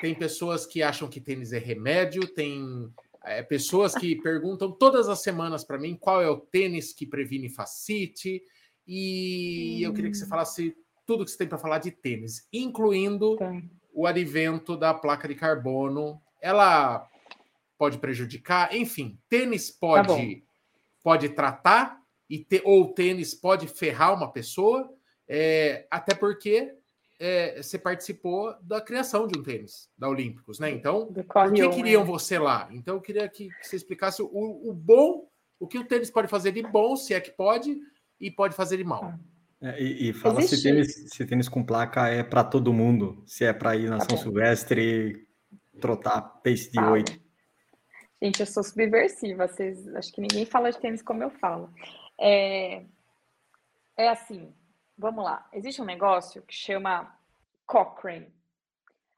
tem 0.00 0.14
pessoas 0.14 0.66
que 0.66 0.82
acham 0.82 1.08
que 1.08 1.20
tênis 1.20 1.52
é 1.52 1.58
remédio, 1.58 2.26
tem 2.26 2.92
é, 3.24 3.42
pessoas 3.42 3.94
que 3.94 4.16
perguntam 4.22 4.70
todas 4.70 5.08
as 5.08 5.22
semanas 5.22 5.64
para 5.64 5.78
mim 5.78 5.96
qual 5.96 6.22
é 6.22 6.28
o 6.28 6.38
tênis 6.38 6.92
que 6.92 7.06
previne 7.06 7.48
facite, 7.48 8.42
e 8.86 9.80
hum. 9.82 9.88
eu 9.88 9.92
queria 9.92 10.10
que 10.10 10.16
você 10.16 10.24
hum. 10.24 10.28
falasse 10.28 10.76
tudo 11.06 11.24
que 11.24 11.30
você 11.30 11.38
tem 11.38 11.48
para 11.48 11.58
falar 11.58 11.78
de 11.78 11.90
tênis, 11.90 12.46
incluindo 12.52 13.36
tá. 13.36 13.50
o 13.92 14.06
advento 14.06 14.76
da 14.76 14.92
placa 14.92 15.26
de 15.26 15.34
carbono. 15.34 16.20
Ela 16.40 17.08
pode 17.78 17.98
prejudicar, 17.98 18.74
enfim, 18.74 19.18
tênis 19.28 19.70
tá 19.70 19.76
pode 19.80 20.36
tá 20.36 20.47
pode 21.08 21.30
tratar 21.30 22.02
e 22.28 22.44
te, 22.44 22.60
ou 22.66 22.92
tênis 22.92 23.34
pode 23.34 23.66
ferrar 23.66 24.14
uma 24.14 24.30
pessoa, 24.30 24.86
é, 25.26 25.86
até 25.90 26.14
porque 26.14 26.70
é, 27.18 27.62
você 27.62 27.78
participou 27.78 28.54
da 28.60 28.78
criação 28.78 29.26
de 29.26 29.38
um 29.38 29.42
tênis 29.42 29.88
da 29.96 30.06
Olímpicos, 30.06 30.58
né? 30.58 30.70
Então, 30.70 31.10
o 31.10 31.52
que 31.54 31.68
queriam 31.70 32.02
é. 32.02 32.04
você 32.04 32.38
lá? 32.38 32.68
Então, 32.72 32.96
eu 32.96 33.00
queria 33.00 33.26
que, 33.26 33.48
que 33.48 33.66
você 33.66 33.76
explicasse 33.76 34.20
o, 34.20 34.28
o, 34.30 34.74
bom, 34.74 35.26
o 35.58 35.66
que 35.66 35.78
o 35.78 35.84
tênis 35.86 36.10
pode 36.10 36.28
fazer 36.28 36.52
de 36.52 36.60
bom, 36.60 36.94
se 36.94 37.14
é 37.14 37.20
que 37.22 37.30
pode, 37.30 37.74
e 38.20 38.30
pode 38.30 38.54
fazer 38.54 38.76
de 38.76 38.84
mal. 38.84 39.00
Tá. 39.00 39.18
É, 39.62 39.82
e, 39.82 40.10
e, 40.10 40.12
fala 40.12 40.42
se 40.42 40.62
tênis, 40.62 41.08
se 41.08 41.24
tênis 41.24 41.48
com 41.48 41.64
placa 41.64 42.06
é 42.06 42.22
para 42.22 42.44
todo 42.44 42.70
mundo, 42.70 43.24
se 43.26 43.46
é 43.46 43.52
para 43.54 43.76
ir 43.76 43.88
na 43.88 43.96
tá 43.96 44.04
São 44.04 44.18
bom. 44.18 44.22
Silvestre 44.24 45.26
trotar 45.80 46.42
pace 46.42 46.70
de 46.70 46.78
oito. 46.78 47.27
Gente, 48.20 48.40
eu 48.40 48.46
sou 48.46 48.62
subversiva, 48.62 49.46
vocês, 49.46 49.86
acho 49.94 50.12
que 50.12 50.20
ninguém 50.20 50.44
fala 50.44 50.70
de 50.70 50.78
tênis 50.78 51.02
como 51.02 51.22
eu 51.22 51.30
falo. 51.30 51.72
É, 52.18 52.84
é 53.96 54.08
assim, 54.08 54.52
Vamos 54.98 55.24
lá. 55.24 55.48
Existe 55.52 55.80
um 55.80 55.84
negócio 55.84 56.42
que 56.42 56.52
chama 56.52 57.16
Cochrane. 57.64 58.34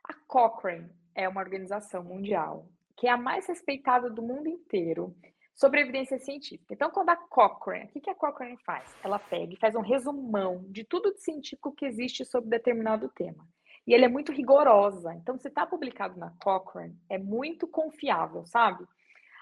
A 0.05 0.13
Cochrane 0.27 0.91
é 1.15 1.27
uma 1.27 1.41
organização 1.41 2.05
mundial 2.05 2.69
que 2.95 3.07
é 3.07 3.11
a 3.11 3.17
mais 3.17 3.47
respeitada 3.47 4.11
do 4.11 4.21
mundo 4.21 4.47
inteiro 4.47 5.17
sobre 5.55 5.81
evidência 5.81 6.19
científica. 6.19 6.75
Então, 6.75 6.91
quando 6.91 7.09
a 7.09 7.17
Cochrane, 7.17 7.91
o 7.95 7.99
que 7.99 8.11
a 8.11 8.15
Cochrane 8.15 8.59
faz? 8.59 8.95
Ela 9.03 9.19
pega 9.19 9.55
e 9.55 9.57
faz 9.57 9.75
um 9.75 9.81
resumão 9.81 10.67
de 10.69 10.85
tudo 10.85 11.15
de 11.15 11.23
científico 11.23 11.73
que 11.73 11.87
existe 11.87 12.27
sobre 12.27 12.51
determinado 12.51 13.09
tema. 13.09 13.49
E 13.91 13.93
ele 13.93 14.05
é 14.05 14.09
muito 14.09 14.31
rigorosa. 14.31 15.13
Então, 15.17 15.37
se 15.37 15.49
está 15.49 15.67
publicado 15.67 16.17
na 16.17 16.31
Cochrane, 16.41 16.97
é 17.09 17.19
muito 17.19 17.67
confiável, 17.67 18.47
sabe? 18.47 18.87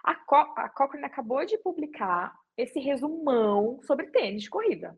A, 0.03 0.15
Co 0.15 0.37
a 0.57 0.71
Cochrane 0.71 1.05
acabou 1.05 1.45
de 1.45 1.59
publicar 1.59 2.35
esse 2.57 2.81
resumão 2.81 3.79
sobre 3.83 4.07
tênis 4.07 4.45
de 4.45 4.49
corrida. 4.49 4.97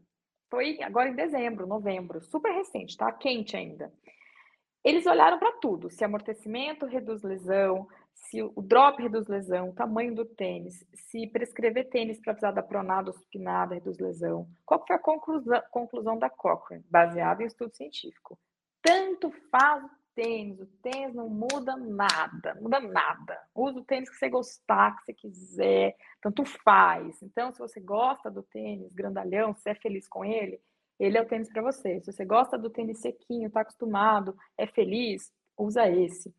Foi 0.48 0.80
agora 0.80 1.08
em 1.08 1.16
dezembro, 1.16 1.66
novembro, 1.66 2.22
super 2.22 2.52
recente, 2.52 2.96
tá? 2.96 3.10
Quente 3.10 3.56
ainda. 3.56 3.92
Eles 4.84 5.04
olharam 5.04 5.40
para 5.40 5.58
tudo: 5.58 5.90
se 5.90 6.04
amortecimento 6.04 6.86
reduz 6.86 7.20
lesão, 7.24 7.88
se 8.14 8.40
o 8.40 8.62
drop 8.62 9.02
reduz 9.02 9.26
lesão, 9.26 9.70
o 9.70 9.74
tamanho 9.74 10.14
do 10.14 10.24
tênis, 10.24 10.86
se 10.94 11.26
prescrever 11.26 11.90
tênis 11.90 12.20
para 12.20 12.34
precisar 12.34 12.52
da 12.52 12.62
pronada 12.62 13.10
ou 13.10 13.16
supinada 13.18 13.74
reduz 13.74 13.98
lesão. 13.98 14.46
Qual 14.64 14.86
foi 14.86 14.94
a 14.94 15.00
conclusão, 15.00 15.60
conclusão 15.72 16.16
da 16.16 16.30
Cochrane, 16.30 16.84
baseada 16.88 17.42
em 17.42 17.46
estudo 17.46 17.74
científico? 17.74 18.38
Tanto 18.82 19.30
faz 19.50 19.84
tênis, 20.14 20.60
o 20.60 20.66
tênis 20.82 21.14
não 21.14 21.28
muda 21.28 21.76
nada, 21.76 22.54
muda 22.60 22.80
nada. 22.80 23.38
Usa 23.54 23.78
o 23.78 23.84
tênis 23.84 24.10
que 24.10 24.16
você 24.16 24.28
gostar, 24.28 24.96
que 24.96 25.04
você 25.04 25.14
quiser, 25.14 25.96
tanto 26.20 26.44
faz. 26.44 27.22
Então, 27.22 27.52
se 27.52 27.58
você 27.58 27.80
gosta 27.80 28.30
do 28.30 28.42
tênis 28.42 28.92
grandalhão, 28.92 29.54
se 29.54 29.70
é 29.70 29.74
feliz 29.74 30.08
com 30.08 30.24
ele, 30.24 30.60
ele 30.98 31.16
é 31.16 31.22
o 31.22 31.26
tênis 31.26 31.48
para 31.48 31.62
você. 31.62 32.00
Se 32.00 32.12
você 32.12 32.24
gosta 32.24 32.58
do 32.58 32.68
tênis 32.68 32.98
sequinho, 32.98 33.48
está 33.48 33.62
acostumado, 33.62 34.36
é 34.58 34.66
feliz, 34.66 35.32
usa 35.56 35.88
esse. 35.88 36.34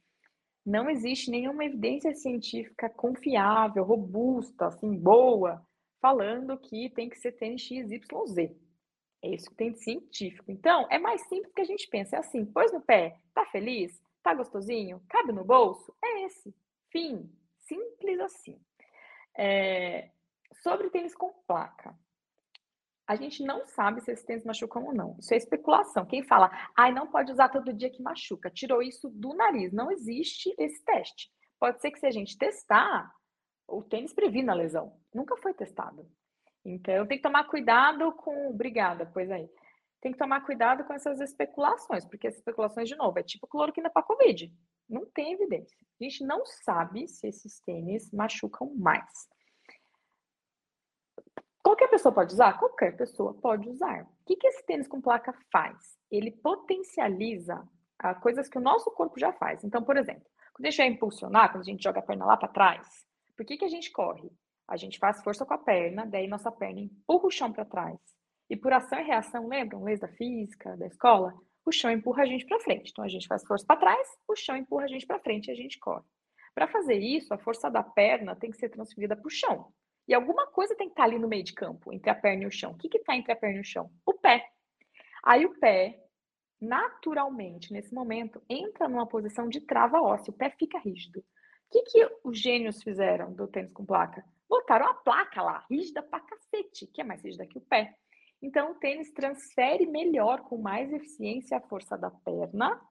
Não 0.63 0.89
existe 0.89 1.31
nenhuma 1.31 1.65
evidência 1.65 2.13
científica 2.13 2.87
confiável, 2.87 3.83
robusta, 3.83 4.67
assim, 4.67 4.95
boa, 4.95 5.65
falando 5.99 6.57
que 6.57 6.89
tem 6.91 7.09
que 7.09 7.17
ser 7.17 7.31
tênis 7.31 7.61
XYZ. 7.61 8.51
É 9.23 9.29
isso 9.29 9.49
que 9.49 9.55
tem 9.55 9.71
de 9.71 9.79
científico. 9.79 10.51
Então, 10.51 10.87
é 10.89 10.97
mais 10.97 11.21
simples 11.27 11.53
que 11.53 11.61
a 11.61 11.65
gente 11.65 11.87
pensa. 11.87 12.15
É 12.15 12.19
assim, 12.19 12.45
pôs 12.45 12.71
no 12.71 12.81
pé, 12.81 13.19
tá 13.33 13.45
feliz? 13.45 14.01
Tá 14.23 14.33
gostosinho? 14.33 15.01
Cabe 15.07 15.31
no 15.31 15.43
bolso? 15.43 15.95
É 16.03 16.25
esse. 16.25 16.55
Fim. 16.89 17.31
Simples 17.59 18.19
assim. 18.19 18.59
É... 19.37 20.11
Sobre 20.63 20.89
tênis 20.89 21.15
com 21.15 21.31
placa. 21.47 21.95
A 23.07 23.15
gente 23.15 23.43
não 23.43 23.65
sabe 23.67 24.01
se 24.01 24.11
esse 24.11 24.25
tênis 24.25 24.45
machucam 24.45 24.85
ou 24.85 24.93
não. 24.93 25.17
Isso 25.19 25.33
é 25.33 25.37
especulação. 25.37 26.05
Quem 26.05 26.23
fala, 26.23 26.49
ai, 26.75 26.91
não 26.91 27.07
pode 27.07 27.31
usar 27.31 27.49
todo 27.49 27.73
dia 27.73 27.89
que 27.89 28.01
machuca, 28.01 28.49
tirou 28.49 28.81
isso 28.81 29.09
do 29.09 29.33
nariz. 29.33 29.71
Não 29.73 29.91
existe 29.91 30.53
esse 30.57 30.83
teste. 30.83 31.29
Pode 31.59 31.81
ser 31.81 31.91
que 31.91 31.99
se 31.99 32.05
a 32.05 32.11
gente 32.11 32.37
testar, 32.37 33.11
o 33.67 33.83
tênis 33.83 34.13
previna 34.13 34.53
a 34.53 34.55
lesão. 34.55 34.97
Nunca 35.13 35.35
foi 35.37 35.53
testado. 35.53 36.09
Então, 36.63 37.07
tem 37.07 37.17
que 37.17 37.23
tomar 37.23 37.45
cuidado 37.45 38.11
com. 38.13 38.49
Obrigada, 38.49 39.09
pois 39.13 39.29
aí. 39.31 39.49
Tem 39.99 40.11
que 40.11 40.17
tomar 40.17 40.41
cuidado 40.41 40.83
com 40.83 40.93
essas 40.93 41.19
especulações, 41.19 42.05
porque 42.05 42.27
as 42.27 42.35
especulações, 42.35 42.89
de 42.89 42.95
novo, 42.95 43.19
é 43.19 43.23
tipo 43.23 43.47
cloroquina 43.47 43.89
para 43.89 44.01
Covid. 44.01 44.51
Não 44.89 45.05
tem 45.05 45.33
evidência. 45.33 45.77
A 45.99 46.03
gente 46.03 46.23
não 46.23 46.45
sabe 46.45 47.07
se 47.07 47.27
esses 47.27 47.59
tênis 47.61 48.11
machucam 48.11 48.73
mais. 48.75 49.29
Qualquer 51.63 51.87
pessoa 51.87 52.13
pode 52.13 52.33
usar? 52.33 52.57
Qualquer 52.57 52.97
pessoa 52.97 53.33
pode 53.35 53.69
usar. 53.69 54.03
O 54.03 54.25
que, 54.25 54.35
que 54.35 54.47
esse 54.47 54.65
tênis 54.65 54.87
com 54.87 54.99
placa 54.99 55.33
faz? 55.51 55.97
Ele 56.09 56.31
potencializa 56.31 57.63
a 57.99 58.15
coisas 58.15 58.49
que 58.49 58.57
o 58.57 58.61
nosso 58.61 58.89
corpo 58.91 59.19
já 59.19 59.31
faz. 59.31 59.63
Então, 59.63 59.83
por 59.83 59.95
exemplo, 59.95 60.25
quando 60.53 60.65
a 60.65 60.69
gente 60.69 60.77
vai 60.77 60.87
impulsionar, 60.87 61.51
quando 61.51 61.61
a 61.61 61.65
gente 61.65 61.83
joga 61.83 61.99
a 61.99 62.03
perna 62.03 62.25
lá 62.25 62.35
para 62.35 62.49
trás, 62.49 63.05
por 63.37 63.45
que, 63.45 63.57
que 63.57 63.65
a 63.65 63.69
gente 63.69 63.91
corre? 63.91 64.31
A 64.67 64.77
gente 64.77 64.99
faz 64.99 65.21
força 65.23 65.45
com 65.45 65.53
a 65.53 65.57
perna, 65.57 66.05
daí 66.05 66.27
nossa 66.27 66.51
perna 66.51 66.79
empurra 66.79 67.27
o 67.27 67.31
chão 67.31 67.51
para 67.51 67.65
trás. 67.65 67.99
E 68.49 68.55
por 68.55 68.73
ação 68.73 68.99
e 68.99 69.03
reação, 69.03 69.47
lembram? 69.47 69.83
Leis 69.83 69.99
da 69.99 70.07
física, 70.09 70.75
da 70.77 70.87
escola? 70.87 71.33
O 71.65 71.71
chão 71.71 71.91
empurra 71.91 72.23
a 72.23 72.25
gente 72.25 72.45
para 72.45 72.59
frente. 72.59 72.91
Então 72.91 73.03
a 73.03 73.07
gente 73.07 73.27
faz 73.27 73.45
força 73.45 73.65
para 73.65 73.79
trás, 73.79 74.07
o 74.27 74.35
chão 74.35 74.57
empurra 74.57 74.85
a 74.85 74.87
gente 74.87 75.05
para 75.05 75.19
frente 75.19 75.47
e 75.47 75.51
a 75.51 75.55
gente 75.55 75.79
corre. 75.79 76.03
Para 76.53 76.67
fazer 76.67 76.97
isso, 76.99 77.33
a 77.33 77.37
força 77.37 77.69
da 77.69 77.83
perna 77.83 78.35
tem 78.35 78.51
que 78.51 78.57
ser 78.57 78.69
transferida 78.69 79.15
para 79.15 79.27
o 79.27 79.31
chão. 79.31 79.71
E 80.07 80.13
alguma 80.13 80.47
coisa 80.47 80.75
tem 80.75 80.87
que 80.87 80.93
estar 80.93 81.03
tá 81.03 81.09
ali 81.09 81.19
no 81.19 81.27
meio 81.27 81.43
de 81.43 81.53
campo, 81.53 81.93
entre 81.93 82.09
a 82.09 82.15
perna 82.15 82.43
e 82.43 82.47
o 82.47 82.51
chão. 82.51 82.71
O 82.71 82.77
que 82.77 82.97
está 82.97 83.15
entre 83.15 83.31
a 83.31 83.35
perna 83.35 83.57
e 83.57 83.61
o 83.61 83.65
chão? 83.65 83.89
O 84.05 84.13
pé. 84.13 84.45
Aí 85.23 85.45
o 85.45 85.57
pé, 85.59 86.03
naturalmente, 86.59 87.71
nesse 87.71 87.93
momento, 87.93 88.41
entra 88.49 88.89
numa 88.89 89.07
posição 89.07 89.47
de 89.47 89.61
trava 89.61 90.01
óssea. 90.01 90.31
O 90.31 90.37
pé 90.37 90.49
fica 90.49 90.79
rígido. 90.79 91.19
O 91.19 91.23
que, 91.71 91.83
que 91.83 92.17
os 92.23 92.37
gênios 92.37 92.83
fizeram 92.83 93.31
do 93.31 93.47
tênis 93.47 93.71
com 93.71 93.85
placa? 93.85 94.25
Botaram 94.51 94.85
a 94.87 94.93
placa 94.93 95.41
lá, 95.41 95.65
rígida 95.69 96.03
pra 96.03 96.19
cacete, 96.19 96.85
que 96.85 96.99
é 96.99 97.05
mais 97.05 97.23
rígida 97.23 97.47
que 97.47 97.57
o 97.57 97.61
pé. 97.61 97.95
Então, 98.41 98.71
o 98.71 98.75
tênis 98.75 99.09
transfere 99.13 99.85
melhor, 99.85 100.41
com 100.41 100.57
mais 100.57 100.91
eficiência, 100.91 101.55
a 101.55 101.61
força 101.61 101.97
da 101.97 102.11
perna 102.11 102.81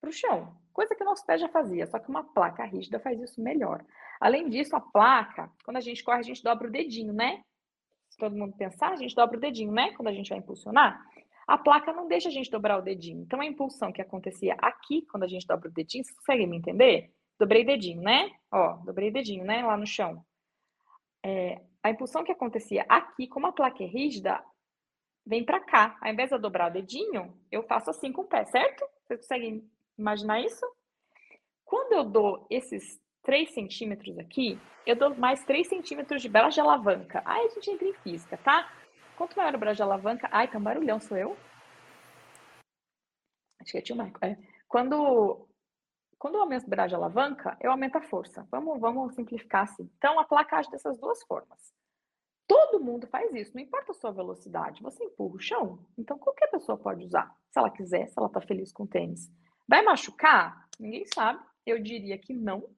para 0.00 0.10
o 0.10 0.12
chão. 0.12 0.56
Coisa 0.72 0.92
que 0.92 1.04
o 1.04 1.06
nosso 1.06 1.24
pé 1.24 1.38
já 1.38 1.48
fazia, 1.48 1.86
só 1.86 2.00
que 2.00 2.10
uma 2.10 2.24
placa 2.24 2.64
rígida 2.64 2.98
faz 2.98 3.20
isso 3.20 3.40
melhor. 3.40 3.84
Além 4.20 4.48
disso, 4.48 4.74
a 4.74 4.80
placa, 4.80 5.52
quando 5.64 5.76
a 5.76 5.80
gente 5.80 6.02
corre, 6.02 6.18
a 6.18 6.22
gente 6.22 6.42
dobra 6.42 6.66
o 6.66 6.72
dedinho, 6.72 7.12
né? 7.12 7.44
Se 8.10 8.18
todo 8.18 8.36
mundo 8.36 8.56
pensar, 8.56 8.90
a 8.90 8.96
gente 8.96 9.14
dobra 9.14 9.36
o 9.36 9.40
dedinho, 9.40 9.70
né? 9.70 9.92
Quando 9.92 10.08
a 10.08 10.12
gente 10.12 10.30
vai 10.30 10.38
impulsionar. 10.38 11.00
A 11.46 11.56
placa 11.56 11.92
não 11.92 12.08
deixa 12.08 12.28
a 12.28 12.32
gente 12.32 12.50
dobrar 12.50 12.78
o 12.78 12.82
dedinho. 12.82 13.22
Então, 13.22 13.40
a 13.40 13.46
impulsão 13.46 13.92
que 13.92 14.02
acontecia 14.02 14.56
aqui, 14.58 15.06
quando 15.12 15.22
a 15.22 15.28
gente 15.28 15.46
dobra 15.46 15.68
o 15.68 15.72
dedinho, 15.72 16.02
vocês 16.02 16.16
conseguem 16.16 16.48
me 16.48 16.56
entender? 16.56 17.12
Dobrei 17.38 17.62
o 17.62 17.66
dedinho, 17.66 18.02
né? 18.02 18.32
Ó, 18.50 18.78
dobrei 18.84 19.10
o 19.10 19.12
dedinho, 19.12 19.44
né? 19.44 19.64
Lá 19.64 19.76
no 19.76 19.86
chão 19.86 20.24
é, 21.24 21.62
a 21.82 21.90
impulsão 21.90 22.22
que 22.22 22.30
acontecia 22.30 22.84
aqui, 22.88 23.26
como 23.26 23.46
a 23.46 23.52
placa 23.52 23.82
é 23.82 23.86
rígida, 23.86 24.44
vem 25.26 25.42
para 25.42 25.58
cá. 25.58 25.96
Ao 26.00 26.12
invés 26.12 26.28
de 26.28 26.36
eu 26.36 26.40
dobrar 26.40 26.70
o 26.70 26.72
dedinho, 26.72 27.34
eu 27.50 27.62
faço 27.62 27.88
assim 27.88 28.12
com 28.12 28.22
o 28.22 28.26
pé, 28.26 28.44
certo? 28.44 28.84
Vocês 29.02 29.20
conseguem 29.20 29.66
imaginar 29.98 30.40
isso? 30.40 30.64
Quando 31.64 31.94
eu 31.94 32.04
dou 32.04 32.46
esses 32.50 33.00
3 33.22 33.54
centímetros 33.54 34.18
aqui, 34.18 34.58
eu 34.86 34.94
dou 34.94 35.14
mais 35.14 35.42
3 35.44 35.66
centímetros 35.66 36.20
de 36.20 36.28
braço 36.28 36.56
de 36.56 36.60
alavanca. 36.60 37.22
Aí 37.24 37.46
a 37.46 37.48
gente 37.48 37.70
entra 37.70 37.88
em 37.88 37.94
física, 37.94 38.36
tá? 38.36 38.70
Quanto 39.16 39.36
maior 39.36 39.54
o 39.54 39.58
braço 39.58 39.76
de 39.76 39.82
alavanca... 39.82 40.28
Ai, 40.30 40.46
tá 40.46 40.58
um 40.58 40.62
barulhão, 40.62 41.00
sou 41.00 41.16
eu? 41.16 41.36
Acho 43.60 43.72
que 43.72 43.78
é 43.78 43.80
tio 43.80 43.96
Marco. 43.96 44.22
É. 44.22 44.36
Quando 44.68 45.48
quando 46.24 46.36
eu 46.36 46.40
aumento 46.40 46.66
braço 46.66 46.88
de 46.88 46.94
alavanca, 46.94 47.54
eu 47.60 47.70
aumento 47.70 47.96
a 47.96 48.00
força. 48.00 48.48
Vamos, 48.50 48.80
vamos 48.80 49.14
simplificar 49.14 49.64
assim. 49.64 49.90
Então, 49.98 50.18
a 50.18 50.24
placa 50.24 50.56
age 50.56 50.70
dessas 50.70 50.98
duas 50.98 51.22
formas. 51.24 51.70
Todo 52.48 52.82
mundo 52.82 53.06
faz 53.06 53.30
isso, 53.34 53.54
não 53.54 53.62
importa 53.62 53.92
a 53.92 53.94
sua 53.94 54.10
velocidade, 54.10 54.82
você 54.82 55.04
empurra 55.04 55.34
o 55.34 55.38
chão. 55.38 55.78
Então, 55.98 56.16
qualquer 56.16 56.46
pessoa 56.46 56.78
pode 56.78 57.04
usar, 57.04 57.30
se 57.50 57.58
ela 57.58 57.68
quiser, 57.68 58.08
se 58.08 58.14
ela 58.16 58.28
está 58.28 58.40
feliz 58.40 58.72
com 58.72 58.84
o 58.84 58.86
tênis. 58.86 59.30
Vai 59.68 59.82
machucar? 59.82 60.66
Ninguém 60.80 61.04
sabe. 61.04 61.44
Eu 61.66 61.78
diria 61.78 62.16
que 62.16 62.32
não. 62.32 62.70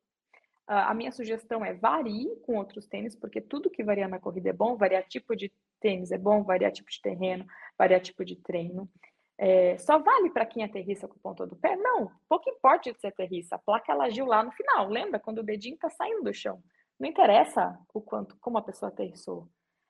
a 0.66 0.92
minha 0.92 1.12
sugestão 1.12 1.64
é 1.64 1.72
varie 1.72 2.34
com 2.44 2.56
outros 2.56 2.88
tênis, 2.88 3.14
porque 3.14 3.40
tudo 3.40 3.70
que 3.70 3.84
varia 3.84 4.08
na 4.08 4.18
corrida 4.18 4.50
é 4.50 4.52
bom. 4.52 4.76
Variar 4.76 5.04
tipo 5.06 5.36
de 5.36 5.52
tênis 5.78 6.10
é 6.10 6.18
bom, 6.18 6.42
variar 6.42 6.72
tipo 6.72 6.90
de 6.90 7.00
terreno, 7.00 7.46
variar 7.78 8.00
tipo 8.00 8.24
de 8.24 8.34
treino. 8.34 8.90
É, 9.38 9.76
só 9.78 9.98
vale 9.98 10.30
para 10.30 10.46
quem 10.46 10.64
aterrissa 10.64 11.06
com 11.06 11.14
a 11.14 11.22
ponta 11.22 11.46
do 11.46 11.56
pé? 11.56 11.76
Não, 11.76 12.10
pouco 12.28 12.48
importa 12.48 12.92
você 12.92 13.08
aterrissa, 13.08 13.56
a 13.56 13.58
placa 13.58 13.92
ela 13.92 14.06
agiu 14.06 14.24
lá 14.24 14.42
no 14.42 14.52
final, 14.52 14.88
lembra? 14.88 15.20
Quando 15.20 15.38
o 15.38 15.42
dedinho 15.42 15.74
está 15.74 15.90
saindo 15.90 16.22
do 16.22 16.32
chão. 16.32 16.62
Não 16.98 17.08
interessa 17.08 17.78
o 17.92 18.00
quanto, 18.00 18.36
como 18.40 18.56
a 18.56 18.62
pessoa 18.62 18.90
aterrissou. 18.90 19.48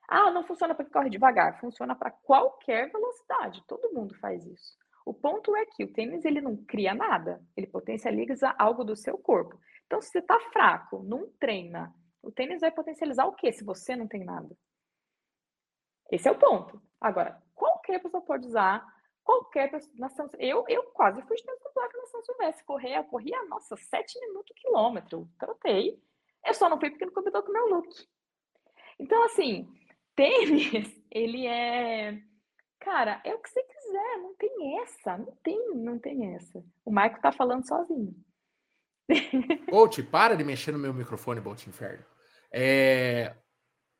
Ah, 0.09 0.31
não 0.31 0.43
funciona 0.43 0.75
para 0.75 0.85
quem 0.85 0.93
corre 0.93 1.09
devagar, 1.09 1.59
funciona 1.59 1.95
para 1.95 2.11
qualquer 2.11 2.91
velocidade, 2.91 3.63
todo 3.67 3.93
mundo 3.93 4.15
faz 4.15 4.45
isso. 4.45 4.75
O 5.05 5.13
ponto 5.13 5.55
é 5.55 5.65
que 5.65 5.85
o 5.85 5.93
tênis 5.93 6.25
ele 6.25 6.41
não 6.41 6.57
cria 6.57 6.93
nada, 6.93 7.41
ele 7.55 7.67
potencializa 7.67 8.53
algo 8.57 8.83
do 8.83 8.95
seu 8.95 9.17
corpo. 9.17 9.57
Então, 9.85 10.01
se 10.01 10.09
você 10.09 10.19
está 10.19 10.37
fraco, 10.51 11.01
não 11.03 11.29
treina, 11.39 11.93
o 12.21 12.29
tênis 12.29 12.59
vai 12.59 12.71
potencializar 12.71 13.25
o 13.25 13.33
quê 13.33 13.53
se 13.53 13.63
você 13.63 13.95
não 13.95 14.05
tem 14.07 14.25
nada? 14.25 14.53
Esse 16.11 16.27
é 16.27 16.31
o 16.31 16.37
ponto. 16.37 16.81
Agora, 16.99 17.41
qualquer 17.55 18.01
pessoa 18.01 18.21
pode 18.21 18.45
usar, 18.47 18.85
qualquer 19.27 19.69
pessoa. 19.69 19.93
Na 19.97 20.07
São, 20.07 20.29
eu, 20.39 20.63
eu 20.69 20.83
quase 20.93 21.21
fui 21.23 21.35
de 21.35 21.43
tênis 21.43 21.61
com 21.61 21.73
placa 21.73 21.97
na 21.97 22.05
São 22.05 22.23
Silvestre. 22.23 22.63
Correr, 22.63 22.97
eu 22.97 23.03
corria, 23.03 23.43
nossa, 23.45 23.75
sete 23.75 24.17
minutos 24.21 24.55
quilômetro. 24.55 25.29
Trotei. 25.37 26.01
Eu 26.45 26.53
só 26.53 26.69
não 26.69 26.79
fui 26.79 26.89
porque 26.89 27.05
não 27.05 27.13
combinou 27.13 27.43
com 27.43 27.49
o 27.49 27.53
meu 27.53 27.67
look. 27.67 27.89
Então, 28.97 29.21
assim, 29.25 29.67
tênis, 30.15 31.03
ele 31.11 31.45
é. 31.45 32.17
Cara, 32.79 33.21
é 33.25 33.35
o 33.35 33.39
que 33.39 33.49
você 33.49 33.61
quiser, 33.61 34.17
não 34.19 34.35
tem 34.35 34.81
essa, 34.81 35.17
não 35.17 35.35
tem, 35.43 35.75
não 35.75 35.99
tem 35.99 36.35
essa. 36.35 36.63
O 36.85 36.91
Maico 36.91 37.19
tá 37.19 37.31
falando 37.31 37.67
sozinho. 37.67 38.15
Bolt, 39.69 39.99
para 40.09 40.35
de 40.35 40.43
mexer 40.43 40.71
no 40.71 40.79
meu 40.79 40.93
microfone, 40.93 41.41
Bolt 41.41 41.67
Inferno. 41.67 42.05
É... 42.51 43.35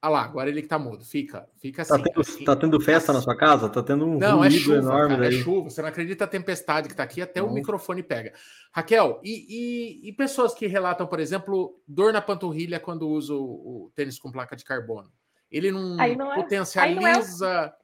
Ah 0.08 0.10
lá, 0.10 0.22
agora 0.24 0.48
ele 0.48 0.62
que 0.62 0.70
tá 0.70 0.80
mudo. 0.80 1.04
Fica, 1.04 1.50
fica 1.58 1.84
tá 1.84 1.96
assim. 1.96 2.04
Tá 2.04 2.10
tendo, 2.10 2.22
assim, 2.22 2.46
tá 2.46 2.56
tendo 2.56 2.80
festa 2.80 3.12
assim. 3.12 3.20
na 3.20 3.22
sua 3.22 3.36
casa? 3.36 3.68
Tá 3.68 3.84
tendo 3.84 4.06
um 4.06 4.18
não, 4.18 4.42
é 4.42 4.50
chuva, 4.50 4.78
enorme 4.78 5.16
cara, 5.16 5.28
É 5.28 5.32
chuva. 5.34 5.70
Você 5.70 5.82
não 5.82 5.90
acredita 5.90 6.24
a 6.24 6.28
tempestade 6.28 6.88
que 6.88 6.96
tá 6.96 7.04
aqui, 7.04 7.22
até 7.22 7.42
não. 7.42 7.50
o 7.50 7.54
microfone 7.54 8.02
pega. 8.02 8.32
Raquel, 8.72 9.20
e, 9.22 9.46
e, 9.50 10.08
e, 10.08 10.14
pessoas 10.14 10.54
que 10.54 10.66
relatam, 10.66 11.06
por 11.06 11.20
exemplo, 11.20 11.78
dor 11.86 12.14
na 12.14 12.22
panturrilha 12.22 12.80
quando 12.80 13.10
usa 13.10 13.34
o, 13.34 13.88
o 13.88 13.92
tênis 13.94 14.18
com 14.18 14.32
placa 14.32 14.56
de 14.56 14.64
carbono? 14.64 15.12
Ele 15.52 15.74
não, 15.74 15.98
não 15.98 16.32
é, 16.32 16.36
potencializa. 16.36 17.76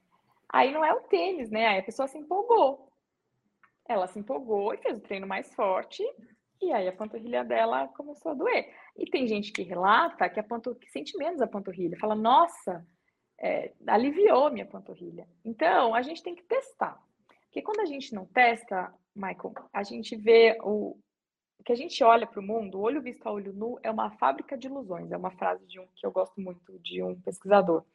Aí 0.49 0.71
não, 0.71 0.81
é 0.81 0.93
o, 0.93 0.93
aí 0.93 0.93
não 0.93 0.99
é 1.01 1.01
o 1.01 1.01
tênis, 1.01 1.49
né? 1.49 1.67
Aí 1.67 1.79
a 1.79 1.83
pessoa 1.83 2.07
se 2.07 2.17
empolgou. 2.17 2.87
Ela 3.85 4.07
se 4.07 4.17
empolgou 4.17 4.73
e 4.73 4.77
fez 4.77 4.97
o 4.97 5.01
treino 5.01 5.27
mais 5.27 5.53
forte 5.53 6.01
e 6.67 6.73
aí 6.73 6.87
a 6.87 6.93
panturrilha 6.93 7.43
dela 7.43 7.87
começou 7.89 8.31
a 8.31 8.35
doer. 8.35 8.73
E 8.97 9.05
tem 9.05 9.27
gente 9.27 9.51
que 9.51 9.63
relata 9.63 10.29
que, 10.29 10.39
a 10.39 10.43
pantur... 10.43 10.75
que 10.75 10.89
sente 10.89 11.17
menos 11.17 11.41
a 11.41 11.47
panturrilha, 11.47 11.97
fala, 11.97 12.15
nossa, 12.15 12.85
é, 13.39 13.73
aliviou 13.87 14.51
minha 14.51 14.65
panturrilha. 14.65 15.27
Então, 15.43 15.93
a 15.93 16.01
gente 16.01 16.23
tem 16.23 16.35
que 16.35 16.43
testar. 16.43 17.01
Porque 17.45 17.61
quando 17.61 17.81
a 17.81 17.85
gente 17.85 18.13
não 18.15 18.25
testa, 18.25 18.93
Michael, 19.15 19.53
a 19.71 19.83
gente 19.83 20.15
vê 20.15 20.57
o 20.61 20.97
que 21.63 21.71
a 21.71 21.75
gente 21.75 22.03
olha 22.03 22.27
para 22.27 22.39
o 22.39 22.43
mundo, 22.43 22.81
olho 22.81 23.01
visto 23.01 23.25
a 23.25 23.31
olho 23.31 23.53
nu 23.53 23.79
é 23.81 23.89
uma 23.89 24.11
fábrica 24.11 24.57
de 24.57 24.67
ilusões. 24.67 25.11
É 25.11 25.17
uma 25.17 25.31
frase 25.31 25.65
de 25.65 25.79
um 25.79 25.87
que 25.95 26.05
eu 26.05 26.11
gosto 26.11 26.39
muito 26.41 26.77
de 26.79 27.01
um 27.01 27.19
pesquisador. 27.21 27.85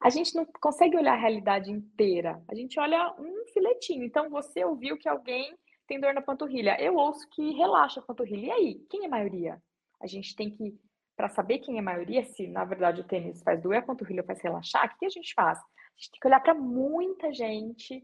A 0.00 0.10
gente 0.10 0.34
não 0.34 0.44
consegue 0.60 0.96
olhar 0.96 1.12
a 1.12 1.20
realidade 1.20 1.70
inteira. 1.70 2.42
A 2.48 2.54
gente 2.54 2.78
olha 2.80 3.14
um 3.18 3.46
filetinho. 3.52 4.02
Então, 4.02 4.28
você 4.28 4.64
ouviu 4.64 4.98
que 4.98 5.08
alguém 5.08 5.56
tem 5.86 6.00
dor 6.00 6.14
na 6.14 6.22
panturrilha. 6.22 6.80
Eu 6.80 6.96
ouço 6.96 7.28
que 7.30 7.52
relaxa 7.52 8.00
a 8.00 8.02
panturrilha. 8.02 8.46
E 8.46 8.50
aí, 8.50 8.86
quem 8.90 9.04
é 9.04 9.08
maioria? 9.08 9.60
A 10.00 10.06
gente 10.06 10.34
tem 10.34 10.50
que, 10.50 10.74
para 11.16 11.28
saber 11.28 11.58
quem 11.58 11.78
é 11.78 11.82
maioria, 11.82 12.24
se 12.24 12.46
na 12.46 12.64
verdade 12.64 13.00
o 13.00 13.04
tênis 13.04 13.42
faz 13.42 13.60
doer 13.60 13.80
a 13.80 13.82
panturrilha 13.82 14.22
ou 14.22 14.26
faz 14.26 14.40
relaxar, 14.40 14.86
o 14.86 14.98
que 14.98 15.06
a 15.06 15.10
gente 15.10 15.34
faz? 15.34 15.58
A 15.58 15.62
gente 15.96 16.10
tem 16.12 16.20
que 16.20 16.26
olhar 16.26 16.40
para 16.40 16.54
muita 16.54 17.32
gente, 17.32 18.02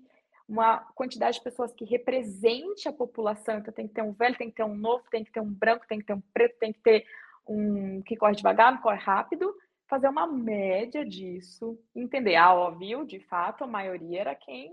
uma 0.48 0.78
quantidade 0.94 1.38
de 1.38 1.44
pessoas 1.44 1.72
que 1.72 1.84
represente 1.84 2.88
a 2.88 2.92
população. 2.92 3.58
Então 3.58 3.72
tem 3.72 3.88
que 3.88 3.94
ter 3.94 4.02
um 4.02 4.12
velho, 4.12 4.36
tem 4.36 4.50
que 4.50 4.56
ter 4.56 4.64
um 4.64 4.76
novo, 4.76 5.04
tem 5.10 5.24
que 5.24 5.32
ter 5.32 5.40
um 5.40 5.52
branco, 5.52 5.86
tem 5.88 5.98
que 5.98 6.06
ter 6.06 6.14
um 6.14 6.22
preto, 6.32 6.58
tem 6.58 6.72
que 6.72 6.80
ter 6.80 7.06
um 7.46 8.02
que 8.02 8.16
corre 8.16 8.34
devagar, 8.34 8.72
um 8.72 8.80
corre 8.80 8.98
rápido. 8.98 9.54
Fazer 9.88 10.08
uma 10.08 10.26
média 10.26 11.04
disso, 11.04 11.78
entender. 11.96 12.36
Ah, 12.36 12.54
ó, 12.54 12.70
viu? 12.70 13.06
De 13.06 13.20
fato, 13.20 13.64
a 13.64 13.66
maioria 13.66 14.20
era 14.20 14.34
quem 14.34 14.70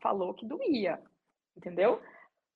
falou 0.00 0.32
que 0.34 0.46
doía 0.46 0.98
entendeu? 1.58 2.00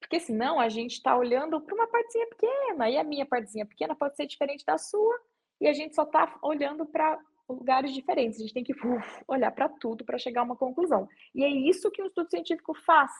Porque 0.00 0.18
senão 0.18 0.58
a 0.58 0.68
gente 0.68 0.92
está 0.92 1.16
olhando 1.16 1.60
para 1.60 1.74
uma 1.74 1.86
partezinha 1.86 2.26
pequena, 2.28 2.90
e 2.90 2.96
a 2.96 3.04
minha 3.04 3.26
partezinha 3.26 3.66
pequena 3.66 3.94
pode 3.94 4.16
ser 4.16 4.26
diferente 4.26 4.64
da 4.64 4.78
sua, 4.78 5.20
e 5.60 5.68
a 5.68 5.72
gente 5.72 5.94
só 5.94 6.02
está 6.02 6.38
olhando 6.42 6.86
para 6.86 7.20
lugares 7.48 7.92
diferentes. 7.92 8.38
A 8.38 8.42
gente 8.42 8.54
tem 8.54 8.64
que 8.64 8.72
uf, 8.86 9.24
olhar 9.28 9.50
para 9.52 9.68
tudo 9.68 10.04
para 10.04 10.18
chegar 10.18 10.40
a 10.40 10.44
uma 10.44 10.56
conclusão. 10.56 11.08
E 11.34 11.44
é 11.44 11.48
isso 11.48 11.90
que 11.90 12.02
o 12.02 12.06
estudo 12.06 12.30
científico 12.30 12.74
faz. 12.74 13.12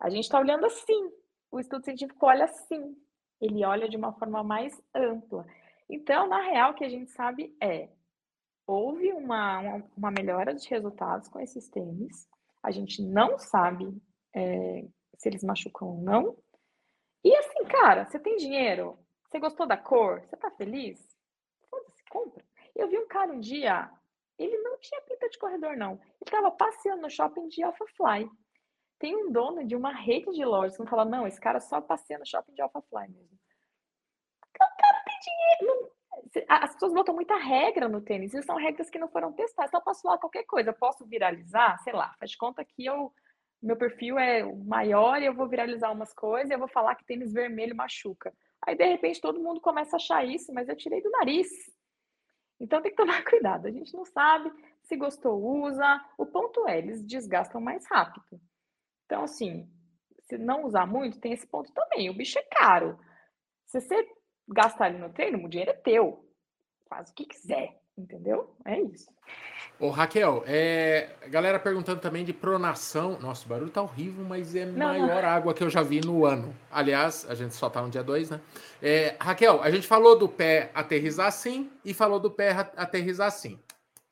A 0.00 0.08
gente 0.08 0.24
está 0.24 0.38
olhando 0.38 0.66
assim. 0.66 1.10
O 1.50 1.60
estudo 1.60 1.84
científico 1.84 2.24
olha 2.26 2.44
assim. 2.44 2.96
Ele 3.40 3.64
olha 3.64 3.88
de 3.88 3.96
uma 3.96 4.12
forma 4.12 4.42
mais 4.42 4.80
ampla. 4.94 5.46
Então, 5.88 6.26
na 6.26 6.40
real, 6.40 6.72
o 6.72 6.74
que 6.74 6.84
a 6.84 6.88
gente 6.88 7.10
sabe 7.10 7.54
é 7.62 7.90
houve 8.66 9.12
uma, 9.12 9.60
uma, 9.60 9.84
uma 9.96 10.10
melhora 10.10 10.54
de 10.54 10.68
resultados 10.68 11.28
com 11.28 11.38
esses 11.38 11.68
tênis. 11.68 12.28
A 12.62 12.70
gente 12.70 13.00
não 13.02 13.38
sabe 13.38 13.96
é, 14.34 14.84
se 15.16 15.28
eles 15.28 15.42
machucam 15.42 15.88
ou 15.88 15.98
não. 15.98 16.36
E 17.24 17.34
assim, 17.36 17.64
cara, 17.64 18.04
você 18.04 18.18
tem 18.18 18.36
dinheiro? 18.36 18.98
Você 19.24 19.38
gostou 19.38 19.66
da 19.66 19.76
cor? 19.76 20.20
Você 20.20 20.36
tá 20.36 20.50
feliz? 20.50 21.04
Foda-se, 21.68 22.04
compra. 22.10 22.44
Eu 22.74 22.88
vi 22.88 22.98
um 22.98 23.08
cara 23.08 23.32
um 23.32 23.40
dia, 23.40 23.90
ele 24.38 24.56
não 24.58 24.78
tinha 24.78 25.00
pinta 25.02 25.28
de 25.28 25.38
corredor, 25.38 25.76
não. 25.76 25.94
Ele 26.20 26.30
tava 26.30 26.50
passeando 26.50 27.02
no 27.02 27.10
shopping 27.10 27.48
de 27.48 27.62
Alpha 27.62 27.84
Fly. 27.96 28.30
Tem 28.98 29.16
um 29.16 29.30
dono 29.30 29.64
de 29.66 29.74
uma 29.74 29.92
rede 29.92 30.30
de 30.32 30.44
lojas 30.44 30.76
que 30.76 30.86
fala, 30.86 31.04
não, 31.04 31.26
esse 31.26 31.40
cara 31.40 31.60
só 31.60 31.80
passeia 31.80 32.18
no 32.18 32.26
shopping 32.26 32.54
de 32.54 32.62
Alpha 32.62 32.80
Fly 32.82 33.08
mesmo. 33.08 33.38
O 34.54 34.58
cara 34.58 35.04
tem 35.04 35.18
dinheiro. 35.20 35.92
As 36.48 36.72
pessoas 36.72 36.92
botam 36.92 37.14
muita 37.14 37.36
regra 37.36 37.88
no 37.88 38.00
tênis, 38.00 38.34
e 38.34 38.42
são 38.42 38.56
regras 38.56 38.90
que 38.90 38.98
não 38.98 39.08
foram 39.08 39.32
testadas. 39.32 39.70
Então, 39.70 39.80
eu 39.80 39.84
posso 39.84 40.02
falar 40.02 40.18
qualquer 40.18 40.44
coisa, 40.44 40.72
posso 40.72 41.06
viralizar, 41.06 41.78
sei 41.78 41.92
lá, 41.92 42.14
faz 42.18 42.34
conta 42.36 42.64
que 42.64 42.84
eu 42.84 43.12
meu 43.62 43.76
perfil 43.76 44.18
é 44.18 44.42
maior 44.42 45.20
e 45.20 45.26
eu 45.26 45.34
vou 45.34 45.48
viralizar 45.48 45.90
umas 45.90 46.12
coisas 46.12 46.50
e 46.50 46.54
eu 46.54 46.58
vou 46.58 46.68
falar 46.68 46.94
que 46.94 47.04
tênis 47.04 47.32
vermelho 47.32 47.74
machuca. 47.74 48.32
Aí, 48.66 48.76
de 48.76 48.84
repente, 48.84 49.20
todo 49.20 49.42
mundo 49.42 49.60
começa 49.60 49.96
a 49.96 49.98
achar 49.98 50.26
isso, 50.26 50.52
mas 50.52 50.68
eu 50.68 50.76
tirei 50.76 51.02
do 51.02 51.10
nariz. 51.10 51.48
Então 52.60 52.80
tem 52.80 52.90
que 52.90 52.96
tomar 52.96 53.22
cuidado. 53.24 53.66
A 53.66 53.70
gente 53.70 53.94
não 53.94 54.04
sabe 54.04 54.50
se 54.82 54.96
gostou, 54.96 55.42
usa. 55.42 56.04
O 56.16 56.26
ponto 56.26 56.66
é, 56.68 56.78
eles 56.78 57.04
desgastam 57.04 57.60
mais 57.60 57.86
rápido. 57.86 58.40
Então, 59.04 59.24
assim, 59.24 59.68
se 60.22 60.38
não 60.38 60.64
usar 60.64 60.86
muito, 60.86 61.20
tem 61.20 61.32
esse 61.32 61.46
ponto 61.46 61.72
também. 61.72 62.10
O 62.10 62.14
bicho 62.14 62.38
é 62.38 62.42
caro. 62.42 62.98
Se 63.66 63.80
você 63.80 64.08
gastar 64.48 64.86
ali 64.86 64.98
no 64.98 65.12
treino, 65.12 65.44
o 65.44 65.48
dinheiro 65.48 65.72
é 65.72 65.74
teu. 65.74 66.24
Faz 66.88 67.10
o 67.10 67.14
que 67.14 67.26
quiser, 67.26 67.80
entendeu? 67.96 68.50
É 68.64 68.80
isso. 68.80 69.08
Ô, 69.78 69.90
Raquel, 69.90 70.42
é, 70.46 71.10
galera 71.28 71.58
perguntando 71.58 72.00
também 72.00 72.24
de 72.24 72.32
pronação. 72.32 73.18
Nossa, 73.20 73.44
o 73.44 73.48
barulho 73.48 73.70
tá 73.70 73.82
horrível, 73.82 74.24
mas 74.24 74.54
é 74.54 74.62
a 74.62 74.66
maior 74.66 75.22
não. 75.22 75.28
água 75.28 75.52
que 75.52 75.62
eu 75.62 75.68
já 75.68 75.82
vi 75.82 76.00
no 76.00 76.24
ano. 76.24 76.56
Aliás, 76.70 77.26
a 77.28 77.34
gente 77.34 77.54
só 77.54 77.68
tá 77.68 77.82
no 77.82 77.90
dia 77.90 78.02
2, 78.02 78.30
né? 78.30 78.40
É, 78.80 79.16
Raquel, 79.20 79.62
a 79.62 79.70
gente 79.70 79.86
falou 79.86 80.18
do 80.18 80.28
pé 80.28 80.70
aterrizar 80.74 81.26
assim 81.26 81.70
e 81.84 81.92
falou 81.92 82.18
do 82.18 82.30
pé 82.30 82.52
aterrizar 82.74 83.26
assim. 83.26 83.58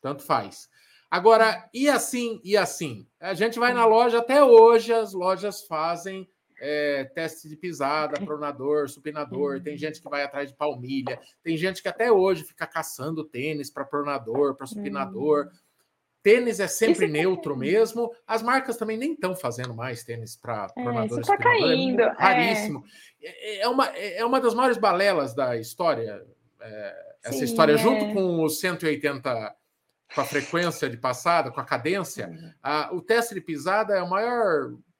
Tanto 0.03 0.22
faz. 0.22 0.68
Agora, 1.11 1.66
e 1.72 1.89
assim, 1.89 2.41
e 2.45 2.59
assim? 2.59 3.07
A 3.18 3.32
gente 3.32 3.59
vai 3.59 3.72
na 3.72 3.87
loja, 3.87 4.18
até 4.18 4.45
hoje 4.45 4.93
as 4.93 5.14
lojas 5.14 5.62
fazem 5.62 6.28
é, 6.66 7.04
teste 7.04 7.46
de 7.46 7.56
pisada, 7.56 8.18
pronador, 8.24 8.88
supinador, 8.88 9.60
tem 9.60 9.76
gente 9.76 10.00
que 10.00 10.08
vai 10.08 10.22
atrás 10.22 10.48
de 10.48 10.56
palmilha, 10.56 11.20
tem 11.42 11.58
gente 11.58 11.82
que 11.82 11.88
até 11.88 12.10
hoje 12.10 12.42
fica 12.42 12.66
caçando 12.66 13.22
tênis 13.22 13.70
para 13.70 13.84
pronador, 13.84 14.54
para 14.54 14.66
supinador. 14.66 15.50
Hum. 15.52 15.58
Tênis 16.22 16.60
é 16.60 16.66
sempre 16.66 17.04
Esse 17.04 17.12
neutro 17.12 17.52
é... 17.52 17.58
mesmo. 17.58 18.10
As 18.26 18.42
marcas 18.42 18.78
também 18.78 18.96
nem 18.96 19.12
estão 19.12 19.36
fazendo 19.36 19.74
mais 19.74 20.04
tênis 20.04 20.36
para 20.36 20.68
é, 20.74 20.82
pronador. 20.82 21.20
Isso 21.20 21.32
está 21.32 21.36
caindo. 21.36 22.00
É 22.00 22.14
raríssimo. 22.16 22.82
É. 23.22 23.58
é. 23.58 23.68
uma, 23.68 23.86
é 23.88 24.24
uma 24.24 24.40
das 24.40 24.54
maiores 24.54 24.78
balelas 24.78 25.34
da 25.34 25.58
história. 25.58 26.24
É, 26.62 27.14
essa 27.24 27.38
Sim, 27.40 27.44
história, 27.44 27.76
junto 27.76 28.10
com 28.14 28.42
os 28.42 28.58
180 28.58 29.54
com 30.14 30.20
a 30.20 30.24
frequência 30.24 30.88
de 30.88 30.96
passada, 30.96 31.50
com 31.50 31.60
a 31.60 31.64
cadência, 31.64 32.54
a, 32.62 32.94
o 32.94 33.02
teste 33.02 33.34
de 33.34 33.40
pisada 33.40 33.94
é 33.94 34.02
o 34.02 34.08
maior 34.08 34.72
é. 34.72 34.93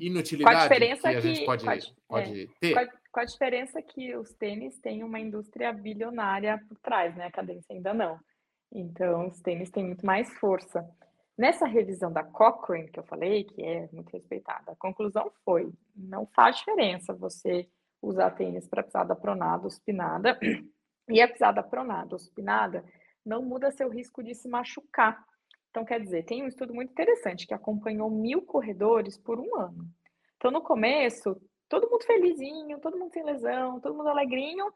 Inutilidade 0.00 0.56
com 0.56 0.62
a 0.62 0.62
diferença 0.62 1.10
que 1.10 1.16
a 1.16 1.20
gente 1.20 1.44
pode, 1.44 1.64
pode, 1.64 1.94
pode 2.08 2.42
é. 2.42 2.46
ter. 2.60 2.72
Com 2.72 2.80
a, 2.80 2.88
com 3.12 3.20
a, 3.20 3.24
diferença 3.24 3.82
que 3.82 4.16
os 4.16 4.32
tênis 4.34 4.78
têm 4.78 5.04
uma 5.04 5.20
indústria 5.20 5.72
bilionária 5.72 6.62
por 6.68 6.78
trás, 6.78 7.14
né? 7.16 7.26
A 7.26 7.30
cadência 7.30 7.74
ainda 7.74 7.92
não. 7.92 8.18
Então, 8.72 9.28
os 9.28 9.40
tênis 9.40 9.70
têm 9.70 9.84
muito 9.84 10.06
mais 10.06 10.32
força. 10.38 10.88
Nessa 11.36 11.66
revisão 11.66 12.12
da 12.12 12.22
Cochrane, 12.22 12.88
que 12.88 12.98
eu 12.98 13.04
falei, 13.04 13.44
que 13.44 13.62
é 13.62 13.88
muito 13.92 14.10
respeitada, 14.10 14.72
a 14.72 14.76
conclusão 14.76 15.30
foi: 15.44 15.72
não 15.94 16.26
faz 16.26 16.56
diferença 16.56 17.12
você 17.12 17.68
usar 18.00 18.30
tênis 18.32 18.66
para 18.66 18.82
pisada 18.82 19.14
pronada 19.14 19.64
ou 19.64 19.70
supinada, 19.70 20.38
e 21.08 21.20
a 21.20 21.28
pisada 21.28 21.62
pronada 21.62 22.14
ou 22.14 22.18
supinada 22.18 22.84
não 23.24 23.42
muda 23.42 23.70
seu 23.70 23.88
risco 23.88 24.22
de 24.22 24.34
se 24.34 24.48
machucar. 24.48 25.24
Então, 25.72 25.86
quer 25.86 25.98
dizer, 25.98 26.24
tem 26.24 26.42
um 26.42 26.46
estudo 26.46 26.74
muito 26.74 26.90
interessante 26.90 27.46
que 27.46 27.54
acompanhou 27.54 28.10
mil 28.10 28.42
corredores 28.42 29.16
por 29.16 29.40
um 29.40 29.56
ano. 29.58 29.88
Então, 30.36 30.50
no 30.50 30.60
começo, 30.60 31.34
todo 31.66 31.88
mundo 31.90 32.04
felizinho, 32.04 32.78
todo 32.78 32.98
mundo 32.98 33.10
sem 33.10 33.24
lesão, 33.24 33.80
todo 33.80 33.96
mundo 33.96 34.10
alegrinho, 34.10 34.70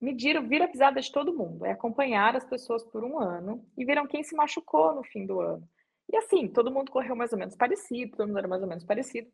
mediram, 0.00 0.46
viram 0.46 0.66
a 0.66 0.68
pisada 0.68 1.00
de 1.00 1.10
todo 1.10 1.36
mundo, 1.36 1.66
é 1.66 1.72
acompanhar 1.72 2.36
as 2.36 2.44
pessoas 2.44 2.84
por 2.84 3.02
um 3.02 3.18
ano 3.18 3.66
e 3.76 3.84
viram 3.84 4.06
quem 4.06 4.22
se 4.22 4.36
machucou 4.36 4.94
no 4.94 5.02
fim 5.02 5.26
do 5.26 5.40
ano. 5.40 5.68
E 6.08 6.16
assim, 6.16 6.46
todo 6.46 6.70
mundo 6.70 6.92
correu 6.92 7.16
mais 7.16 7.32
ou 7.32 7.38
menos 7.38 7.56
parecido, 7.56 8.16
todo 8.16 8.28
mundo 8.28 8.38
era 8.38 8.46
mais 8.46 8.62
ou 8.62 8.68
menos 8.68 8.84
parecido. 8.84 9.28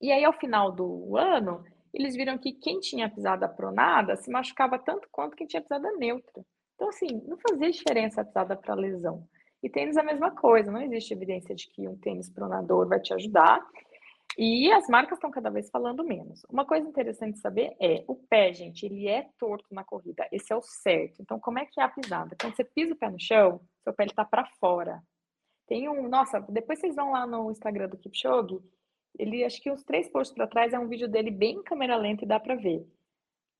E 0.00 0.12
aí, 0.12 0.24
ao 0.24 0.32
final 0.32 0.70
do 0.70 1.16
ano, 1.16 1.64
eles 1.92 2.14
viram 2.14 2.38
que 2.38 2.52
quem 2.52 2.78
tinha 2.78 3.10
pisada 3.10 3.48
pronada 3.48 4.14
se 4.14 4.30
machucava 4.30 4.78
tanto 4.78 5.08
quanto 5.10 5.36
quem 5.36 5.48
tinha 5.48 5.60
pisada 5.60 5.90
neutra. 5.96 6.44
Então, 6.76 6.88
assim, 6.88 7.08
não 7.26 7.36
fazia 7.38 7.72
diferença 7.72 8.20
a 8.20 8.24
pisada 8.24 8.56
para 8.56 8.74
lesão. 8.76 9.26
E 9.62 9.70
tênis 9.70 9.96
é 9.96 10.00
a 10.00 10.04
mesma 10.04 10.30
coisa, 10.32 10.72
não 10.72 10.80
existe 10.80 11.14
evidência 11.14 11.54
de 11.54 11.68
que 11.68 11.86
um 11.88 11.96
tênis 11.96 12.28
pronador 12.28 12.88
vai 12.88 13.00
te 13.00 13.14
ajudar. 13.14 13.64
E 14.36 14.72
as 14.72 14.88
marcas 14.88 15.18
estão 15.18 15.30
cada 15.30 15.50
vez 15.50 15.70
falando 15.70 16.02
menos. 16.02 16.42
Uma 16.48 16.64
coisa 16.64 16.88
interessante 16.88 17.38
saber 17.38 17.76
é 17.78 18.02
o 18.08 18.14
pé, 18.14 18.52
gente, 18.52 18.86
ele 18.86 19.06
é 19.06 19.28
torto 19.38 19.74
na 19.74 19.84
corrida. 19.84 20.26
Esse 20.32 20.52
é 20.52 20.56
o 20.56 20.62
certo. 20.62 21.20
Então, 21.20 21.38
como 21.38 21.58
é 21.58 21.66
que 21.66 21.78
é 21.80 21.84
a 21.84 21.88
pisada? 21.88 22.34
Quando 22.40 22.56
você 22.56 22.64
pisa 22.64 22.94
o 22.94 22.96
pé 22.96 23.10
no 23.10 23.20
chão, 23.20 23.60
seu 23.84 23.92
pé 23.92 24.06
está 24.06 24.24
para 24.24 24.46
fora. 24.58 25.02
Tem 25.66 25.88
um, 25.88 26.08
nossa, 26.08 26.40
depois 26.48 26.80
vocês 26.80 26.96
vão 26.96 27.12
lá 27.12 27.26
no 27.26 27.50
Instagram 27.50 27.88
do 27.88 27.98
Kipchoge, 27.98 28.58
ele 29.18 29.44
acho 29.44 29.60
que 29.60 29.70
uns 29.70 29.84
três 29.84 30.08
posts 30.08 30.34
para 30.34 30.46
trás 30.46 30.72
é 30.72 30.78
um 30.78 30.88
vídeo 30.88 31.08
dele 31.08 31.30
bem 31.30 31.56
em 31.56 31.62
câmera 31.62 31.96
lenta 31.96 32.24
e 32.24 32.28
dá 32.28 32.40
para 32.40 32.54
ver. 32.54 32.86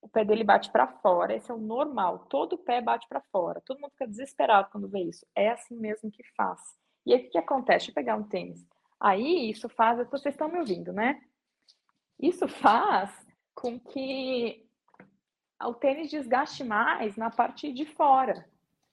O 0.03 0.09
pé 0.09 0.25
dele 0.25 0.43
bate 0.43 0.71
para 0.71 0.87
fora, 0.87 1.35
esse 1.35 1.51
é 1.51 1.55
o 1.55 1.59
normal. 1.59 2.27
Todo 2.29 2.59
pé 2.59 2.83
bate 2.83 3.09
para 3.09 3.23
fora. 3.33 3.63
Todo 3.65 3.81
mundo 3.81 3.93
fica 3.93 4.07
desesperado 4.07 4.69
quando 4.71 4.89
vê 4.89 5.01
isso. 5.05 5.25
É 5.35 5.51
assim 5.51 5.77
mesmo 5.77 6.11
que 6.11 6.25
faz. 6.37 6.61
E 7.07 7.15
aí 7.15 7.27
o 7.27 7.31
que, 7.31 7.39
acontece? 7.39 7.87
Deixa 7.87 7.91
eu 7.93 7.95
pegar 7.95 8.17
um 8.17 8.25
tênis. 8.25 8.67
Aí 9.01 9.49
isso 9.49 9.69
faz, 9.69 9.99
vocês 10.11 10.35
estão 10.35 10.49
me 10.49 10.59
ouvindo, 10.59 10.93
né? 10.93 11.23
Isso 12.19 12.47
faz 12.49 13.11
com 13.55 13.79
que 13.79 14.69
o 15.63 15.75
tênis 15.75 16.11
desgaste 16.11 16.65
mais 16.65 17.17
na 17.17 17.31
parte 17.31 17.73
de 17.73 17.87
fora. 17.87 18.45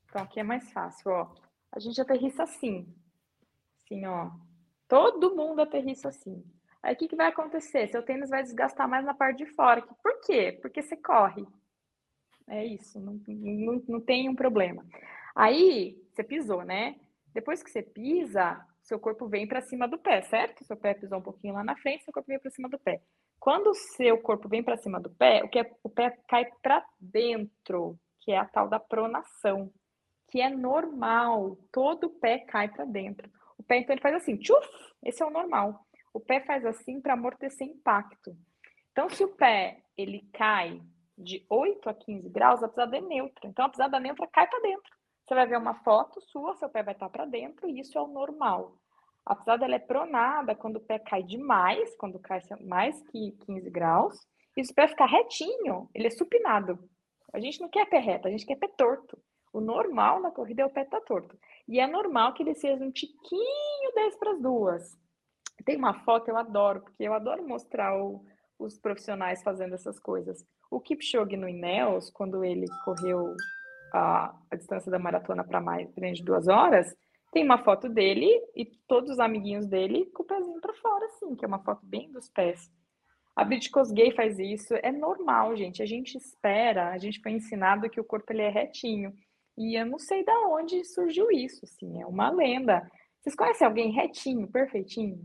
Então 0.06 0.22
aqui 0.22 0.40
é 0.40 0.44
mais 0.44 0.72
fácil, 0.72 1.12
ó. 1.12 1.34
A 1.72 1.80
gente 1.80 2.00
aterrissa 2.00 2.44
assim. 2.44 2.88
Assim, 3.84 4.06
ó. 4.06 4.32
Todo 4.88 5.36
mundo 5.36 5.62
aterrissa 5.62 6.10
assim. 6.10 6.44
Aí 6.82 6.94
o 6.94 6.98
que, 6.98 7.08
que 7.08 7.16
vai 7.16 7.28
acontecer? 7.28 7.88
Seu 7.88 8.04
tênis 8.04 8.30
vai 8.30 8.42
desgastar 8.42 8.88
mais 8.88 9.06
na 9.06 9.14
parte 9.14 9.40
de 9.40 9.46
fora. 9.48 9.82
Por 9.82 10.22
quê? 10.22 10.58
Porque 10.62 10.82
você 10.82 10.96
corre. 10.96 11.46
É 12.48 12.66
isso, 12.66 13.00
não, 13.00 13.20
não, 13.28 13.84
não 13.88 14.02
tem 14.02 14.28
um 14.28 14.36
problema. 14.36 14.84
Aí 15.36 15.96
você 16.12 16.24
pisou, 16.24 16.64
né? 16.64 16.96
Depois 17.34 17.62
que 17.62 17.70
você 17.70 17.84
pisa, 17.84 18.60
seu 18.82 19.00
corpo 19.00 19.28
vem 19.28 19.48
para 19.48 19.62
cima 19.62 19.88
do 19.88 20.00
pé, 20.00 20.22
certo? 20.24 20.66
Seu 20.66 20.76
pé 20.76 20.96
pisou 20.96 21.20
um 21.20 21.22
pouquinho 21.22 21.54
lá 21.54 21.64
na 21.64 21.76
frente, 21.76 22.04
seu 22.04 22.14
corpo 22.14 22.28
vem 22.28 22.40
para 22.40 22.50
cima 22.50 22.68
do 22.68 22.80
pé. 22.80 23.02
Quando 23.40 23.68
o 23.68 23.76
seu 23.76 24.18
corpo 24.18 24.50
vem 24.50 24.64
para 24.64 24.78
cima 24.78 25.00
do 25.00 25.10
pé, 25.12 25.44
o 25.44 25.50
que 25.50 25.60
é, 25.60 25.72
o 25.84 25.90
pé 25.90 26.18
cai 26.28 26.46
para 26.62 26.84
dentro, 27.00 27.98
que 28.20 28.32
é 28.32 28.38
a 28.38 28.46
tal 28.46 28.68
da 28.68 28.80
pronação, 28.80 29.72
que 30.28 30.42
é 30.42 30.50
normal. 30.50 31.58
Todo 31.72 32.10
pé 32.10 32.40
cai 32.40 32.68
para 32.68 32.86
dentro. 32.86 33.30
O 33.58 33.64
pé 33.64 33.78
então 33.78 33.94
ele 33.94 34.02
faz 34.02 34.16
assim, 34.16 34.38
tchuf, 34.38 34.68
esse 35.04 35.22
é 35.22 35.26
o 35.26 35.30
normal. 35.30 35.86
O 36.14 36.20
pé 36.20 36.42
faz 36.42 36.66
assim 36.66 37.00
para 37.02 37.14
amortecer 37.14 37.68
impacto. 37.68 38.36
Então, 38.92 39.10
se 39.10 39.24
o 39.24 39.36
pé 39.36 39.84
ele 39.98 40.28
cai 40.34 40.82
de 41.18 41.46
8 41.50 41.90
a 41.90 41.94
15 41.94 42.30
graus, 42.30 42.64
a 42.64 42.68
pisada 42.68 42.98
é 42.98 43.02
neutra. 43.02 43.48
Então, 43.48 43.66
a 43.66 43.70
pisada 43.70 44.00
neutra 44.00 44.28
cai 44.28 44.48
para 44.48 44.60
dentro. 44.62 44.98
Você 45.24 45.36
vai 45.36 45.46
ver 45.46 45.58
uma 45.58 45.76
foto 45.84 46.20
sua, 46.22 46.56
seu 46.56 46.70
pé 46.70 46.82
vai 46.82 46.94
estar 46.94 47.10
para 47.10 47.26
dentro, 47.26 47.70
e 47.70 47.80
isso 47.80 47.98
é 47.98 48.02
o 48.02 48.08
normal. 48.08 48.76
Apesar 49.26 49.58
dela 49.58 49.76
é 49.76 49.80
pronada 49.80 50.56
quando 50.56 50.78
o 50.78 50.82
pé 50.82 50.98
cai 50.98 51.22
demais, 51.22 51.96
quando 51.98 52.20
cai 52.20 52.42
mais 52.62 53.00
que 53.12 53.34
15 53.46 53.70
graus, 53.70 54.28
e 54.58 54.66
se 54.66 54.72
o 54.72 54.76
pé 54.76 54.88
ficar 54.88 55.06
retinho, 55.06 55.88
ele 55.94 56.08
é 56.08 56.10
supinado. 56.10 56.80
A 57.32 57.40
gente 57.40 57.62
não 57.62 57.70
quer 57.70 57.88
pé 57.88 58.00
reto, 58.00 58.28
a 58.28 58.32
gente 58.32 58.46
quer 58.46 58.56
pé 58.56 58.68
torto. 58.70 59.22
O 59.54 59.62
normal 59.62 60.20
na 60.20 60.32
corrida 60.32 60.64
é 60.64 60.66
o 60.66 60.70
pé 60.70 60.82
estar 60.82 61.00
tá 61.00 61.06
torto. 61.06 61.38
E 61.68 61.80
é 61.80 61.86
normal 61.86 62.34
que 62.34 62.42
ele 62.42 62.56
seja 62.56 62.84
um 62.84 62.92
tiquinho 62.92 63.94
10 63.94 64.16
para 64.18 64.32
as 64.32 64.42
duas. 64.42 64.98
Tem 65.66 65.78
uma 65.78 65.94
foto, 66.04 66.30
eu 66.30 66.38
adoro, 66.38 66.82
porque 66.82 67.04
eu 67.04 67.14
adoro 67.14 67.48
mostrar 67.48 67.98
o, 68.02 68.24
os 68.58 68.78
profissionais 68.80 69.42
fazendo 69.44 69.74
essas 69.74 70.00
coisas. 70.00 70.46
O 70.72 70.80
Kipchoge 70.80 71.36
no 71.36 71.50
Ineos, 71.50 72.10
quando 72.10 72.44
ele 72.44 72.66
correu 72.84 73.36
a, 73.94 74.36
a 74.52 74.56
distância 74.56 74.92
da 74.92 75.00
maratona 75.00 75.44
para 75.44 75.62
mais 75.62 75.90
de 75.96 76.24
duas 76.24 76.48
horas, 76.48 76.96
tem 77.32 77.44
uma 77.44 77.64
foto 77.64 77.88
dele 77.88 78.30
e 78.56 78.66
todos 78.88 79.12
os 79.12 79.20
amiguinhos 79.20 79.68
dele 79.68 80.06
com 80.14 80.24
o 80.24 80.26
pezinho 80.26 80.60
para 80.60 80.74
fora, 80.76 81.06
assim, 81.06 81.36
que 81.36 81.46
é 81.46 81.48
uma 81.48 81.64
foto 81.64 81.86
bem 81.86 82.12
dos 82.12 82.30
pés. 82.30 82.72
A 83.36 83.44
Brit 83.44 83.70
Kosgei 83.70 84.12
faz 84.12 84.38
isso, 84.38 84.74
é 84.76 84.92
normal, 84.92 85.56
gente. 85.56 85.82
A 85.82 85.86
gente 85.86 86.18
espera, 86.18 86.90
a 86.90 86.98
gente 86.98 87.22
foi 87.22 87.32
ensinado 87.32 87.90
que 87.90 88.00
o 88.00 88.04
corpo 88.04 88.34
ele 88.34 88.42
é 88.42 88.50
retinho. 88.50 89.14
E 89.58 89.80
eu 89.80 89.86
não 89.86 90.00
sei 90.00 90.24
da 90.24 90.38
onde 90.48 90.84
surgiu 90.84 91.32
isso, 91.32 91.64
assim, 91.64 92.02
é 92.02 92.06
uma 92.06 92.30
lenda. 92.32 92.90
Vocês 93.20 93.36
conhecem 93.36 93.68
alguém 93.68 93.92
retinho, 93.92 94.48
perfeitinho? 94.48 95.20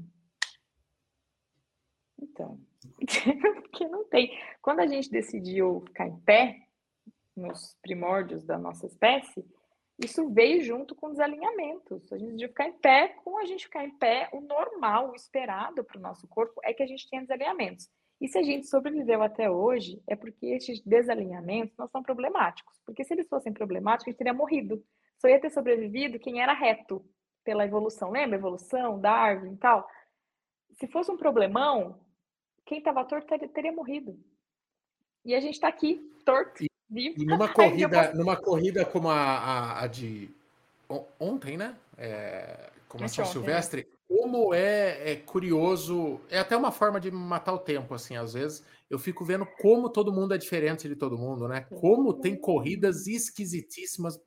Então, 2.21 2.59
porque 3.63 3.87
não 3.87 4.05
tem. 4.05 4.39
Quando 4.63 4.81
a 4.81 4.87
gente 4.87 5.11
decidiu 5.11 5.83
ficar 5.87 6.07
em 6.07 6.17
pé, 6.21 6.61
nos 7.37 7.77
primórdios 7.83 8.45
da 8.45 8.59
nossa 8.59 8.87
espécie, 8.87 9.45
isso 9.99 10.29
veio 10.31 10.63
junto 10.63 10.95
com 10.95 11.11
desalinhamentos. 11.11 12.13
A 12.13 12.19
gente 12.19 12.29
decidiu 12.29 12.49
ficar 12.49 12.69
em 12.69 12.73
pé, 12.73 13.09
com 13.25 13.39
a 13.39 13.45
gente 13.45 13.65
ficar 13.65 13.85
em 13.85 13.97
pé, 13.97 14.29
o 14.33 14.41
normal, 14.41 15.11
o 15.11 15.15
esperado 15.15 15.85
para 15.85 15.99
o 15.99 16.03
nosso 16.03 16.27
corpo 16.29 16.61
é 16.65 16.73
que 16.73 16.83
a 16.83 16.87
gente 16.87 17.09
tenha 17.09 17.23
desalinhamentos. 17.23 17.89
E 18.21 18.29
se 18.29 18.39
a 18.39 18.43
gente 18.43 18.67
sobreviveu 18.67 19.23
até 19.23 19.51
hoje, 19.51 20.03
é 20.07 20.17
porque 20.17 20.47
esses 20.47 20.81
desalinhamentos 20.81 21.77
não 21.77 21.89
são 21.89 22.03
problemáticos. 22.03 22.81
Porque 22.85 23.05
se 23.05 23.13
eles 23.13 23.29
fossem 23.29 23.53
problemáticos, 23.53 24.09
a 24.09 24.11
gente 24.11 24.19
teria 24.19 24.33
morrido. 24.33 24.83
Só 25.19 25.29
ia 25.29 25.41
ter 25.41 25.51
sobrevivido 25.51 26.19
quem 26.19 26.41
era 26.41 26.53
reto 26.53 27.05
pela 27.45 27.65
evolução. 27.65 28.11
Lembra? 28.11 28.37
Evolução, 28.37 29.01
Darwin 29.01 29.55
e 29.55 29.57
tal. 29.57 29.89
Se 30.73 30.87
fosse 30.87 31.11
um 31.11 31.17
problemão, 31.17 32.01
quem 32.67 32.79
estava 32.79 33.05
torto 33.05 33.27
teria, 33.27 33.49
teria, 33.49 33.73
morrido. 33.73 34.19
E 35.25 35.35
a 35.35 35.41
gente 35.41 35.55
está 35.55 35.69
aqui, 35.69 36.11
torto. 36.25 36.63
E, 36.63 36.69
e 36.91 37.25
numa 37.25 37.49
corrida, 37.53 38.05
posso... 38.05 38.17
numa 38.17 38.37
corrida 38.37 38.85
como 38.85 39.09
a, 39.09 39.15
a, 39.15 39.85
a 39.85 39.87
de 39.87 40.31
ontem, 41.19 41.57
né? 41.57 41.77
É, 41.97 42.71
como 42.89 43.05
a 43.05 43.09
São 43.09 43.25
Silvestre, 43.25 43.89
como 44.09 44.55
é, 44.55 45.13
é, 45.13 45.17
curioso, 45.17 46.21
é 46.31 46.39
até 46.39 46.57
uma 46.57 46.71
forma 46.71 47.01
de 47.01 47.11
matar 47.11 47.53
o 47.53 47.59
tempo, 47.59 47.95
assim, 47.95 48.17
às 48.17 48.35
vezes. 48.35 48.65
Eu 48.89 48.99
fico 48.99 49.25
vendo 49.25 49.47
como 49.61 49.89
todo 49.89 50.13
mundo 50.13 50.35
é 50.35 50.39
diferente 50.39 50.89
de 50.89 50.95
todo 50.95 51.19
mundo, 51.19 51.49
né? 51.49 51.67
Como 51.71 52.13
tem 52.15 52.37
corridas 52.37 53.07
esquisitíssimas, 53.07 54.21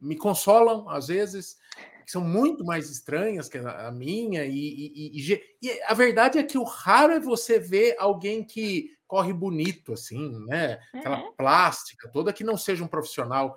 me 0.00 0.16
consolam 0.16 0.88
às 0.88 1.08
vezes, 1.08 1.58
que 2.06 2.12
são 2.12 2.22
muito 2.22 2.64
mais 2.64 2.88
estranhas 2.88 3.48
que 3.48 3.58
a 3.58 3.90
minha, 3.90 4.44
e, 4.44 4.54
e, 4.54 5.20
e, 5.20 5.42
e 5.60 5.82
a 5.82 5.92
verdade 5.92 6.38
é 6.38 6.44
que 6.44 6.56
o 6.56 6.62
raro 6.62 7.12
é 7.12 7.18
você 7.18 7.58
ver 7.58 7.96
alguém 7.98 8.44
que 8.44 8.96
corre 9.08 9.32
bonito, 9.32 9.92
assim, 9.92 10.38
né? 10.46 10.78
Aquela 10.94 11.24
uhum. 11.24 11.32
plástica 11.32 12.08
toda 12.08 12.32
que 12.32 12.44
não 12.44 12.56
seja 12.56 12.84
um 12.84 12.88
profissional. 12.88 13.56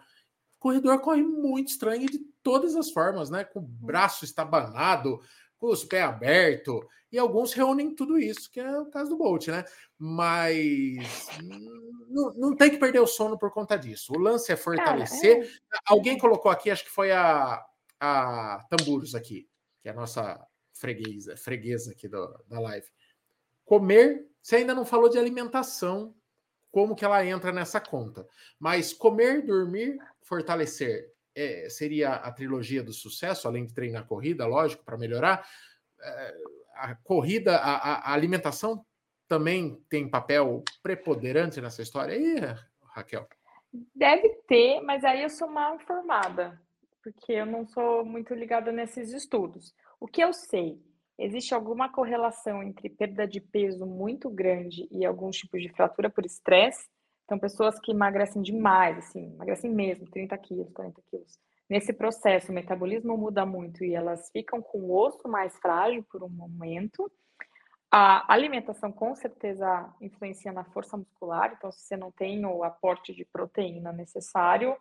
O 0.57 0.59
corredor 0.59 0.99
corre 0.99 1.21
muito 1.21 1.69
estranho 1.69 2.09
de 2.09 2.19
todas 2.41 2.75
as 2.75 2.89
formas, 2.89 3.29
né? 3.29 3.43
Com 3.43 3.59
o 3.59 3.61
uhum. 3.61 3.69
braço 3.81 4.25
estabanado, 4.25 5.21
com 5.59 5.67
os 5.67 5.85
pés 5.85 6.05
abertos, 6.05 6.81
e 7.11 7.19
alguns 7.19 7.53
reúnem 7.53 7.93
tudo 7.93 8.17
isso, 8.17 8.49
que 8.51 8.59
é 8.59 8.79
o 8.79 8.87
caso 8.87 9.11
do 9.11 9.17
Bolt, 9.17 9.47
né? 9.47 9.63
Mas 9.97 11.27
não, 12.09 12.33
não 12.33 12.55
tem 12.55 12.71
que 12.71 12.77
perder 12.77 12.99
o 12.99 13.07
sono 13.07 13.37
por 13.37 13.51
conta 13.51 13.77
disso. 13.77 14.13
O 14.15 14.19
lance 14.19 14.51
é 14.51 14.55
fortalecer. 14.55 15.37
Cara, 15.37 15.47
é. 15.47 15.79
Alguém 15.85 16.17
colocou 16.17 16.51
aqui, 16.51 16.71
acho 16.71 16.83
que 16.83 16.91
foi 16.91 17.11
a, 17.11 17.63
a 17.99 18.65
Tamburos 18.69 19.15
aqui, 19.15 19.47
que 19.81 19.89
é 19.89 19.91
a 19.91 19.95
nossa 19.95 20.45
freguesa, 20.73 21.35
freguesa 21.35 21.91
aqui 21.91 22.07
do, 22.07 22.27
da 22.47 22.59
live. 22.59 22.87
Comer, 23.65 24.27
você 24.41 24.57
ainda 24.57 24.73
não 24.73 24.85
falou 24.85 25.09
de 25.09 25.17
alimentação, 25.17 26.15
como 26.71 26.95
que 26.95 27.03
ela 27.03 27.25
entra 27.25 27.51
nessa 27.51 27.79
conta. 27.79 28.27
Mas 28.57 28.93
comer, 28.93 29.45
dormir, 29.45 29.99
fortalecer 30.21 31.11
é, 31.35 31.69
seria 31.69 32.15
a 32.15 32.31
trilogia 32.31 32.83
do 32.83 32.93
sucesso, 32.93 33.47
além 33.47 33.65
de 33.65 33.73
treinar 33.73 34.05
corrida, 34.05 34.45
lógico, 34.45 34.83
para 34.83 34.97
melhorar. 34.97 35.47
É, 36.01 36.35
a 36.75 36.95
corrida, 36.95 37.57
a, 37.57 38.11
a, 38.11 38.13
alimentação 38.13 38.85
também 39.27 39.83
tem 39.89 40.09
papel 40.09 40.63
preponderante 40.81 41.61
nessa 41.61 41.81
história 41.81 42.15
aí, 42.15 42.35
Raquel? 42.93 43.27
Deve 43.93 44.29
ter, 44.47 44.81
mas 44.81 45.03
aí 45.03 45.21
eu 45.21 45.29
sou 45.29 45.47
mal 45.47 45.75
informada, 45.75 46.59
porque 47.03 47.33
eu 47.33 47.45
não 47.45 47.65
sou 47.65 48.05
muito 48.05 48.33
ligada 48.33 48.71
nesses 48.71 49.11
estudos. 49.11 49.73
O 49.99 50.07
que 50.07 50.21
eu 50.21 50.33
sei 50.33 50.81
Existe 51.19 51.53
alguma 51.53 51.89
correlação 51.89 52.63
entre 52.63 52.87
perda 52.87 53.27
de 53.27 53.41
peso 53.41 53.85
muito 53.85 54.29
grande 54.29 54.87
e 54.89 55.05
alguns 55.05 55.35
tipos 55.35 55.61
de 55.61 55.67
fratura 55.67 56.09
por 56.09 56.25
estresse? 56.25 56.87
Então, 57.25 57.37
pessoas 57.37 57.77
que 57.77 57.91
emagrecem 57.91 58.41
demais, 58.41 58.97
assim, 58.99 59.33
emagrecem 59.33 59.69
mesmo, 59.69 60.09
30 60.09 60.37
quilos, 60.37 60.71
40 60.71 61.01
quilos, 61.11 61.37
nesse 61.69 61.91
processo 61.91 62.51
o 62.51 62.55
metabolismo 62.55 63.17
muda 63.17 63.45
muito 63.45 63.83
e 63.83 63.93
elas 63.93 64.31
ficam 64.31 64.61
com 64.61 64.79
o 64.79 64.97
osso 64.97 65.27
mais 65.27 65.53
frágil 65.57 66.05
por 66.09 66.23
um 66.23 66.29
momento. 66.29 67.11
A 67.91 68.33
alimentação 68.33 68.89
com 68.89 69.13
certeza 69.13 69.93
influencia 69.99 70.53
na 70.53 70.63
força 70.63 70.95
muscular, 70.95 71.53
então 71.57 71.69
se 71.69 71.81
você 71.81 71.97
não 71.97 72.13
tem 72.13 72.45
o 72.45 72.63
aporte 72.63 73.13
de 73.13 73.25
proteína 73.25 73.91
necessário, 73.91 74.71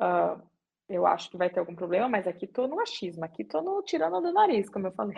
uh, 0.00 0.42
eu 0.88 1.06
acho 1.06 1.30
que 1.30 1.36
vai 1.36 1.50
ter 1.50 1.60
algum 1.60 1.74
problema, 1.74 2.08
mas 2.08 2.26
aqui 2.26 2.46
tô 2.46 2.66
no 2.66 2.80
achismo, 2.80 3.24
aqui 3.24 3.44
tô 3.44 3.60
no 3.62 3.82
tirando 3.82 4.20
do 4.20 4.32
nariz, 4.32 4.68
como 4.68 4.86
eu 4.86 4.92
falei. 4.92 5.16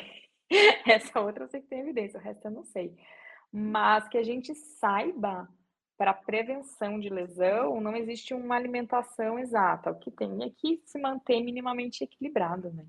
Essa 0.87 1.21
outra 1.21 1.45
eu 1.45 1.49
sei 1.49 1.61
que 1.61 1.69
tem 1.69 1.81
evidência, 1.81 2.19
o 2.19 2.23
resto 2.23 2.47
eu 2.47 2.51
não 2.51 2.65
sei. 2.65 2.97
Mas 3.53 4.09
que 4.09 4.19
a 4.19 4.23
gente 4.23 4.55
saiba 4.55 5.49
para 5.97 6.13
prevenção 6.13 7.01
de 7.01 7.09
lesão, 7.09 7.81
não 7.81 7.97
existe 7.97 8.35
uma 8.35 8.55
alimentação 8.55 9.39
exata. 9.39 9.91
O 9.91 9.99
que 9.99 10.11
tem 10.11 10.45
é 10.45 10.51
que 10.51 10.83
se 10.85 10.99
manter 10.99 11.43
minimamente 11.43 12.05
equilibrado, 12.05 12.71
né? 12.71 12.85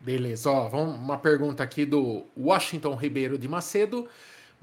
Beleza, 0.00 0.50
ó, 0.50 0.68
vamos, 0.68 0.96
uma 0.96 1.18
pergunta 1.18 1.62
aqui 1.62 1.84
do 1.84 2.26
Washington 2.36 2.94
Ribeiro 2.94 3.38
de 3.38 3.48
Macedo. 3.48 4.08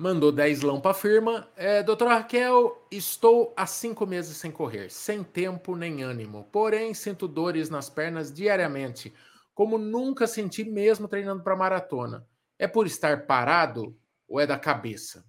Mandou 0.02 0.32
10 0.32 0.62
lão 0.62 0.80
para 0.80 0.92
a 0.92 0.94
firma. 0.94 1.46
É, 1.58 1.84
doutora 1.84 2.16
Raquel, 2.16 2.88
estou 2.90 3.54
há 3.58 3.66
cinco 3.66 4.06
meses 4.08 4.38
sem 4.38 4.50
correr, 4.50 4.90
sem 4.90 5.26
tempo 5.26 5.76
nem 5.76 6.04
ânimo. 6.04 6.48
Porém, 6.54 6.94
sinto 6.94 7.28
dores 7.28 7.70
nas 7.70 7.90
pernas 7.90 8.34
diariamente, 8.34 9.14
como 9.54 9.78
nunca 9.78 10.26
senti 10.26 10.64
mesmo 10.64 11.06
treinando 11.06 11.44
para 11.44 11.54
maratona. 11.54 12.26
É 12.58 12.66
por 12.66 12.88
estar 12.88 13.26
parado 13.26 13.94
ou 14.26 14.40
é 14.40 14.48
da 14.48 14.58
cabeça? 14.58 15.26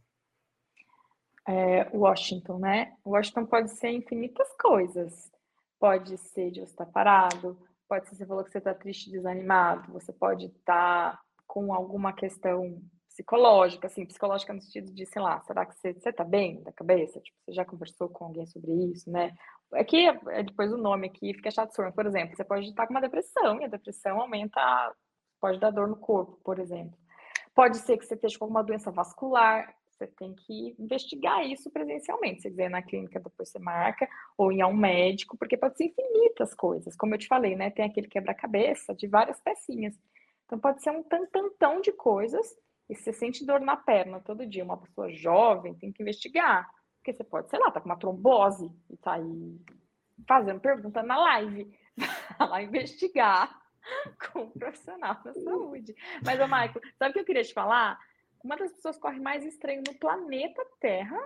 É, 1.48 1.90
Washington, 1.92 2.60
né? 2.60 2.92
Washington 3.04 3.46
pode 3.46 3.72
ser 3.72 3.90
infinitas 3.90 4.46
coisas. 4.52 5.32
Pode 5.80 6.16
ser 6.16 6.52
de 6.52 6.60
você 6.60 6.66
estar 6.66 6.86
parado, 6.86 7.58
pode 7.88 8.08
ser 8.08 8.14
você 8.14 8.24
falou 8.24 8.44
que 8.44 8.52
você 8.52 8.58
está 8.58 8.72
triste, 8.72 9.10
desanimado, 9.10 9.92
você 9.92 10.12
pode 10.12 10.46
estar 10.46 11.20
com 11.44 11.74
alguma 11.74 12.12
questão 12.12 12.80
psicológica, 13.20 13.86
assim, 13.86 14.06
psicológica 14.06 14.52
no 14.52 14.62
sentido 14.62 14.92
de, 14.92 15.04
sei 15.04 15.20
lá, 15.20 15.40
será 15.42 15.66
que 15.66 15.74
você, 15.74 15.92
você 15.92 16.12
tá 16.12 16.24
bem 16.24 16.62
da 16.62 16.72
cabeça? 16.72 17.20
Tipo, 17.20 17.36
você 17.44 17.52
já 17.52 17.64
conversou 17.64 18.08
com 18.08 18.24
alguém 18.24 18.46
sobre 18.46 18.72
isso, 18.90 19.10
né? 19.10 19.34
Aqui, 19.74 20.06
é 20.06 20.42
depois 20.42 20.72
o 20.72 20.78
nome 20.78 21.08
aqui 21.08 21.34
fica 21.34 21.50
chato, 21.50 21.74
por 21.92 22.06
exemplo, 22.06 22.34
você 22.34 22.44
pode 22.44 22.66
estar 22.66 22.86
com 22.86 22.94
uma 22.94 23.00
depressão, 23.00 23.60
e 23.60 23.64
a 23.64 23.68
depressão 23.68 24.20
aumenta, 24.20 24.60
pode 25.40 25.60
dar 25.60 25.70
dor 25.70 25.86
no 25.86 25.96
corpo, 25.96 26.40
por 26.42 26.58
exemplo. 26.58 26.98
Pode 27.54 27.76
ser 27.78 27.98
que 27.98 28.06
você 28.06 28.14
esteja 28.14 28.38
com 28.38 28.46
alguma 28.46 28.64
doença 28.64 28.90
vascular, 28.90 29.72
você 29.90 30.06
tem 30.06 30.34
que 30.34 30.74
investigar 30.78 31.44
isso 31.46 31.70
presencialmente. 31.70 32.40
Se 32.40 32.48
quiser 32.48 32.70
na 32.70 32.80
clínica, 32.80 33.20
depois 33.20 33.50
você 33.50 33.58
marca, 33.58 34.08
ou 34.36 34.50
ir 34.50 34.62
a 34.62 34.66
um 34.66 34.74
médico, 34.74 35.36
porque 35.36 35.58
pode 35.58 35.76
ser 35.76 35.84
infinitas 35.84 36.54
coisas. 36.54 36.96
Como 36.96 37.14
eu 37.14 37.18
te 37.18 37.26
falei, 37.26 37.54
né? 37.54 37.70
Tem 37.70 37.84
aquele 37.84 38.08
quebra-cabeça 38.08 38.94
de 38.94 39.06
várias 39.06 39.38
pecinhas. 39.40 39.94
Então 40.46 40.58
pode 40.58 40.82
ser 40.82 40.90
um 40.90 41.02
tantantão 41.02 41.82
de 41.82 41.92
coisas. 41.92 42.56
E 42.90 42.94
se 42.94 43.04
você 43.04 43.12
sente 43.12 43.46
dor 43.46 43.60
na 43.60 43.76
perna 43.76 44.20
todo 44.20 44.46
dia, 44.46 44.64
uma 44.64 44.76
pessoa 44.76 45.10
jovem, 45.10 45.74
tem 45.74 45.92
que 45.92 46.02
investigar. 46.02 46.68
Porque 46.96 47.12
você 47.12 47.24
pode, 47.24 47.48
sei 47.48 47.58
lá, 47.58 47.70
tá 47.70 47.80
com 47.80 47.88
uma 47.88 47.98
trombose 47.98 48.70
e 48.90 48.96
tá 48.96 49.14
aí 49.14 49.58
fazendo 50.28 50.60
pergunta 50.60 51.02
na 51.02 51.16
live. 51.16 51.72
lá 52.38 52.62
investigar 52.62 53.58
com 54.32 54.40
um 54.40 54.50
profissional 54.50 55.22
da 55.22 55.32
saúde. 55.32 55.94
Mas, 56.24 56.40
ô, 56.40 56.46
Maico, 56.46 56.80
sabe 56.98 57.10
o 57.10 57.12
que 57.14 57.20
eu 57.20 57.24
queria 57.24 57.44
te 57.44 57.54
falar? 57.54 57.98
uma 58.42 58.56
das 58.56 58.72
pessoas 58.72 58.96
que 58.96 59.02
corre 59.02 59.20
mais 59.20 59.44
estranho 59.44 59.82
no 59.86 59.94
planeta 59.98 60.64
Terra, 60.80 61.18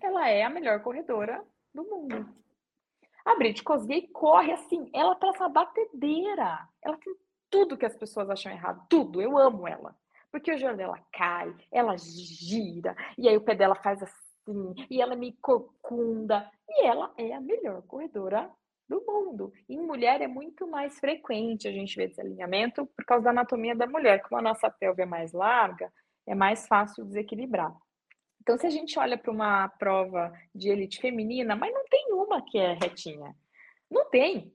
ela 0.00 0.28
é 0.28 0.42
a 0.42 0.50
melhor 0.50 0.82
corredora 0.82 1.42
do 1.72 1.84
mundo. 1.84 2.28
A 3.24 3.34
Brit 3.36 3.62
Kosgei 3.62 4.08
corre 4.08 4.52
assim, 4.52 4.90
ela 4.92 5.14
tá 5.14 5.28
essa 5.28 5.48
batedeira. 5.48 6.68
Ela 6.82 6.98
tem 6.98 7.14
tudo 7.48 7.76
que 7.76 7.86
as 7.86 7.96
pessoas 7.96 8.28
acham 8.28 8.52
errado, 8.52 8.84
tudo. 8.88 9.22
Eu 9.22 9.38
amo 9.38 9.66
ela. 9.66 9.96
Porque 10.34 10.52
o 10.52 10.58
joelho 10.58 10.76
dela 10.76 10.98
cai, 11.12 11.54
ela 11.70 11.96
gira, 11.96 12.96
e 13.16 13.28
aí 13.28 13.36
o 13.36 13.40
pé 13.40 13.54
dela 13.54 13.76
faz 13.76 14.02
assim, 14.02 14.74
e 14.90 15.00
ela 15.00 15.14
me 15.14 15.32
corcunda. 15.34 16.50
E 16.68 16.84
ela 16.84 17.14
é 17.16 17.32
a 17.32 17.40
melhor 17.40 17.82
corredora 17.82 18.50
do 18.88 19.00
mundo. 19.06 19.52
Em 19.68 19.78
mulher 19.78 20.20
é 20.20 20.26
muito 20.26 20.66
mais 20.66 20.98
frequente 20.98 21.68
a 21.68 21.70
gente 21.70 21.94
ver 21.94 22.08
desalinhamento 22.08 22.84
por 22.84 23.04
causa 23.04 23.26
da 23.26 23.30
anatomia 23.30 23.76
da 23.76 23.86
mulher. 23.86 24.22
Como 24.22 24.36
a 24.36 24.42
nossa 24.42 24.68
pelve 24.68 25.02
é 25.02 25.06
mais 25.06 25.32
larga, 25.32 25.88
é 26.26 26.34
mais 26.34 26.66
fácil 26.66 27.04
desequilibrar. 27.04 27.72
Então, 28.42 28.58
se 28.58 28.66
a 28.66 28.70
gente 28.70 28.98
olha 28.98 29.16
para 29.16 29.30
uma 29.30 29.68
prova 29.68 30.32
de 30.52 30.68
elite 30.68 31.00
feminina, 31.00 31.54
mas 31.54 31.72
não 31.72 31.84
tem 31.84 32.12
uma 32.12 32.42
que 32.42 32.58
é 32.58 32.72
retinha. 32.72 33.36
Não 33.88 34.10
tem. 34.10 34.52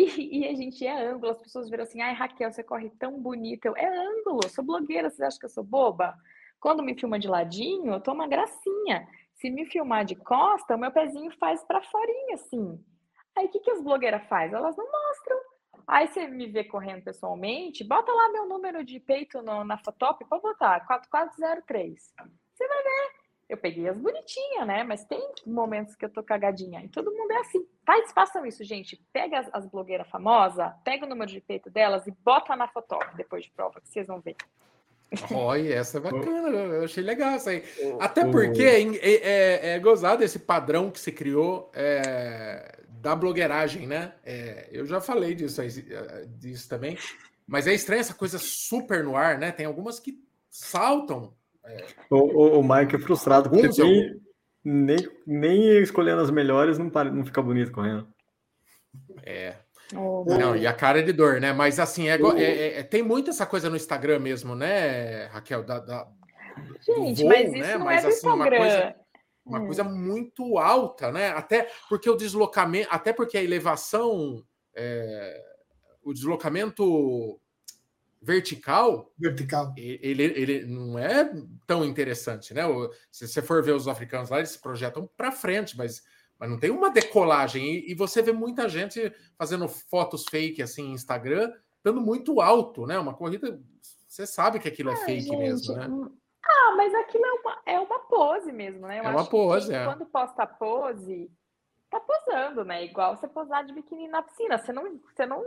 E, 0.00 0.40
e 0.40 0.48
a 0.48 0.54
gente 0.54 0.86
é 0.86 1.08
ângulo, 1.08 1.32
as 1.32 1.42
pessoas 1.42 1.68
viram 1.68 1.82
assim, 1.82 2.00
ai, 2.00 2.14
Raquel, 2.14 2.50
você 2.50 2.62
corre 2.62 2.90
tão 2.90 3.20
bonita. 3.20 3.68
Eu, 3.68 3.76
é 3.76 3.86
ângulo, 3.86 4.48
sou 4.48 4.64
blogueira, 4.64 5.10
vocês 5.10 5.20
acham 5.20 5.38
que 5.38 5.46
eu 5.46 5.50
sou 5.50 5.64
boba? 5.64 6.16
Quando 6.58 6.82
me 6.82 6.98
filma 6.98 7.18
de 7.18 7.28
ladinho, 7.28 7.92
eu 7.92 8.00
tô 8.00 8.12
uma 8.12 8.26
gracinha. 8.26 9.06
Se 9.34 9.50
me 9.50 9.66
filmar 9.66 10.04
de 10.04 10.14
costa, 10.14 10.76
o 10.76 10.78
meu 10.78 10.90
pezinho 10.90 11.30
faz 11.38 11.62
para 11.64 11.82
forinha, 11.82 12.34
assim. 12.34 12.82
Aí, 13.36 13.46
o 13.46 13.48
que, 13.48 13.60
que 13.60 13.70
as 13.70 13.82
blogueiras 13.82 14.26
fazem? 14.28 14.56
Elas 14.56 14.76
não 14.76 14.84
mostram. 14.84 15.38
Aí 15.86 16.06
você 16.06 16.26
me 16.28 16.46
vê 16.46 16.64
correndo 16.64 17.02
pessoalmente, 17.02 17.82
bota 17.82 18.12
lá 18.12 18.28
meu 18.30 18.46
número 18.46 18.84
de 18.84 19.00
peito 19.00 19.42
no, 19.42 19.64
na 19.64 19.76
Fotop, 19.78 20.24
pode 20.26 20.42
botar, 20.42 20.86
4403. 20.86 22.14
Você 22.54 22.68
vai 22.68 22.82
ver. 22.82 23.19
Eu 23.50 23.56
peguei 23.56 23.88
as 23.88 23.98
bonitinhas, 23.98 24.64
né? 24.64 24.84
Mas 24.84 25.04
tem 25.04 25.20
momentos 25.44 25.96
que 25.96 26.04
eu 26.04 26.08
tô 26.08 26.22
cagadinha. 26.22 26.84
E 26.84 26.88
todo 26.88 27.10
mundo 27.10 27.32
é 27.32 27.38
assim. 27.38 27.66
Faz, 27.84 28.12
façam 28.12 28.46
isso, 28.46 28.62
gente. 28.62 28.96
Pega 29.12 29.40
as, 29.40 29.50
as 29.52 29.66
blogueiras 29.66 30.08
famosas, 30.08 30.72
pega 30.84 31.04
o 31.04 31.08
número 31.08 31.30
de 31.30 31.40
peito 31.40 31.68
delas 31.68 32.06
e 32.06 32.12
bota 32.12 32.54
na 32.54 32.68
Fotop 32.68 33.04
depois 33.16 33.44
de 33.44 33.50
prova, 33.50 33.80
que 33.80 33.88
vocês 33.88 34.06
vão 34.06 34.20
ver. 34.20 34.36
Olha, 35.34 35.74
essa 35.74 35.98
é 35.98 36.00
bacana, 36.00 36.56
eu 36.56 36.84
achei 36.84 37.02
legal 37.02 37.34
isso 37.34 37.48
aí. 37.48 37.64
Até 37.98 38.24
porque 38.24 38.62
é, 38.62 38.82
é, 39.02 39.70
é, 39.74 39.78
gozado 39.80 40.22
esse 40.22 40.38
padrão 40.38 40.88
que 40.88 41.00
se 41.00 41.10
criou 41.10 41.70
é, 41.74 42.78
da 42.88 43.16
blogueiragem, 43.16 43.88
né? 43.88 44.12
É, 44.24 44.68
eu 44.70 44.86
já 44.86 45.00
falei 45.00 45.34
disso, 45.34 45.60
disso 46.38 46.68
também, 46.68 46.96
mas 47.44 47.66
é 47.66 47.74
estranho 47.74 48.00
essa 48.00 48.14
coisa 48.14 48.38
super 48.38 49.02
no 49.02 49.16
ar, 49.16 49.36
né? 49.36 49.50
Tem 49.50 49.66
algumas 49.66 49.98
que 49.98 50.22
saltam. 50.48 51.34
É... 51.64 51.86
O, 52.10 52.16
o, 52.16 52.60
o 52.60 52.62
Mike 52.62 52.96
é 52.96 52.98
frustrado, 52.98 53.50
porque 53.50 53.68
tem, 53.68 54.20
nem, 54.64 54.98
nem 55.26 55.82
escolhendo 55.82 56.22
as 56.22 56.30
melhores 56.30 56.78
não, 56.78 56.90
para, 56.90 57.10
não 57.10 57.24
fica 57.24 57.42
bonito 57.42 57.72
correndo. 57.72 58.08
É. 59.22 59.56
Oh, 59.94 60.24
não, 60.24 60.56
e 60.56 60.66
a 60.66 60.72
cara 60.72 61.00
é 61.00 61.02
de 61.02 61.12
dor, 61.12 61.40
né? 61.40 61.52
Mas 61.52 61.80
assim, 61.80 62.08
é, 62.08 62.14
é, 62.14 62.42
é, 62.42 62.78
é, 62.78 62.82
tem 62.82 63.02
muito 63.02 63.30
essa 63.30 63.44
coisa 63.44 63.68
no 63.68 63.76
Instagram 63.76 64.20
mesmo, 64.20 64.54
né, 64.54 65.26
Raquel? 65.26 65.64
Da, 65.64 65.80
da 65.80 66.08
Gente, 66.80 67.22
voo, 67.22 67.28
mas 67.28 67.52
isso 67.52 67.58
né? 67.58 67.78
não 67.78 67.84
mas, 67.86 67.98
é 67.98 68.02
do 68.02 68.08
assim, 68.08 68.28
Instagram. 68.28 68.36
Uma 68.36 68.48
coisa 68.58 69.00
uma 69.44 69.60
hum. 69.60 69.66
coisa 69.66 69.84
muito 69.84 70.58
alta, 70.58 71.10
né? 71.10 71.30
Até 71.30 71.68
porque 71.88 72.08
o 72.08 72.16
deslocamento, 72.16 72.88
até 72.90 73.12
porque 73.12 73.36
a 73.36 73.42
elevação, 73.42 74.44
é, 74.74 75.42
o 76.02 76.12
deslocamento 76.12 77.40
vertical, 78.20 79.10
vertical, 79.18 79.72
ele, 79.76 80.22
ele 80.22 80.66
não 80.66 80.98
é 80.98 81.32
tão 81.66 81.84
interessante, 81.84 82.52
né? 82.52 82.62
Se 83.10 83.26
você 83.26 83.40
for 83.40 83.62
ver 83.62 83.74
os 83.74 83.88
africanos 83.88 84.28
lá, 84.28 84.38
eles 84.38 84.50
se 84.50 84.60
projetam 84.60 85.08
para 85.16 85.32
frente, 85.32 85.76
mas, 85.76 86.02
mas 86.38 86.50
não 86.50 86.58
tem 86.58 86.70
uma 86.70 86.90
decolagem. 86.90 87.64
E, 87.64 87.92
e, 87.92 87.94
você 87.94 88.20
vê 88.20 88.32
muita 88.32 88.68
gente 88.68 89.12
fazendo 89.38 89.66
fotos 89.68 90.24
fake 90.28 90.62
assim 90.62 90.92
Instagram, 90.92 91.50
dando 91.82 92.00
muito 92.00 92.40
alto, 92.40 92.86
né? 92.86 92.98
Uma 92.98 93.14
corrida, 93.14 93.58
você 94.06 94.26
sabe 94.26 94.58
que 94.58 94.68
aquilo 94.68 94.90
é 94.90 94.96
fake 94.96 95.22
gente, 95.22 95.36
mesmo, 95.36 95.74
né? 95.74 95.88
Ah, 96.44 96.74
mas 96.76 96.94
aquilo 96.94 97.24
é 97.24 97.32
uma, 97.32 97.62
é 97.64 97.80
uma 97.80 97.98
pose 98.00 98.52
mesmo, 98.52 98.86
né? 98.86 99.00
Eu 99.00 99.04
é 99.04 99.08
uma 99.08 99.24
pose, 99.24 99.74
é. 99.74 99.84
Quando 99.84 100.04
posta 100.04 100.46
pose, 100.46 101.30
tá 101.90 102.00
posando, 102.00 102.64
né? 102.64 102.84
Igual 102.84 103.16
você 103.16 103.26
posar 103.26 103.64
de 103.64 103.74
biquíni 103.74 104.08
na 104.08 104.22
piscina. 104.22 104.56
Você 104.56 104.72
não, 104.72 105.00
você 105.12 105.26
não 105.26 105.42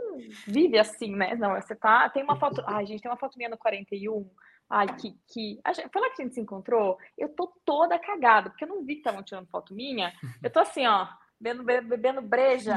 vive 0.46 0.78
assim, 0.78 1.14
né? 1.14 1.34
Não, 1.34 1.54
você 1.54 1.74
tá. 1.74 2.08
Tem 2.10 2.22
uma 2.22 2.36
foto. 2.36 2.62
Ai, 2.68 2.86
gente, 2.86 3.02
tem 3.02 3.10
uma 3.10 3.16
foto 3.16 3.36
minha 3.36 3.48
no 3.48 3.58
41. 3.58 4.30
Ai, 4.68 4.86
que. 4.96 5.18
que... 5.26 5.60
Foi 5.92 6.02
lá 6.02 6.10
que 6.10 6.22
a 6.22 6.24
gente 6.24 6.34
se 6.34 6.40
encontrou. 6.40 6.98
Eu 7.16 7.30
tô 7.30 7.52
toda 7.64 7.98
cagada, 7.98 8.50
porque 8.50 8.64
eu 8.64 8.68
não 8.68 8.84
vi 8.84 8.94
que 8.94 9.00
estavam 9.00 9.22
tirando 9.22 9.48
foto 9.48 9.74
minha. 9.74 10.12
Eu 10.42 10.50
tô 10.50 10.60
assim, 10.60 10.86
ó, 10.86 11.08
bebendo, 11.40 11.88
bebendo 11.88 12.22
breja, 12.22 12.74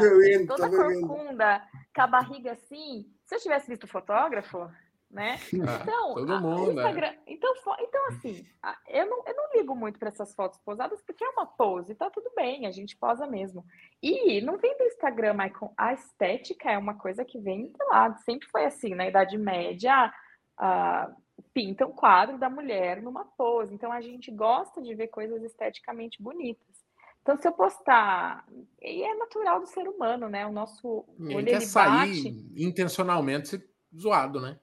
toda 0.47 0.69
corcunda, 0.69 1.61
com 1.93 2.01
a 2.01 2.07
barriga 2.07 2.53
assim. 2.53 3.05
Se 3.25 3.35
eu 3.35 3.39
tivesse 3.39 3.67
visto 3.67 3.83
o 3.83 3.87
fotógrafo, 3.87 4.69
né? 5.17 5.39
Ah, 5.67 5.79
então, 5.81 6.13
todo 6.13 6.41
mundo, 6.41 6.73
né? 6.73 6.83
Instagram, 6.83 7.07
é. 7.07 7.17
então, 7.25 7.53
então, 7.79 8.07
assim, 8.07 8.45
eu 8.87 9.09
não, 9.09 9.23
eu 9.25 9.35
não 9.35 9.51
ligo 9.55 9.75
muito 9.75 9.97
para 9.97 10.09
essas 10.09 10.33
fotos 10.35 10.59
posadas 10.59 11.01
porque 11.01 11.23
é 11.23 11.29
uma 11.29 11.47
pose, 11.47 11.95
tá 11.95 12.09
tudo 12.09 12.31
bem, 12.35 12.67
a 12.67 12.71
gente 12.71 12.95
posa 12.95 13.25
mesmo. 13.25 13.65
E 14.01 14.39
não 14.41 14.57
vem 14.57 14.77
do 14.77 14.83
Instagram, 14.83 15.33
Michael, 15.33 15.73
a 15.75 15.93
estética 15.93 16.71
é 16.71 16.77
uma 16.77 16.93
coisa 16.93 17.25
que 17.25 17.39
vem 17.39 17.71
de 17.71 17.83
lá, 17.89 18.13
sempre 18.17 18.47
foi 18.47 18.65
assim, 18.65 18.93
na 18.93 19.07
Idade 19.07 19.37
Média, 19.37 20.13
uh, 20.59 21.15
pinta 21.51 21.87
um 21.87 21.91
quadro 21.91 22.37
da 22.37 22.49
mulher 22.49 23.01
numa 23.01 23.25
pose, 23.25 23.73
então 23.73 23.91
a 23.91 24.01
gente 24.01 24.31
gosta 24.31 24.81
de 24.81 24.93
ver 24.93 25.07
coisas 25.07 25.41
esteticamente 25.41 26.21
bonitas. 26.21 26.87
Então, 27.23 27.35
se 27.35 27.45
eu 27.45 27.51
postar, 27.51 28.45
e 28.81 29.03
é 29.03 29.13
natural 29.15 29.59
do 29.59 29.65
ser 29.65 29.85
humano, 29.85 30.29
né? 30.29 30.45
O 30.45 30.51
nosso 30.53 31.03
olho 31.19 31.45
quer 31.45 31.59
sair 31.59 32.23
bate. 32.23 32.53
intencionalmente 32.55 33.61
zoado, 33.93 34.39
né? 34.39 34.57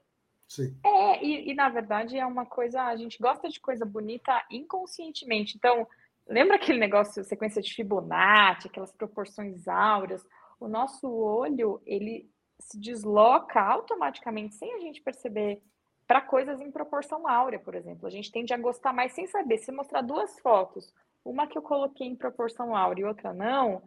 Sim. 0.48 0.76
É, 0.84 1.24
e, 1.24 1.50
e, 1.50 1.54
na 1.54 1.68
verdade 1.68 2.18
é 2.18 2.26
uma 2.26 2.46
coisa, 2.46 2.82
a 2.82 2.96
gente 2.96 3.18
gosta 3.20 3.48
de 3.48 3.58
coisa 3.60 3.84
bonita 3.84 4.44
inconscientemente. 4.50 5.56
Então, 5.56 5.86
lembra 6.26 6.56
aquele 6.56 6.78
negócio, 6.78 7.24
sequência 7.24 7.62
de 7.62 7.74
Fibonacci, 7.74 8.68
aquelas 8.68 8.92
proporções 8.92 9.66
áureas? 9.66 10.24
O 10.60 10.68
nosso 10.68 11.10
olho, 11.10 11.80
ele 11.84 12.30
se 12.58 12.78
desloca 12.78 13.60
automaticamente, 13.60 14.54
sem 14.54 14.74
a 14.74 14.78
gente 14.78 15.02
perceber, 15.02 15.62
para 16.06 16.20
coisas 16.20 16.60
em 16.60 16.70
proporção 16.70 17.26
áurea, 17.26 17.58
por 17.58 17.74
exemplo. 17.74 18.06
A 18.06 18.10
gente 18.10 18.30
tende 18.30 18.52
a 18.52 18.58
gostar 18.58 18.92
mais 18.92 19.12
sem 19.12 19.26
saber. 19.26 19.58
Se 19.58 19.72
mostrar 19.72 20.02
duas 20.02 20.38
fotos, 20.40 20.92
uma 21.24 21.46
que 21.46 21.56
eu 21.56 21.62
coloquei 21.62 22.06
em 22.06 22.14
proporção 22.16 22.76
áurea 22.76 23.02
e 23.02 23.06
outra 23.06 23.32
não, 23.32 23.82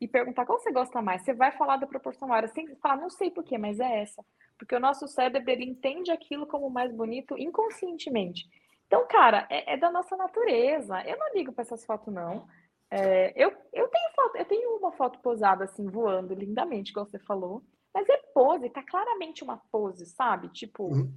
e 0.00 0.06
perguntar 0.08 0.44
qual 0.44 0.58
você 0.58 0.70
gosta 0.70 1.00
mais, 1.00 1.22
você 1.22 1.32
vai 1.32 1.52
falar 1.52 1.76
da 1.76 1.86
proporção 1.86 2.32
áurea, 2.32 2.48
sem 2.48 2.74
falar, 2.76 2.96
não 2.96 3.10
sei 3.10 3.30
porquê, 3.30 3.56
mas 3.56 3.80
é 3.80 4.02
essa. 4.02 4.24
Porque 4.58 4.74
o 4.74 4.80
nosso 4.80 5.06
cérebro, 5.06 5.50
ele 5.50 5.64
entende 5.64 6.10
aquilo 6.10 6.46
como 6.46 6.68
mais 6.68 6.92
bonito 6.92 7.38
inconscientemente. 7.38 8.48
Então, 8.86 9.06
cara, 9.06 9.46
é, 9.48 9.74
é 9.74 9.76
da 9.76 9.90
nossa 9.90 10.16
natureza. 10.16 11.00
Eu 11.06 11.16
não 11.16 11.32
ligo 11.34 11.52
para 11.52 11.62
essas 11.62 11.84
fotos, 11.84 12.12
não. 12.12 12.46
É, 12.90 13.32
eu, 13.36 13.50
eu 13.72 13.86
tenho 13.88 14.10
foto, 14.16 14.36
eu 14.36 14.44
tenho 14.46 14.76
uma 14.76 14.92
foto 14.92 15.18
posada 15.20 15.64
assim, 15.64 15.86
voando 15.86 16.34
lindamente, 16.34 16.92
como 16.92 17.06
você 17.06 17.18
falou, 17.18 17.62
mas 17.92 18.08
é 18.08 18.16
pose, 18.32 18.70
tá 18.70 18.82
claramente 18.82 19.44
uma 19.44 19.58
pose, 19.70 20.06
sabe? 20.06 20.48
Tipo, 20.48 20.84
uhum. 20.84 21.12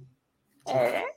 é, 0.68 1.14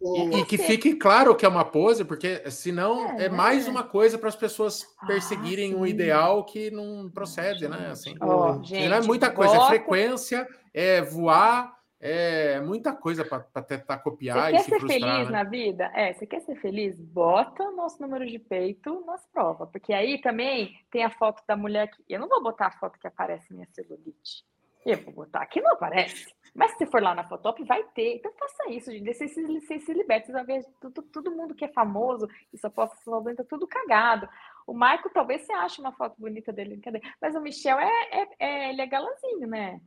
e, 0.00 0.40
e, 0.40 0.44
que 0.44 0.58
fique 0.58 0.94
claro 0.94 1.34
que 1.34 1.46
é 1.46 1.48
uma 1.48 1.64
pose, 1.64 2.04
porque 2.04 2.50
senão 2.50 3.18
é, 3.18 3.26
é 3.26 3.28
mais 3.28 3.66
é. 3.66 3.70
uma 3.70 3.82
coisa 3.82 4.18
para 4.18 4.28
as 4.28 4.36
pessoas 4.36 4.86
ah, 4.98 5.06
perseguirem 5.06 5.72
ah, 5.72 5.76
um 5.76 5.86
ideal 5.86 6.44
que 6.44 6.70
não 6.70 7.10
procede, 7.10 7.68
né? 7.68 7.88
Assim, 7.90 8.14
oh, 8.20 8.62
gente, 8.62 8.88
não 8.88 8.96
é 8.96 9.00
muita 9.00 9.30
coisa, 9.30 9.54
é 9.54 9.58
bota... 9.58 9.74
é 9.74 9.76
frequência, 9.76 10.48
é 10.74 11.02
voar, 11.02 11.76
é 11.98 12.60
muita 12.60 12.92
coisa 12.92 13.24
para 13.24 13.62
tentar 13.62 13.98
copiar 13.98 14.50
você 14.50 14.56
e 14.56 14.60
se 14.60 14.70
quer 14.70 14.80
ser 14.80 14.86
feliz 14.86 15.24
né? 15.26 15.30
na 15.30 15.44
vida? 15.44 15.90
É, 15.94 16.12
você 16.12 16.26
quer 16.26 16.40
ser 16.40 16.56
feliz? 16.56 17.00
Bota 17.00 17.62
o 17.64 17.74
nosso 17.74 18.00
número 18.02 18.26
de 18.26 18.38
peito 18.38 19.02
nas 19.06 19.26
provas, 19.32 19.68
porque 19.70 19.92
aí 19.92 20.20
também 20.20 20.78
tem 20.90 21.04
a 21.04 21.10
foto 21.10 21.42
da 21.48 21.56
mulher 21.56 21.88
que 21.88 22.02
eu 22.08 22.20
não 22.20 22.28
vou 22.28 22.42
botar 22.42 22.66
a 22.66 22.72
foto 22.72 22.98
que 22.98 23.06
aparece 23.06 23.52
minha 23.52 23.66
celulite. 23.72 24.44
Eu 24.84 24.98
vou 24.98 25.12
botar 25.12 25.40
aqui 25.40 25.60
não 25.60 25.72
aparece. 25.72 26.26
Mas 26.56 26.72
se 26.78 26.86
for 26.86 27.02
lá 27.02 27.14
na 27.14 27.24
Fotop, 27.24 27.62
vai 27.64 27.84
ter. 27.94 28.16
Então 28.16 28.32
faça 28.38 28.70
isso, 28.70 28.90
gente. 28.90 29.14
Você 29.14 29.28
se, 29.28 29.42
você 29.42 29.78
se 29.78 29.92
liberta. 29.92 30.26
Vocês 30.26 30.38
vão 30.38 30.46
ver 30.46 30.64
tudo, 30.80 31.02
todo 31.02 31.30
mundo 31.30 31.54
que 31.54 31.64
é 31.64 31.68
famoso 31.68 32.28
e 32.52 32.58
só 32.58 32.70
posta 32.70 32.96
tá 33.36 33.44
tudo 33.44 33.66
cagado. 33.66 34.26
O 34.66 34.72
Marco, 34.72 35.10
talvez 35.12 35.42
você 35.42 35.52
ache 35.52 35.80
uma 35.80 35.92
foto 35.92 36.14
bonita 36.18 36.52
dele. 36.52 36.80
Mas 37.20 37.34
o 37.34 37.40
Michel 37.40 37.78
é, 37.78 37.90
é, 38.10 38.28
é 38.38 38.70
ele 38.70 38.80
é 38.80 38.86
galãzinho, 38.86 39.46
né? 39.46 39.80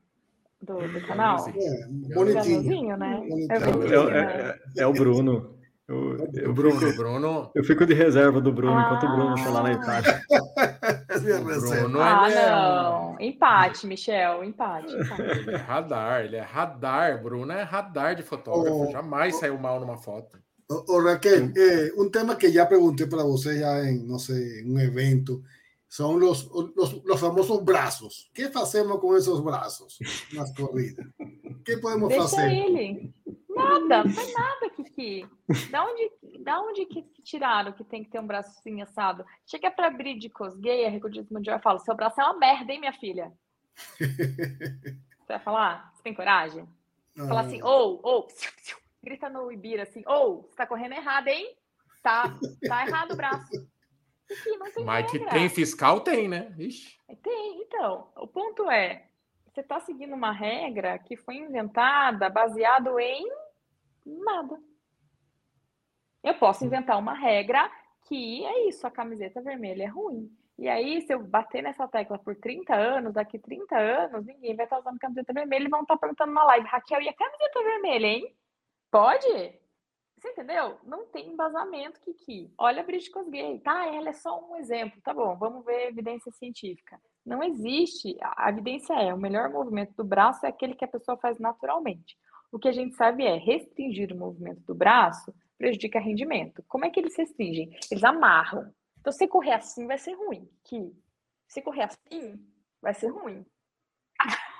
Do, 0.61 0.77
do 0.77 1.07
canal. 1.07 1.37
É, 1.49 2.13
bonitinho. 2.13 2.95
né? 2.97 3.19
É, 3.49 3.55
é, 3.55 4.09
né? 4.11 4.59
é, 4.77 4.87
o 4.87 4.93
Bruno. 4.93 5.57
Eu, 5.87 6.17
eu, 6.35 6.53
Bruno, 6.53 6.79
fico, 6.79 6.97
Bruno. 6.97 7.51
Eu 7.55 7.63
fico 7.63 7.83
de 7.83 7.95
reserva 7.95 8.39
do 8.39 8.53
Bruno, 8.53 8.77
ah, 8.77 8.83
enquanto 8.83 9.07
o 9.07 9.15
Bruno 9.15 9.33
está 9.33 9.49
lá 9.49 9.63
na 9.63 9.73
Itália. 9.73 10.21
Bruno, 11.17 11.99
ah, 12.01 12.29
é 12.29 12.51
não. 12.51 13.17
Empate, 13.19 13.87
Michel, 13.87 14.43
empate, 14.43 14.93
empate. 14.93 15.21
Ele 15.21 15.51
é 15.51 15.57
radar, 15.57 16.25
ele 16.25 16.35
é 16.35 16.41
radar. 16.41 17.23
Bruno 17.23 17.51
é 17.51 17.63
radar 17.63 18.15
de 18.15 18.21
fotógrafo. 18.21 18.87
Oh, 18.87 18.91
Jamais 18.91 19.35
oh, 19.35 19.39
saiu 19.39 19.57
mal 19.57 19.79
numa 19.79 19.97
foto. 19.97 20.37
Oh, 20.69 20.83
oh 20.87 21.01
Raquel, 21.01 21.51
eh, 21.57 21.91
um 21.97 22.09
tema 22.09 22.35
que 22.35 22.51
já 22.51 22.65
perguntei 22.65 23.07
para 23.07 23.23
você 23.23 23.59
já 23.59 23.83
em, 23.85 24.05
não 24.05 24.19
sei, 24.19 24.63
um 24.63 24.79
evento, 24.79 25.41
são 25.87 26.15
os, 26.15 26.47
os, 26.51 26.93
os 27.03 27.19
famosos 27.19 27.63
braços. 27.63 28.29
O 28.29 28.33
que 28.33 28.49
fazemos 28.49 28.99
com 28.99 29.17
esses 29.17 29.39
braços 29.39 29.97
nas 30.31 30.55
corridas? 30.55 31.03
O 31.43 31.63
que 31.63 31.77
podemos 31.77 32.09
Deixa 32.09 32.29
fazer? 32.29 32.51
ele. 32.51 33.13
Nada, 33.49 34.03
não 34.03 34.11
foi 34.11 34.31
nada, 34.31 34.69
Kiki. 34.69 35.27
Da 35.71 35.83
onde, 35.83 36.11
da 36.43 36.61
onde 36.61 36.85
que 36.85 37.01
tiraram 37.23 37.71
que 37.71 37.83
tem 37.83 38.03
que 38.03 38.09
ter 38.09 38.19
um 38.19 38.27
braço 38.27 38.51
assim 38.59 38.81
assado? 38.81 39.25
Chega 39.45 39.71
para 39.71 39.87
abrir 39.87 40.17
de 40.19 40.29
cosgueia, 40.29 40.89
recordismo 40.89 41.35
mundial, 41.35 41.57
e 41.57 41.61
fala: 41.61 41.79
seu 41.79 41.95
braço 41.95 42.21
é 42.21 42.23
uma 42.23 42.37
merda, 42.37 42.71
hein, 42.71 42.79
minha 42.79 42.93
filha? 42.93 43.33
Você 45.29 45.33
vai 45.33 45.39
falar? 45.39 45.91
Você 45.93 46.03
tem 46.03 46.13
coragem? 46.13 46.67
Fala 47.15 47.41
assim, 47.41 47.61
ou, 47.61 47.99
ou, 48.01 48.27
grita 49.03 49.29
no 49.29 49.51
Ibira 49.51 49.83
assim, 49.83 50.03
ou, 50.07 50.43
você 50.43 50.55
tá 50.55 50.65
correndo 50.65 50.93
errado, 50.93 51.27
hein? 51.27 51.53
Tá, 52.01 52.33
tá 52.67 52.87
errado 52.87 53.11
o 53.11 53.17
braço. 53.17 53.51
Kiki, 54.27 54.57
não 54.57 54.71
tem 54.71 54.85
Mas 54.85 55.11
regra. 55.11 55.27
que 55.27 55.33
tem 55.33 55.49
fiscal, 55.49 55.99
tem, 56.01 56.27
né? 56.27 56.55
Ixi. 56.57 56.97
Tem, 57.21 57.61
então. 57.61 58.09
O 58.15 58.27
ponto 58.27 58.69
é, 58.71 59.09
você 59.45 59.61
está 59.61 59.79
seguindo 59.81 60.13
uma 60.13 60.31
regra 60.31 60.97
que 60.99 61.17
foi 61.17 61.35
inventada 61.35 62.29
baseado 62.29 62.99
em 62.99 63.27
nada. 64.05 64.59
Eu 66.23 66.33
posso 66.35 66.65
inventar 66.65 66.97
uma 66.97 67.13
regra 67.13 67.69
que 68.07 68.45
é 68.45 68.67
isso, 68.67 68.85
a 68.85 68.91
camiseta 68.91 69.41
vermelha 69.41 69.83
é 69.83 69.87
ruim. 69.87 70.29
E 70.57 70.67
aí, 70.67 71.01
se 71.01 71.13
eu 71.13 71.23
bater 71.23 71.63
nessa 71.63 71.87
tecla 71.87 72.19
por 72.19 72.35
30 72.35 72.75
anos, 72.75 73.13
daqui 73.13 73.39
30 73.39 73.77
anos, 73.77 74.25
ninguém 74.25 74.55
vai 74.55 74.65
estar 74.65 74.79
usando 74.79 74.99
camiseta 74.99 75.31
vermelha 75.31 75.65
e 75.65 75.69
vão 75.69 75.83
estar 75.83 75.95
perguntando 75.95 76.33
na 76.33 76.43
live, 76.43 76.67
Raquel, 76.67 77.01
e 77.01 77.07
a 77.07 77.13
camiseta 77.13 77.63
vermelha, 77.63 78.07
hein? 78.07 78.35
Pode? 78.91 79.59
Você 80.17 80.31
entendeu? 80.31 80.77
Não 80.83 81.05
tem 81.05 81.29
embasamento, 81.29 82.01
Kiki. 82.01 82.53
Olha 82.57 82.81
a 82.81 82.85
Britcos 82.85 83.29
Gay, 83.29 83.59
tá? 83.59 83.85
Ela 83.87 84.09
é 84.09 84.13
só 84.13 84.37
um 84.37 84.57
exemplo. 84.57 84.99
Tá 85.01 85.13
bom, 85.13 85.37
vamos 85.37 85.63
ver 85.63 85.87
evidência 85.87 86.29
científica. 86.33 86.99
Não 87.25 87.41
existe. 87.41 88.17
A 88.21 88.49
evidência 88.49 88.93
é 88.95 89.13
o 89.13 89.17
melhor 89.17 89.49
movimento 89.49 89.93
do 89.95 90.03
braço 90.03 90.45
é 90.45 90.49
aquele 90.49 90.75
que 90.75 90.83
a 90.83 90.89
pessoa 90.89 91.17
faz 91.17 91.39
naturalmente. 91.39 92.17
O 92.51 92.59
que 92.59 92.67
a 92.67 92.71
gente 92.71 92.95
sabe 92.95 93.25
é 93.25 93.37
restringir 93.37 94.11
o 94.11 94.17
movimento 94.17 94.61
do 94.63 94.73
braço 94.73 95.33
prejudica 95.57 95.99
rendimento. 95.99 96.63
Como 96.67 96.85
é 96.85 96.89
que 96.89 96.99
eles 96.99 97.15
restringem? 97.15 97.77
Eles 97.91 98.03
amarram. 98.03 98.73
Então, 98.99 99.13
se 99.13 99.27
correr 99.27 99.53
assim, 99.53 99.85
vai 99.85 99.97
ser 99.97 100.13
ruim. 100.13 100.49
Que 100.63 100.91
se 101.47 101.61
correr 101.61 101.83
assim, 101.83 102.39
vai 102.81 102.93
ser 102.93 103.09
ruim. 103.09 103.45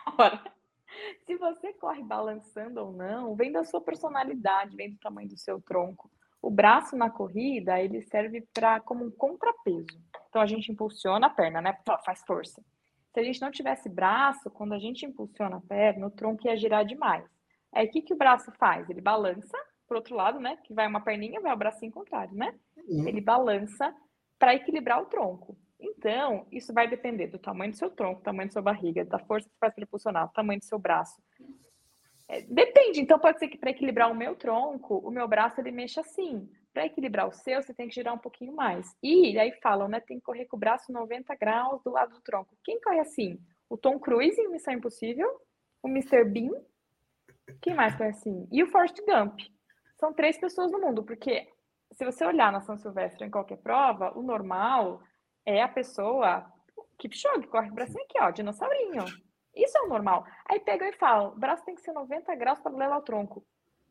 Agora, 0.06 0.42
se 1.26 1.38
você 1.38 1.74
corre 1.74 2.04
balançando 2.04 2.82
ou 2.82 2.92
não, 2.92 3.36
vem 3.36 3.52
da 3.52 3.64
sua 3.64 3.82
personalidade, 3.82 4.76
vem 4.76 4.92
do 4.92 5.00
tamanho 5.00 5.30
do 5.30 5.38
seu 5.38 5.62
tronco. 5.62 6.12
O 6.42 6.50
braço 6.50 6.96
na 6.96 7.10
corrida, 7.10 7.80
ele 7.80 8.02
serve 8.02 8.48
para 8.54 8.80
como 8.80 9.06
um 9.06 9.12
contrapeso. 9.12 10.00
Então 10.30 10.42
a 10.42 10.46
gente 10.46 10.72
impulsiona 10.72 11.28
a 11.28 11.30
perna, 11.30 11.62
né? 11.62 11.78
Faz 12.06 12.22
força. 12.26 12.64
Se 13.14 13.20
a 13.20 13.24
gente 13.24 13.42
não 13.42 13.52
tivesse 13.52 13.90
braço, 13.90 14.50
quando 14.50 14.74
a 14.74 14.80
gente 14.80 15.06
impulsiona 15.06 15.58
a 15.58 15.62
perna, 15.62 16.08
o 16.08 16.12
tronco 16.12 16.48
ia 16.48 16.56
girar 16.56 16.86
demais. 16.86 17.26
Aí 17.74 17.88
o 17.88 17.92
que, 17.92 18.02
que 18.02 18.14
o 18.14 18.18
braço 18.18 18.52
faz? 18.54 18.90
Ele 18.90 19.02
balança 19.02 19.58
para 19.88 19.98
outro 19.98 20.16
lado, 20.16 20.40
né? 20.40 20.58
Que 20.64 20.74
vai 20.74 20.88
uma 20.88 21.02
perninha, 21.02 21.42
vai 21.42 21.54
o 21.54 21.58
bracinho 21.58 21.92
contrário, 21.92 22.36
né? 22.36 22.54
Uhum. 22.88 23.08
Ele 23.08 23.22
balança 23.22 23.94
para 24.38 24.56
equilibrar 24.56 25.02
o 25.02 25.06
tronco. 25.06 25.58
Então, 25.80 26.46
isso 26.52 26.74
vai 26.74 26.88
depender 26.88 27.28
do 27.28 27.40
tamanho 27.40 27.72
do 27.72 27.78
seu 27.78 27.90
tronco, 27.90 28.22
do 28.22 28.24
tamanho 28.24 28.50
da 28.50 28.54
sua 28.54 28.62
barriga, 28.62 29.06
da 29.06 29.20
força 29.20 29.50
que 29.50 29.58
faz 29.60 29.74
para 29.74 29.84
impulsionar, 29.84 30.28
do 30.28 30.34
tamanho 30.34 30.60
do 30.60 30.66
seu 30.66 30.78
braço. 30.78 31.22
É, 32.28 32.42
depende. 32.42 33.02
Então, 33.02 33.18
pode 33.18 33.40
ser 33.40 33.48
que 33.48 33.58
para 33.58 33.72
equilibrar 33.72 34.12
o 34.12 34.16
meu 34.16 34.36
tronco, 34.36 34.98
o 34.98 35.10
meu 35.10 35.28
braço 35.28 35.60
ele 35.60 35.72
mexa 35.72 36.02
assim. 36.02 36.50
Para 36.74 36.86
equilibrar 36.86 37.28
o 37.28 37.32
seu, 37.32 37.62
você 37.62 37.74
tem 37.74 37.88
que 37.88 37.96
girar 37.96 38.14
um 38.14 38.20
pouquinho 38.20 38.54
mais. 38.54 38.96
E 39.02 39.40
aí 39.40 39.52
falam, 39.64 39.88
né? 39.88 40.00
Tem 40.00 40.20
que 40.20 40.24
correr 40.24 40.46
com 40.46 40.58
o 40.58 40.60
braço 40.60 40.92
90 40.92 41.34
graus 41.36 41.82
do 41.84 41.92
lado 41.92 42.14
do 42.14 42.22
tronco. 42.22 42.56
Quem 42.64 42.80
corre 42.80 43.00
assim? 43.00 43.40
O 43.70 43.78
Tom 43.78 44.00
Cruise 44.00 44.40
em 44.40 44.50
Missão 44.50 44.74
Impossível, 44.74 45.28
o 45.82 45.88
Mr. 45.88 46.24
Bean, 46.26 46.52
quem 47.62 47.74
mais 47.74 47.96
corre 47.96 48.10
assim? 48.10 48.48
E 48.52 48.64
o 48.64 48.68
Forrest 48.68 48.98
Gump. 49.06 49.40
São 49.98 50.14
três 50.14 50.38
pessoas 50.38 50.72
no 50.72 50.80
mundo, 50.80 51.04
porque 51.04 51.48
se 51.92 52.06
você 52.06 52.26
olhar 52.26 52.52
na 52.52 52.62
São 52.62 52.78
Silvestre 52.78 53.26
em 53.26 53.32
qualquer 53.32 53.58
prova, 53.58 54.18
o 54.18 54.22
normal 54.22 55.02
é 55.46 55.62
a 55.62 55.68
pessoa 55.68 56.46
Kipchoge, 56.98 57.48
corre 57.48 57.70
o 57.70 57.74
bracinho 57.74 58.04
aqui, 58.04 58.20
ó, 58.22 58.30
dinossaurinho. 58.30 59.06
Isso 59.56 59.78
é 59.78 59.82
o 59.82 59.88
normal. 59.88 60.26
Aí 60.46 60.60
pega 60.60 60.88
e 60.88 60.94
fala, 60.94 61.30
o 61.30 61.36
braço 61.36 61.66
tem 61.66 61.76
que 61.76 61.82
ser 61.82 61.94
90 61.94 62.36
graus 62.36 62.60
para 62.60 62.76
levar 62.76 62.98
o 62.98 63.02
tronco. 63.02 63.46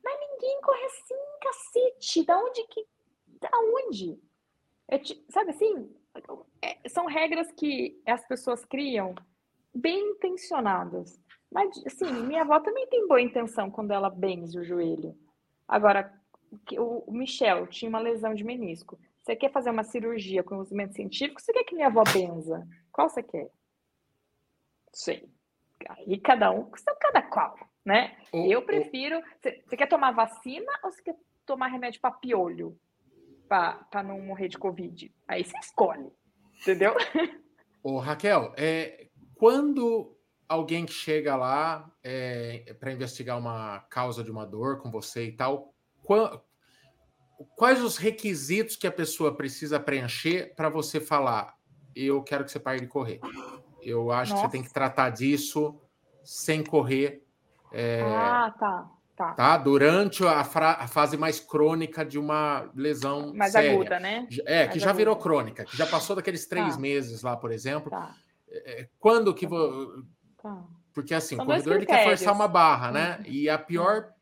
Mas 0.04 0.18
ninguém 0.20 0.60
corre 0.60 0.84
assim, 0.84 1.14
cacete. 1.42 2.24
Da 2.24 2.38
onde 2.38 2.66
que... 2.68 2.86
Da 3.40 3.50
onde? 3.54 4.20
É, 4.90 4.98
sabe 5.30 5.50
assim? 5.50 5.94
É, 6.62 6.88
são 6.88 7.06
regras 7.06 7.50
que 7.52 8.00
as 8.06 8.26
pessoas 8.26 8.64
criam 8.64 9.14
bem 9.74 9.98
intencionadas. 10.10 11.20
Mas, 11.50 11.82
assim, 11.86 12.12
minha 12.24 12.42
avó 12.42 12.60
também 12.60 12.86
tem 12.88 13.06
boa 13.06 13.20
intenção 13.20 13.70
quando 13.70 13.92
ela 13.92 14.10
benze 14.10 14.58
o 14.58 14.64
joelho. 14.64 15.16
Agora, 15.66 16.12
o 16.78 17.12
Michel 17.12 17.66
tinha 17.66 17.88
uma 17.88 17.98
lesão 17.98 18.34
de 18.34 18.44
menisco. 18.44 18.98
Você 19.18 19.36
quer 19.36 19.50
fazer 19.50 19.70
uma 19.70 19.84
cirurgia 19.84 20.42
com 20.42 20.56
conhecimento 20.56 20.94
científico? 20.94 21.40
Você 21.40 21.52
quer 21.52 21.64
que 21.64 21.74
minha 21.74 21.88
avó 21.88 22.02
benza? 22.04 22.66
Qual 22.90 23.08
você 23.08 23.22
quer? 23.22 23.50
Sei. 24.92 25.28
Aí 25.88 26.18
cada 26.18 26.50
um, 26.50 26.70
cada 27.00 27.22
qual, 27.22 27.56
né? 27.84 28.16
Oh, 28.32 28.46
eu 28.46 28.62
prefiro. 28.62 29.22
Você, 29.40 29.62
você 29.66 29.76
quer 29.76 29.86
tomar 29.86 30.12
vacina 30.12 30.70
ou 30.82 30.90
você 30.90 31.02
quer 31.02 31.16
tomar 31.46 31.68
remédio 31.68 32.00
para 32.00 32.10
piolho? 32.10 32.78
Para 33.48 34.02
não 34.02 34.20
morrer 34.20 34.48
de 34.48 34.58
Covid? 34.58 35.14
Aí 35.26 35.44
você 35.44 35.56
escolhe. 35.58 36.10
Entendeu? 36.60 36.94
Ô, 37.82 37.98
Raquel, 37.98 38.52
é, 38.56 39.08
quando 39.36 40.17
alguém 40.48 40.86
que 40.86 40.92
chega 40.92 41.36
lá 41.36 41.90
é, 42.02 42.74
para 42.80 42.92
investigar 42.92 43.38
uma 43.38 43.80
causa 43.90 44.24
de 44.24 44.30
uma 44.30 44.46
dor 44.46 44.78
com 44.78 44.90
você 44.90 45.26
e 45.26 45.32
tal, 45.32 45.74
qual, 46.02 46.44
quais 47.54 47.82
os 47.82 47.96
requisitos 47.96 48.76
que 48.76 48.86
a 48.86 48.92
pessoa 48.92 49.36
precisa 49.36 49.78
preencher 49.78 50.54
para 50.56 50.68
você 50.68 51.00
falar, 51.00 51.56
eu 51.94 52.22
quero 52.22 52.44
que 52.44 52.50
você 52.50 52.58
pare 52.58 52.80
de 52.80 52.86
correr? 52.86 53.20
Eu 53.82 54.10
acho 54.10 54.32
Nossa. 54.32 54.46
que 54.46 54.50
você 54.50 54.52
tem 54.58 54.62
que 54.62 54.72
tratar 54.72 55.10
disso 55.10 55.78
sem 56.24 56.64
correr. 56.64 57.24
É, 57.72 58.02
ah, 58.02 58.54
tá. 58.58 58.90
Tá. 59.18 59.32
tá? 59.34 59.56
Durante 59.58 60.24
a, 60.24 60.40
a, 60.40 60.86
fase 60.86 61.16
mais 61.16 61.40
crônica 61.40 62.04
de 62.04 62.18
uma 62.18 62.70
lesão 62.72 63.34
mais 63.34 63.50
séria. 63.50 63.72
aguda, 63.72 63.98
né? 63.98 64.28
É, 64.46 64.60
mais 64.60 64.72
que 64.72 64.78
já 64.78 64.90
aguda. 64.90 64.98
virou 64.98 65.16
crônica, 65.16 65.64
que 65.64 65.76
já 65.76 65.86
passou 65.86 66.14
daqueles 66.14 66.46
três 66.46 66.76
tá. 66.76 66.80
meses 66.80 67.22
lá, 67.22 67.36
por 67.36 67.50
exemplo. 67.50 67.90
Tá. 67.90 68.14
É, 68.48 68.82
é 68.82 68.88
quando 69.00 69.34
que. 69.34 69.46
Tá. 70.48 70.68
Porque 70.92 71.14
assim, 71.14 71.36
São 71.36 71.44
o 71.44 71.46
corredor 71.46 71.76
ele 71.76 71.86
quer 71.86 72.04
forçar 72.04 72.34
uma 72.34 72.48
barra, 72.48 72.90
né? 72.90 73.18
Uhum. 73.18 73.24
E 73.26 73.48
a 73.48 73.58
pior, 73.58 74.12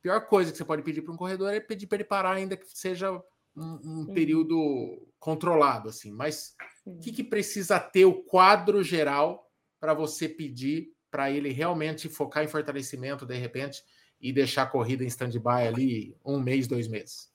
pior 0.00 0.20
coisa 0.26 0.52
que 0.52 0.58
você 0.58 0.64
pode 0.64 0.82
pedir 0.82 1.02
para 1.02 1.12
um 1.12 1.16
corredor 1.16 1.52
é 1.52 1.60
pedir 1.60 1.86
para 1.86 1.96
ele 1.96 2.04
parar, 2.04 2.32
ainda 2.32 2.56
que 2.56 2.66
seja 2.66 3.12
um, 3.56 3.80
um 3.84 4.06
período 4.14 5.08
controlado, 5.18 5.88
assim. 5.88 6.12
Mas 6.12 6.54
o 6.84 6.98
que, 6.98 7.10
que 7.10 7.24
precisa 7.24 7.80
ter 7.80 8.04
o 8.04 8.22
quadro 8.22 8.82
geral 8.82 9.50
para 9.80 9.94
você 9.94 10.28
pedir 10.28 10.92
para 11.10 11.30
ele 11.30 11.50
realmente 11.50 12.08
focar 12.08 12.44
em 12.44 12.48
fortalecimento, 12.48 13.26
de 13.26 13.36
repente? 13.36 13.82
e 14.20 14.32
deixar 14.32 14.62
a 14.62 14.66
corrida 14.66 15.02
em 15.02 15.06
stand-by 15.06 15.66
ali 15.66 16.16
um 16.24 16.38
mês, 16.38 16.68
dois 16.68 16.86
meses? 16.86 17.32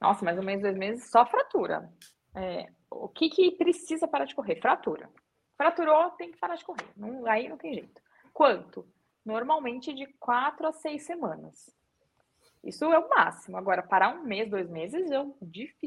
Nossa, 0.00 0.24
mas 0.24 0.38
um 0.38 0.42
mês, 0.42 0.60
dois 0.60 0.76
meses, 0.76 1.10
só 1.10 1.24
fratura. 1.24 1.90
É, 2.34 2.68
o 2.90 3.08
que, 3.08 3.30
que 3.30 3.52
precisa 3.52 4.06
parar 4.06 4.26
de 4.26 4.34
correr? 4.34 4.60
Fratura. 4.60 5.08
Fraturou, 5.56 6.10
tem 6.12 6.30
que 6.30 6.38
parar 6.38 6.56
de 6.56 6.64
correr. 6.64 6.88
Não, 6.96 7.26
aí 7.26 7.48
não 7.48 7.56
tem 7.56 7.74
jeito. 7.74 8.00
Quanto? 8.32 8.86
Normalmente 9.24 9.92
de 9.92 10.06
quatro 10.18 10.66
a 10.66 10.72
seis 10.72 11.04
semanas. 11.04 11.74
Isso 12.62 12.84
é 12.92 12.98
o 12.98 13.08
máximo. 13.08 13.56
Agora, 13.56 13.82
parar 13.82 14.14
um 14.14 14.24
mês, 14.24 14.50
dois 14.50 14.68
meses, 14.68 15.10
eu. 15.10 15.36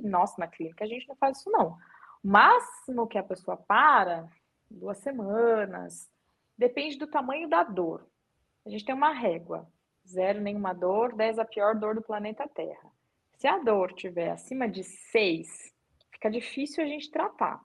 Nossa, 0.04 0.36
na 0.38 0.48
clínica 0.48 0.86
a 0.86 0.88
gente 0.88 1.08
não 1.08 1.16
faz 1.16 1.40
isso, 1.40 1.50
não. 1.50 1.78
O 2.24 2.28
máximo 2.28 3.08
que 3.08 3.18
a 3.18 3.24
pessoa 3.24 3.58
para, 3.58 4.30
duas 4.70 4.98
semanas. 5.00 6.10
Depende 6.58 6.98
do 6.98 7.08
tamanho 7.08 7.50
da 7.50 7.64
dor. 7.64 8.08
A 8.66 8.70
gente 8.70 8.86
tem 8.86 8.96
uma 8.96 9.12
régua 9.12 9.68
zero 10.08 10.40
nenhuma 10.40 10.74
dor, 10.74 11.14
10 11.14 11.40
a 11.40 11.46
pior 11.46 11.76
dor 11.76 11.96
do 11.96 12.02
planeta 12.02 12.48
Terra. 12.48 12.92
Se 13.38 13.48
a 13.48 13.60
dor 13.60 13.94
tiver 13.94 14.32
acima 14.32 14.68
de 14.68 14.84
6, 14.84 15.74
fica 16.12 16.30
difícil 16.32 16.84
a 16.84 16.88
gente 16.88 17.12
tratar. 17.12 17.64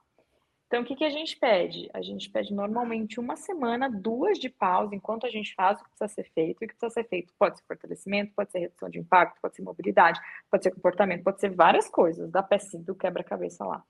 Então, 0.73 0.81
o 0.81 0.85
que, 0.87 0.95
que 0.95 1.03
a 1.03 1.09
gente 1.11 1.37
pede? 1.37 1.87
A 1.93 2.01
gente 2.01 2.27
pede 2.31 2.51
normalmente 2.51 3.19
uma 3.19 3.35
semana, 3.35 3.87
duas 3.87 4.39
de 4.39 4.49
pausa, 4.49 4.95
enquanto 4.95 5.23
a 5.23 5.29
gente 5.29 5.53
faz 5.53 5.79
o 5.79 5.83
que 5.83 5.89
precisa 5.91 6.07
ser 6.07 6.23
feito. 6.33 6.63
E 6.63 6.65
o 6.65 6.67
que 6.67 6.73
precisa 6.73 6.89
ser 6.89 7.07
feito 7.07 7.31
pode 7.37 7.59
ser 7.59 7.63
fortalecimento, 7.65 8.33
pode 8.35 8.49
ser 8.49 8.57
redução 8.57 8.89
de 8.89 8.97
impacto, 8.97 9.39
pode 9.39 9.55
ser 9.55 9.61
mobilidade, 9.61 10.19
pode 10.49 10.63
ser 10.63 10.71
comportamento, 10.71 11.23
pode 11.23 11.39
ser 11.39 11.51
várias 11.51 11.87
coisas 11.87 12.31
da 12.31 12.41
pecinha 12.41 12.81
do 12.81 12.95
quebra-cabeça 12.95 13.63
lá. 13.63 13.83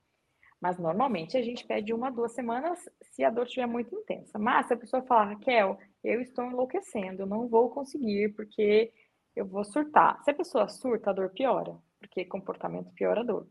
Mas 0.60 0.78
normalmente 0.78 1.38
a 1.38 1.42
gente 1.42 1.66
pede 1.66 1.94
uma, 1.94 2.12
duas 2.12 2.34
semanas 2.34 2.78
se 3.02 3.24
a 3.24 3.30
dor 3.30 3.46
estiver 3.46 3.66
muito 3.66 3.96
intensa. 3.96 4.38
Mas 4.38 4.68
se 4.68 4.74
a 4.74 4.78
pessoa 4.78 5.02
falar, 5.04 5.30
Raquel, 5.30 5.80
eu 6.04 6.20
estou 6.20 6.44
enlouquecendo, 6.44 7.22
eu 7.22 7.26
não 7.26 7.48
vou 7.48 7.70
conseguir 7.70 8.36
porque 8.36 8.92
eu 9.34 9.46
vou 9.46 9.64
surtar. 9.64 10.22
Se 10.26 10.32
a 10.32 10.36
pessoa 10.36 10.68
surta, 10.68 11.12
a 11.12 11.14
dor 11.14 11.30
piora, 11.30 11.78
porque 11.98 12.26
comportamento 12.26 12.92
piora 12.92 13.22
a 13.22 13.24
dor. 13.24 13.48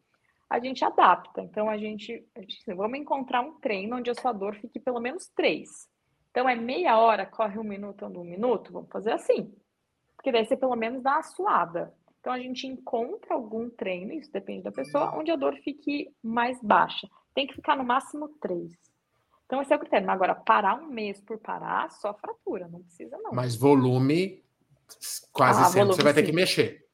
A 0.52 0.60
gente 0.60 0.84
adapta, 0.84 1.40
então 1.40 1.70
a 1.70 1.78
gente, 1.78 2.22
a 2.36 2.40
gente 2.40 2.74
vamos 2.74 2.98
encontrar 2.98 3.40
um 3.40 3.54
treino 3.54 3.96
onde 3.96 4.10
a 4.10 4.14
sua 4.14 4.32
dor 4.32 4.54
fique 4.56 4.78
pelo 4.78 5.00
menos 5.00 5.26
três. 5.28 5.88
Então 6.30 6.46
é 6.46 6.54
meia 6.54 6.98
hora, 6.98 7.24
corre 7.24 7.58
um 7.58 7.64
minuto, 7.64 8.04
anda 8.04 8.18
um 8.18 8.24
minuto, 8.24 8.70
vamos 8.70 8.90
fazer 8.90 9.12
assim. 9.12 9.50
Porque 10.14 10.30
daí 10.30 10.44
você 10.44 10.54
pelo 10.54 10.76
menos 10.76 11.02
dá 11.02 11.14
uma 11.14 11.22
suada. 11.22 11.94
Então 12.20 12.34
a 12.34 12.38
gente 12.38 12.66
encontra 12.66 13.32
algum 13.32 13.70
treino, 13.70 14.12
isso 14.12 14.30
depende 14.30 14.64
da 14.64 14.70
pessoa, 14.70 15.16
onde 15.16 15.30
a 15.30 15.36
dor 15.36 15.56
fique 15.64 16.14
mais 16.22 16.60
baixa. 16.62 17.08
Tem 17.34 17.46
que 17.46 17.54
ficar 17.54 17.74
no 17.74 17.82
máximo 17.82 18.28
três. 18.38 18.72
Então, 19.46 19.62
esse 19.62 19.72
é 19.72 19.76
o 19.76 19.80
critério. 19.80 20.06
Mas 20.06 20.16
agora, 20.16 20.34
parar 20.34 20.74
um 20.74 20.86
mês 20.86 21.18
por 21.20 21.38
parar, 21.38 21.90
só 21.90 22.12
fratura, 22.12 22.68
não 22.68 22.82
precisa, 22.82 23.16
não. 23.18 23.32
Mas 23.32 23.56
volume, 23.56 24.44
quase 25.32 25.62
ah, 25.62 25.64
sempre 25.64 25.78
volume, 25.80 25.96
você 25.96 26.02
vai 26.02 26.12
sim. 26.12 26.20
ter 26.20 26.26
que 26.26 26.32
mexer. 26.32 26.86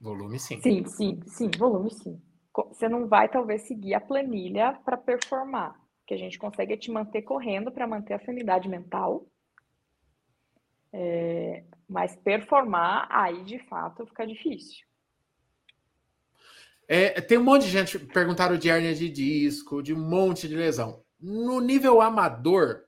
Volume, 0.00 0.38
sim. 0.38 0.60
Sim, 0.60 0.84
sim, 0.86 1.20
sim, 1.26 1.50
volume, 1.56 1.90
sim. 1.92 2.20
Você 2.56 2.88
não 2.88 3.06
vai, 3.06 3.28
talvez, 3.28 3.62
seguir 3.62 3.94
a 3.94 4.00
planilha 4.00 4.78
para 4.84 4.96
performar. 4.96 5.78
Que 6.06 6.14
a 6.14 6.16
gente 6.16 6.38
consegue 6.38 6.76
te 6.76 6.90
manter 6.90 7.22
correndo 7.22 7.70
para 7.70 7.86
manter 7.86 8.14
a 8.14 8.24
sanidade 8.24 8.68
mental. 8.68 9.26
É, 10.92 11.64
mas 11.88 12.16
performar, 12.16 13.06
aí 13.10 13.42
de 13.44 13.58
fato 13.58 14.06
fica 14.06 14.26
difícil. 14.26 14.86
É, 16.88 17.20
tem 17.20 17.36
um 17.36 17.44
monte 17.44 17.62
de 17.62 17.70
gente 17.70 17.98
perguntaram 17.98 18.56
de 18.56 18.68
hernia 18.68 18.94
de 18.94 19.10
disco, 19.10 19.82
de 19.82 19.92
um 19.92 19.98
monte 19.98 20.48
de 20.48 20.54
lesão 20.54 21.04
no 21.20 21.60
nível 21.60 22.00
amador, 22.00 22.84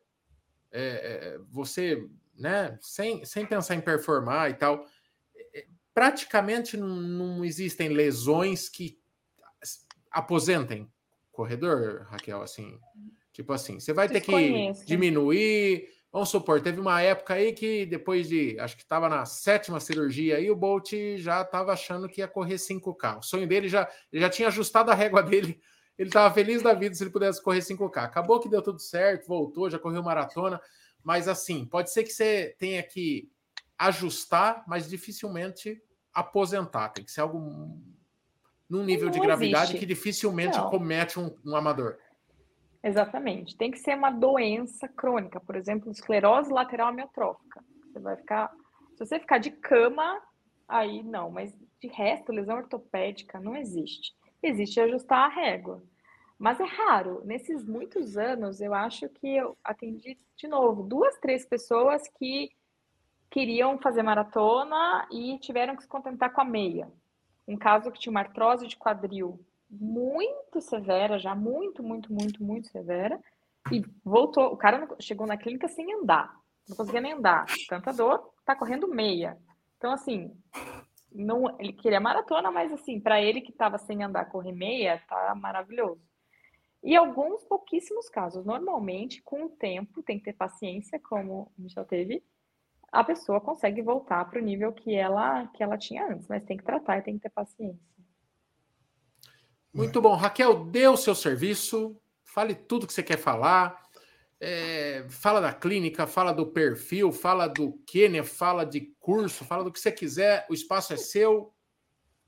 é, 0.71 0.81
é, 0.81 1.39
você, 1.51 2.07
né, 2.37 2.79
sem, 2.81 3.25
sem 3.25 3.47
pensar 3.47 3.75
em 3.75 3.81
performar 3.81 4.51
e 4.51 4.55
tal, 4.55 4.87
é, 5.55 5.67
praticamente 5.95 6.77
não, 6.77 6.89
não 6.89 7.45
existem 7.45 7.89
lesões 7.89 8.69
que 8.69 8.98
aposentem 10.11 10.91
corredor, 11.33 12.07
Raquel, 12.09 12.43
assim. 12.43 12.79
Tipo 13.33 13.53
assim, 13.53 13.79
você 13.79 13.93
vai 13.93 14.09
ter 14.09 14.21
que 14.21 14.73
diminuir. 14.85 15.89
Vamos 16.11 16.31
supor, 16.31 16.61
teve 16.61 16.81
uma 16.81 17.01
época 17.03 17.35
aí 17.35 17.53
que 17.53 17.85
depois 17.85 18.29
de, 18.29 18.59
acho 18.59 18.77
que 18.77 18.83
estava 18.83 19.09
na 19.09 19.27
sétima 19.27 19.79
cirurgia 19.79 20.37
aí, 20.37 20.51
o 20.51 20.57
Bolt 20.57 20.93
já 21.17 21.43
estava 21.43 21.73
achando 21.73 22.09
que 22.09 22.23
ia 22.23 22.29
correr 22.29 22.57
5K. 22.57 23.19
O 23.19 23.23
sonho 23.23 23.47
dele 23.47 23.69
já, 23.69 23.89
ele 24.13 24.23
já 24.23 24.31
tinha 24.31 24.49
ajustado 24.49 24.91
a 24.91 24.95
régua 24.95 25.23
dele 25.23 25.61
ele 25.99 26.11
estava 26.11 26.33
feliz 26.33 26.63
da 26.63 26.73
vida 26.73 26.95
se 26.95 27.03
ele 27.03 27.11
pudesse 27.11 27.43
correr 27.43 27.59
5K. 27.59 28.05
Acabou 28.05 28.39
que 28.39 28.49
deu 28.49 28.63
tudo 28.63 28.79
certo, 28.79 29.27
voltou, 29.27 29.69
já 29.69 29.79
correu 29.79 30.03
maratona. 30.03 30.61
Mas 31.03 31.27
assim, 31.27 31.67
pode 31.67 31.91
ser 31.91 32.05
que 32.05 32.13
você 32.13 32.55
tenha 32.57 32.83
que 32.83 33.29
ajustar, 33.77 34.63
mas 34.69 34.89
dificilmente 34.89 35.83
aposentar. 36.15 36.91
Tem 36.91 37.05
que 37.05 37.11
ser 37.11 37.23
algo 37.23 37.83
num 38.69 38.85
nível 38.85 39.07
não 39.07 39.13
de 39.13 39.21
gravidade 39.21 39.65
existe. 39.65 39.79
que 39.79 39.87
dificilmente 39.87 40.59
não. 40.59 40.71
comete 40.71 41.19
um, 41.19 41.35
um 41.45 41.57
amador. 41.57 41.97
Exatamente. 42.83 43.57
Tem 43.57 43.71
que 43.71 43.79
ser 43.79 43.97
uma 43.97 44.11
doença 44.11 44.89
crônica, 44.89 45.41
por 45.41 45.57
exemplo, 45.57 45.91
esclerose 45.91 46.53
lateral 46.53 46.89
amiotrófica. 46.89 47.65
Você 47.87 47.99
vai 47.99 48.17
ficar. 48.17 48.51
Se 48.97 49.05
você 49.05 49.19
ficar 49.19 49.39
de 49.39 49.51
cama, 49.51 50.21
aí 50.67 51.03
não, 51.03 51.31
mas 51.31 51.57
de 51.81 51.89
resto, 51.89 52.33
lesão 52.33 52.57
ortopédica 52.57 53.41
não 53.41 53.57
existe 53.57 54.13
existe 54.43 54.81
ajustar 54.81 55.27
a 55.27 55.35
régua. 55.35 55.83
Mas 56.39 56.61
é 56.61 56.65
raro. 56.65 57.23
Nesses 57.25 57.65
muitos 57.65 58.17
anos, 58.17 58.61
eu 58.61 58.73
acho 58.73 59.09
que 59.09 59.37
eu 59.37 59.57
atendi, 59.65 60.19
de 60.37 60.47
novo, 60.47 60.83
duas, 60.83 61.19
três 61.19 61.45
pessoas 61.45 62.03
que 62.19 62.51
queriam 63.31 63.79
fazer 63.79 64.03
maratona 64.03 65.07
e 65.11 65.39
tiveram 65.39 65.77
que 65.77 65.83
se 65.83 65.89
contentar 65.89 66.33
com 66.33 66.41
a 66.41 66.45
meia. 66.45 66.91
Um 67.49 67.57
caso 67.57 67.91
que 67.91 67.99
tinha 67.99 68.11
uma 68.11 68.21
artrose 68.21 68.67
de 68.67 68.77
quadril 68.77 69.41
muito 69.71 70.61
severa, 70.61 71.19
já 71.19 71.35
muito, 71.35 71.83
muito, 71.83 72.13
muito, 72.13 72.45
muito 72.45 72.69
severa, 72.69 73.19
e 73.73 73.83
voltou. 74.05 74.53
O 74.53 74.57
cara 74.57 74.87
chegou 75.01 75.27
na 75.27 75.37
clínica 75.37 75.67
sem 75.67 75.93
andar, 75.95 76.35
não 76.69 76.77
conseguia 76.77 77.01
nem 77.01 77.15
andar. 77.15 77.47
Tanta 77.69 77.93
dor, 77.93 78.33
tá 78.45 78.55
correndo 78.55 78.87
meia. 78.87 79.39
Então, 79.79 79.93
assim, 79.93 80.31
não, 81.11 81.59
ele 81.59 81.73
queria 81.73 82.01
maratona, 82.01 82.51
mas 82.51 82.71
assim, 82.73 83.01
para 83.01 83.21
ele 83.21 83.41
que 83.41 83.51
estava 83.51 83.79
sem 83.79 84.05
andar 84.05 84.27
correr 84.27 84.53
meia, 84.53 85.03
tá 85.09 85.35
maravilhoso. 85.35 86.01
E 86.83 86.95
alguns 86.95 87.45
pouquíssimos 87.45 88.09
casos, 88.09 88.45
normalmente, 88.45 89.23
com 89.23 89.45
o 89.45 89.49
tempo, 89.49 90.03
tem 90.03 90.19
que 90.19 90.27
ter 90.27 90.35
paciência, 90.35 91.01
como 91.01 91.51
o 91.59 91.63
Michel 91.63 91.85
teve, 91.85 92.23
a 92.91 93.05
pessoa 93.05 93.41
consegue 93.41 93.83
voltar 93.83 94.25
para 94.25 94.41
o 94.41 94.45
nível 94.45 94.73
que 94.73 94.95
ela, 94.95 95.47
que 95.49 95.63
ela 95.63 95.77
tinha 95.77 96.07
antes, 96.07 96.27
mas 96.27 96.45
tem 96.45 96.57
que 96.57 96.65
tratar 96.65 96.99
e 96.99 97.03
tem 97.03 97.15
que 97.15 97.23
ter 97.23 97.31
paciência. 97.31 97.89
Muito 99.73 100.01
bom. 100.01 100.15
Raquel, 100.15 100.65
dê 100.65 100.89
o 100.89 100.97
seu 100.97 101.15
serviço, 101.15 102.01
fale 102.25 102.55
tudo 102.55 102.87
que 102.87 102.93
você 102.93 103.03
quer 103.03 103.19
falar. 103.19 103.87
É, 104.41 105.05
fala 105.09 105.41
da 105.41 105.53
clínica, 105.53 106.07
fala 106.07 106.33
do 106.33 106.47
perfil, 106.47 107.11
fala 107.11 107.49
do 107.49 107.73
Quênia, 107.87 108.23
fala 108.23 108.65
de 108.65 108.93
curso, 109.01 109.45
fala 109.45 109.65
do 109.65 109.73
que 109.73 109.81
você 109.81 109.91
quiser. 109.91 110.47
O 110.49 110.55
espaço 110.55 110.93
é 110.93 110.97
seu 110.97 111.53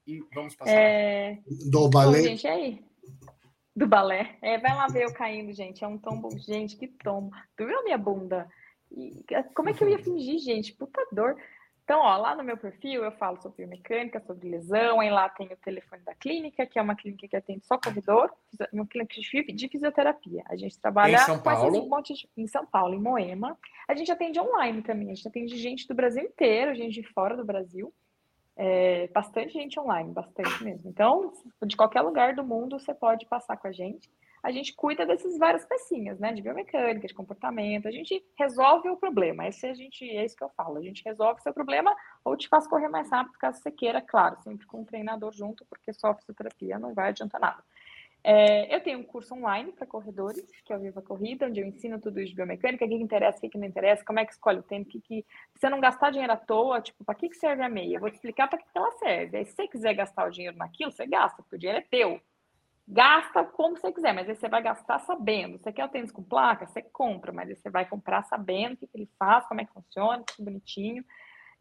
e 0.07 0.21
vamos 0.35 0.55
passar. 0.57 0.73
É... 0.73 1.39
Do 1.71 1.89
balé. 1.89 2.19
Bom, 2.19 2.25
gente, 2.25 2.47
aí. 2.47 2.85
Do 3.75 3.87
balé. 3.87 4.37
É, 4.43 4.59
vai 4.59 4.75
lá 4.75 4.89
ver 4.89 5.05
eu 5.05 5.13
caindo, 5.13 5.53
gente. 5.53 5.85
É 5.85 5.87
um 5.87 5.97
tombo. 5.97 6.37
Gente, 6.39 6.77
que 6.77 6.89
tombo. 6.89 7.31
Doeu 7.57 7.79
a 7.79 7.83
minha 7.85 7.99
bunda. 7.99 8.49
E, 8.91 9.25
como 9.55 9.69
é 9.69 9.73
que 9.73 9.83
eu 9.83 9.89
ia 9.89 9.99
fingir, 9.99 10.39
gente? 10.39 10.73
Puta 10.75 11.07
dor. 11.13 11.37
Então, 11.91 12.03
ó, 12.03 12.17
lá 12.17 12.37
no 12.37 12.45
meu 12.45 12.57
perfil 12.57 13.03
eu 13.03 13.11
falo 13.11 13.37
sobre 13.43 13.65
biomecânica, 13.65 14.21
sobre 14.21 14.49
lesão, 14.49 15.01
aí 15.01 15.11
lá 15.11 15.29
tem 15.29 15.49
o 15.49 15.57
telefone 15.57 16.01
da 16.03 16.15
clínica, 16.15 16.65
que 16.65 16.79
é 16.79 16.83
uma 16.83 16.95
clínica 16.95 17.27
que 17.27 17.35
atende 17.35 17.67
só 17.67 17.77
corredor, 17.79 18.31
uma 18.73 18.87
clínica 18.87 19.21
de 19.21 19.69
fisioterapia. 19.69 20.45
A 20.47 20.55
gente 20.55 20.79
trabalha 20.79 21.17
em 21.17 21.19
São 21.19 21.41
Paulo, 21.41 21.97
um 21.97 22.03
de, 22.03 22.29
em 22.37 22.47
São 22.47 22.65
Paulo, 22.65 22.95
em 22.95 23.01
Moema. 23.01 23.59
A 23.89 23.95
gente 23.97 24.13
atende 24.13 24.39
online 24.39 24.83
também, 24.83 25.11
a 25.11 25.15
gente 25.15 25.27
atende 25.27 25.57
gente 25.57 25.89
do 25.89 25.95
Brasil 25.95 26.23
inteiro, 26.23 26.77
gente 26.77 27.03
de 27.03 27.09
fora 27.09 27.37
do 27.37 27.45
Brasil. 27.45 27.93
É, 28.57 29.09
bastante 29.09 29.53
gente 29.55 29.81
online, 29.81 30.13
bastante 30.13 30.63
mesmo. 30.63 30.89
Então, 30.89 31.33
de 31.67 31.77
qualquer 31.77 32.03
lugar 32.03 32.37
do 32.37 32.45
mundo 32.45 32.79
você 32.79 32.95
pode 32.95 33.27
passar 33.27 33.57
com 33.57 33.67
a 33.67 33.73
gente 33.73 34.09
a 34.43 34.51
gente 34.51 34.75
cuida 34.75 35.07
dessas 35.07 35.37
várias 35.39 35.65
pecinhas, 35.65 36.19
né? 36.19 36.33
De 36.33 36.43
biomecânica, 36.43 37.07
de 37.07 37.15
comportamento, 37.15 37.87
a 37.87 37.91
gente 37.91 38.25
resolve 38.39 38.89
o 38.89 38.97
problema. 38.97 39.47
Esse 39.47 39.67
a 39.67 39.75
gente, 39.75 40.05
é 40.05 40.25
isso 40.25 40.37
que 40.37 40.45
eu 40.45 40.51
falo, 40.51 40.79
a 40.79 40.83
gente 40.83 41.05
resolve 41.05 41.41
o 41.41 41.43
seu 41.43 41.53
problema 41.53 41.95
ou 42.25 42.37
te 42.37 42.49
faz 42.49 42.67
correr 42.67 42.89
mais 42.89 43.11
rápido 43.11 43.39
caso 43.39 43.61
você 43.61 43.71
queira, 43.71 44.01
claro, 44.01 44.41
sempre 44.43 44.67
com 44.67 44.81
um 44.81 44.85
treinador 44.85 45.33
junto, 45.33 45.65
porque 45.67 45.93
só 45.93 46.15
fisioterapia 46.15 46.79
não 46.79 46.95
vai 46.95 47.09
adiantar 47.09 47.41
nada. 47.41 47.63
É, 48.23 48.75
eu 48.75 48.81
tenho 48.83 48.99
um 48.99 49.03
curso 49.03 49.35
online 49.35 49.73
para 49.73 49.87
corredores, 49.87 50.45
que 50.65 50.73
é 50.73 50.77
o 50.77 50.81
Viva 50.81 51.01
Corrida, 51.01 51.47
onde 51.47 51.61
eu 51.61 51.67
ensino 51.67 51.99
tudo 51.99 52.21
isso 52.21 52.31
de 52.31 52.37
biomecânica, 52.37 52.85
o 52.85 52.89
que, 52.89 52.95
interessa, 52.95 53.39
o 53.39 53.49
que, 53.49 53.57
não 53.57 53.67
interessa, 53.67 54.05
como 54.05 54.19
é 54.19 54.27
que 54.27 54.33
escolhe 54.33 54.59
o 54.59 54.63
tempo, 54.63 54.91
que, 54.91 55.01
que 55.01 55.25
você 55.57 55.71
não 55.71 55.81
gastar 55.81 56.11
dinheiro 56.11 56.33
à 56.33 56.37
toa, 56.37 56.83
tipo, 56.83 57.03
para 57.03 57.15
que, 57.15 57.31
que 57.31 57.37
serve 57.37 57.63
a 57.63 57.69
meia? 57.69 57.97
Eu 57.97 58.01
vou 58.01 58.11
te 58.11 58.17
explicar 58.17 58.47
para 58.47 58.59
que, 58.59 58.71
que 58.71 58.79
ela 58.79 58.93
serve. 58.93 59.39
Aí, 59.39 59.47
se 59.47 59.53
você 59.53 59.67
quiser 59.67 59.95
gastar 59.95 60.27
o 60.27 60.31
dinheiro 60.31 60.57
naquilo, 60.57 60.93
você 60.93 61.07
gasta, 61.07 61.43
porque 61.43 61.57
o 61.57 61.59
dinheiro 61.59 61.79
é 61.79 61.87
teu. 61.91 62.21
Gasta 62.93 63.45
como 63.45 63.77
você 63.77 63.93
quiser, 63.93 64.13
mas 64.13 64.29
aí 64.29 64.35
você 64.35 64.49
vai 64.49 64.61
gastar 64.61 64.99
sabendo. 64.99 65.59
Você 65.59 65.73
quer 65.73 65.85
o 65.85 65.89
tênis 65.89 66.11
com 66.11 66.25
placa? 66.25 66.67
Você 66.67 66.83
compra, 66.83 67.31
mas 67.31 67.49
aí 67.49 67.55
você 67.55 67.71
vai 67.71 67.89
comprar 67.89 68.25
sabendo 68.25 68.73
o 68.73 68.77
que, 68.77 68.89
ele 68.93 69.09
faz, 69.17 69.47
como 69.47 69.61
é 69.61 69.65
que 69.65 69.73
funciona, 69.73 70.25
que 70.25 70.43
bonitinho. 70.43 71.05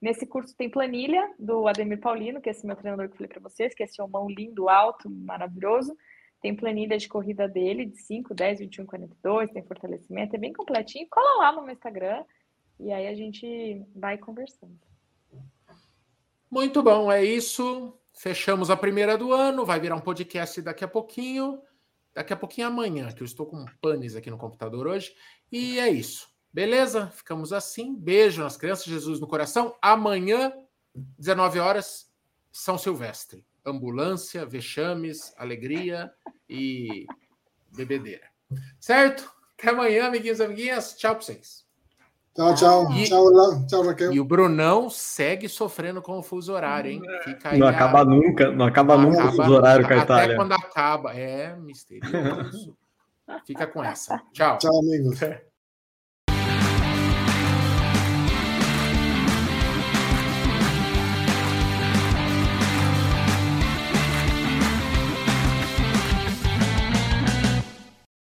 Nesse 0.02 0.26
curso 0.26 0.58
tem 0.58 0.68
planilha 0.68 1.32
do 1.38 1.68
Ademir 1.68 2.00
Paulino, 2.00 2.42
que 2.42 2.50
é 2.50 2.52
esse 2.52 2.66
meu 2.66 2.76
treinador 2.76 3.08
que 3.08 3.14
eu 3.14 3.18
falei 3.18 3.30
para 3.30 3.42
vocês, 3.42 3.76
que 3.76 3.84
é 3.84 3.86
esse 3.86 4.02
homão 4.02 4.28
lindo, 4.28 4.70
alto, 4.70 5.08
maravilhoso. 5.08 5.96
Tem 6.42 6.56
planilha 6.56 6.98
de 6.98 7.08
corrida 7.08 7.48
dele, 7.48 7.86
de 7.86 8.02
5, 8.02 8.34
10, 8.34 8.60
21, 8.62 8.88
42, 8.88 9.52
tem 9.52 9.62
fortalecimento, 9.62 10.36
é 10.36 10.40
bem 10.40 10.52
completinho. 10.52 11.06
Cola 11.12 11.44
lá 11.44 11.52
no 11.52 11.62
meu 11.62 11.74
Instagram 11.74 12.26
e 12.80 12.92
aí 12.92 13.06
a 13.06 13.14
gente 13.14 13.86
vai 13.96 14.18
conversando. 14.18 14.80
Muito 16.50 16.82
bom, 16.82 17.12
é 17.12 17.24
isso. 17.24 17.94
Fechamos 18.20 18.70
a 18.70 18.76
primeira 18.76 19.18
do 19.18 19.32
ano, 19.32 19.66
vai 19.66 19.80
virar 19.80 19.96
um 19.96 20.02
podcast 20.02 20.62
daqui 20.62 20.84
a 20.84 20.88
pouquinho. 20.90 21.62
Daqui 22.14 22.34
a 22.34 22.36
pouquinho 22.36 22.68
amanhã, 22.68 23.10
que 23.14 23.24
eu 23.24 23.26
estou 23.26 23.46
com 23.46 23.64
panes 23.80 24.14
aqui 24.14 24.30
no 24.30 24.38
computador 24.38 24.88
hoje. 24.88 25.16
E 25.50 25.80
é 25.80 25.88
isso. 25.88 26.28
Beleza? 26.52 27.08
Ficamos 27.12 27.54
assim. 27.54 27.96
Beijo 27.96 28.44
nas 28.44 28.58
crianças, 28.58 28.84
Jesus 28.84 29.22
no 29.22 29.28
coração. 29.28 29.74
Amanhã, 29.82 30.52
19 31.18 31.60
horas, 31.60 32.12
São 32.52 32.78
Silvestre. 32.78 33.46
Ambulância, 33.66 34.46
vexames, 34.46 35.34
alegria 35.38 36.12
e 36.50 37.08
bebedeira. 37.74 38.28
Certo? 38.82 39.32
Até 39.58 39.70
amanhã, 39.70 40.08
amiguinhos 40.08 40.40
e 40.40 40.44
amiguinhas. 40.44 40.94
Tchau 40.98 41.16
para 41.16 41.24
vocês. 41.24 41.69
Tchau, 42.40 42.56
tchau. 42.56 42.92
E, 42.94 43.04
tchau, 43.04 43.68
tchau, 43.68 43.86
Raquel. 43.86 44.14
E 44.14 44.20
o 44.20 44.24
Brunão 44.24 44.90
segue 44.90 45.50
sofrendo 45.50 46.02
com 46.02 46.18
o 46.18 46.24
fuso 46.24 46.54
horário, 46.54 46.90
hein? 46.90 47.02
Fica 47.22 47.58
não 47.58 47.68
acaba 47.68 48.00
a... 48.00 48.06
nunca, 48.06 48.50
não 48.50 48.66
acaba 48.66 48.96
não 48.96 49.10
nunca 49.10 49.24
acaba, 49.24 49.34
o 49.34 49.36
fuso 49.36 49.54
horário 49.54 49.86
com 49.86 49.94
a 49.94 49.98
Itália. 49.98 50.24
Até 50.24 50.36
quando 50.36 50.54
acaba. 50.54 51.14
É 51.14 51.54
misterioso. 51.58 52.78
Fica 53.46 53.68
com 53.68 53.84
essa. 53.84 54.22
Tchau. 54.32 54.58
Tchau, 54.58 54.80
amigos. 54.80 55.20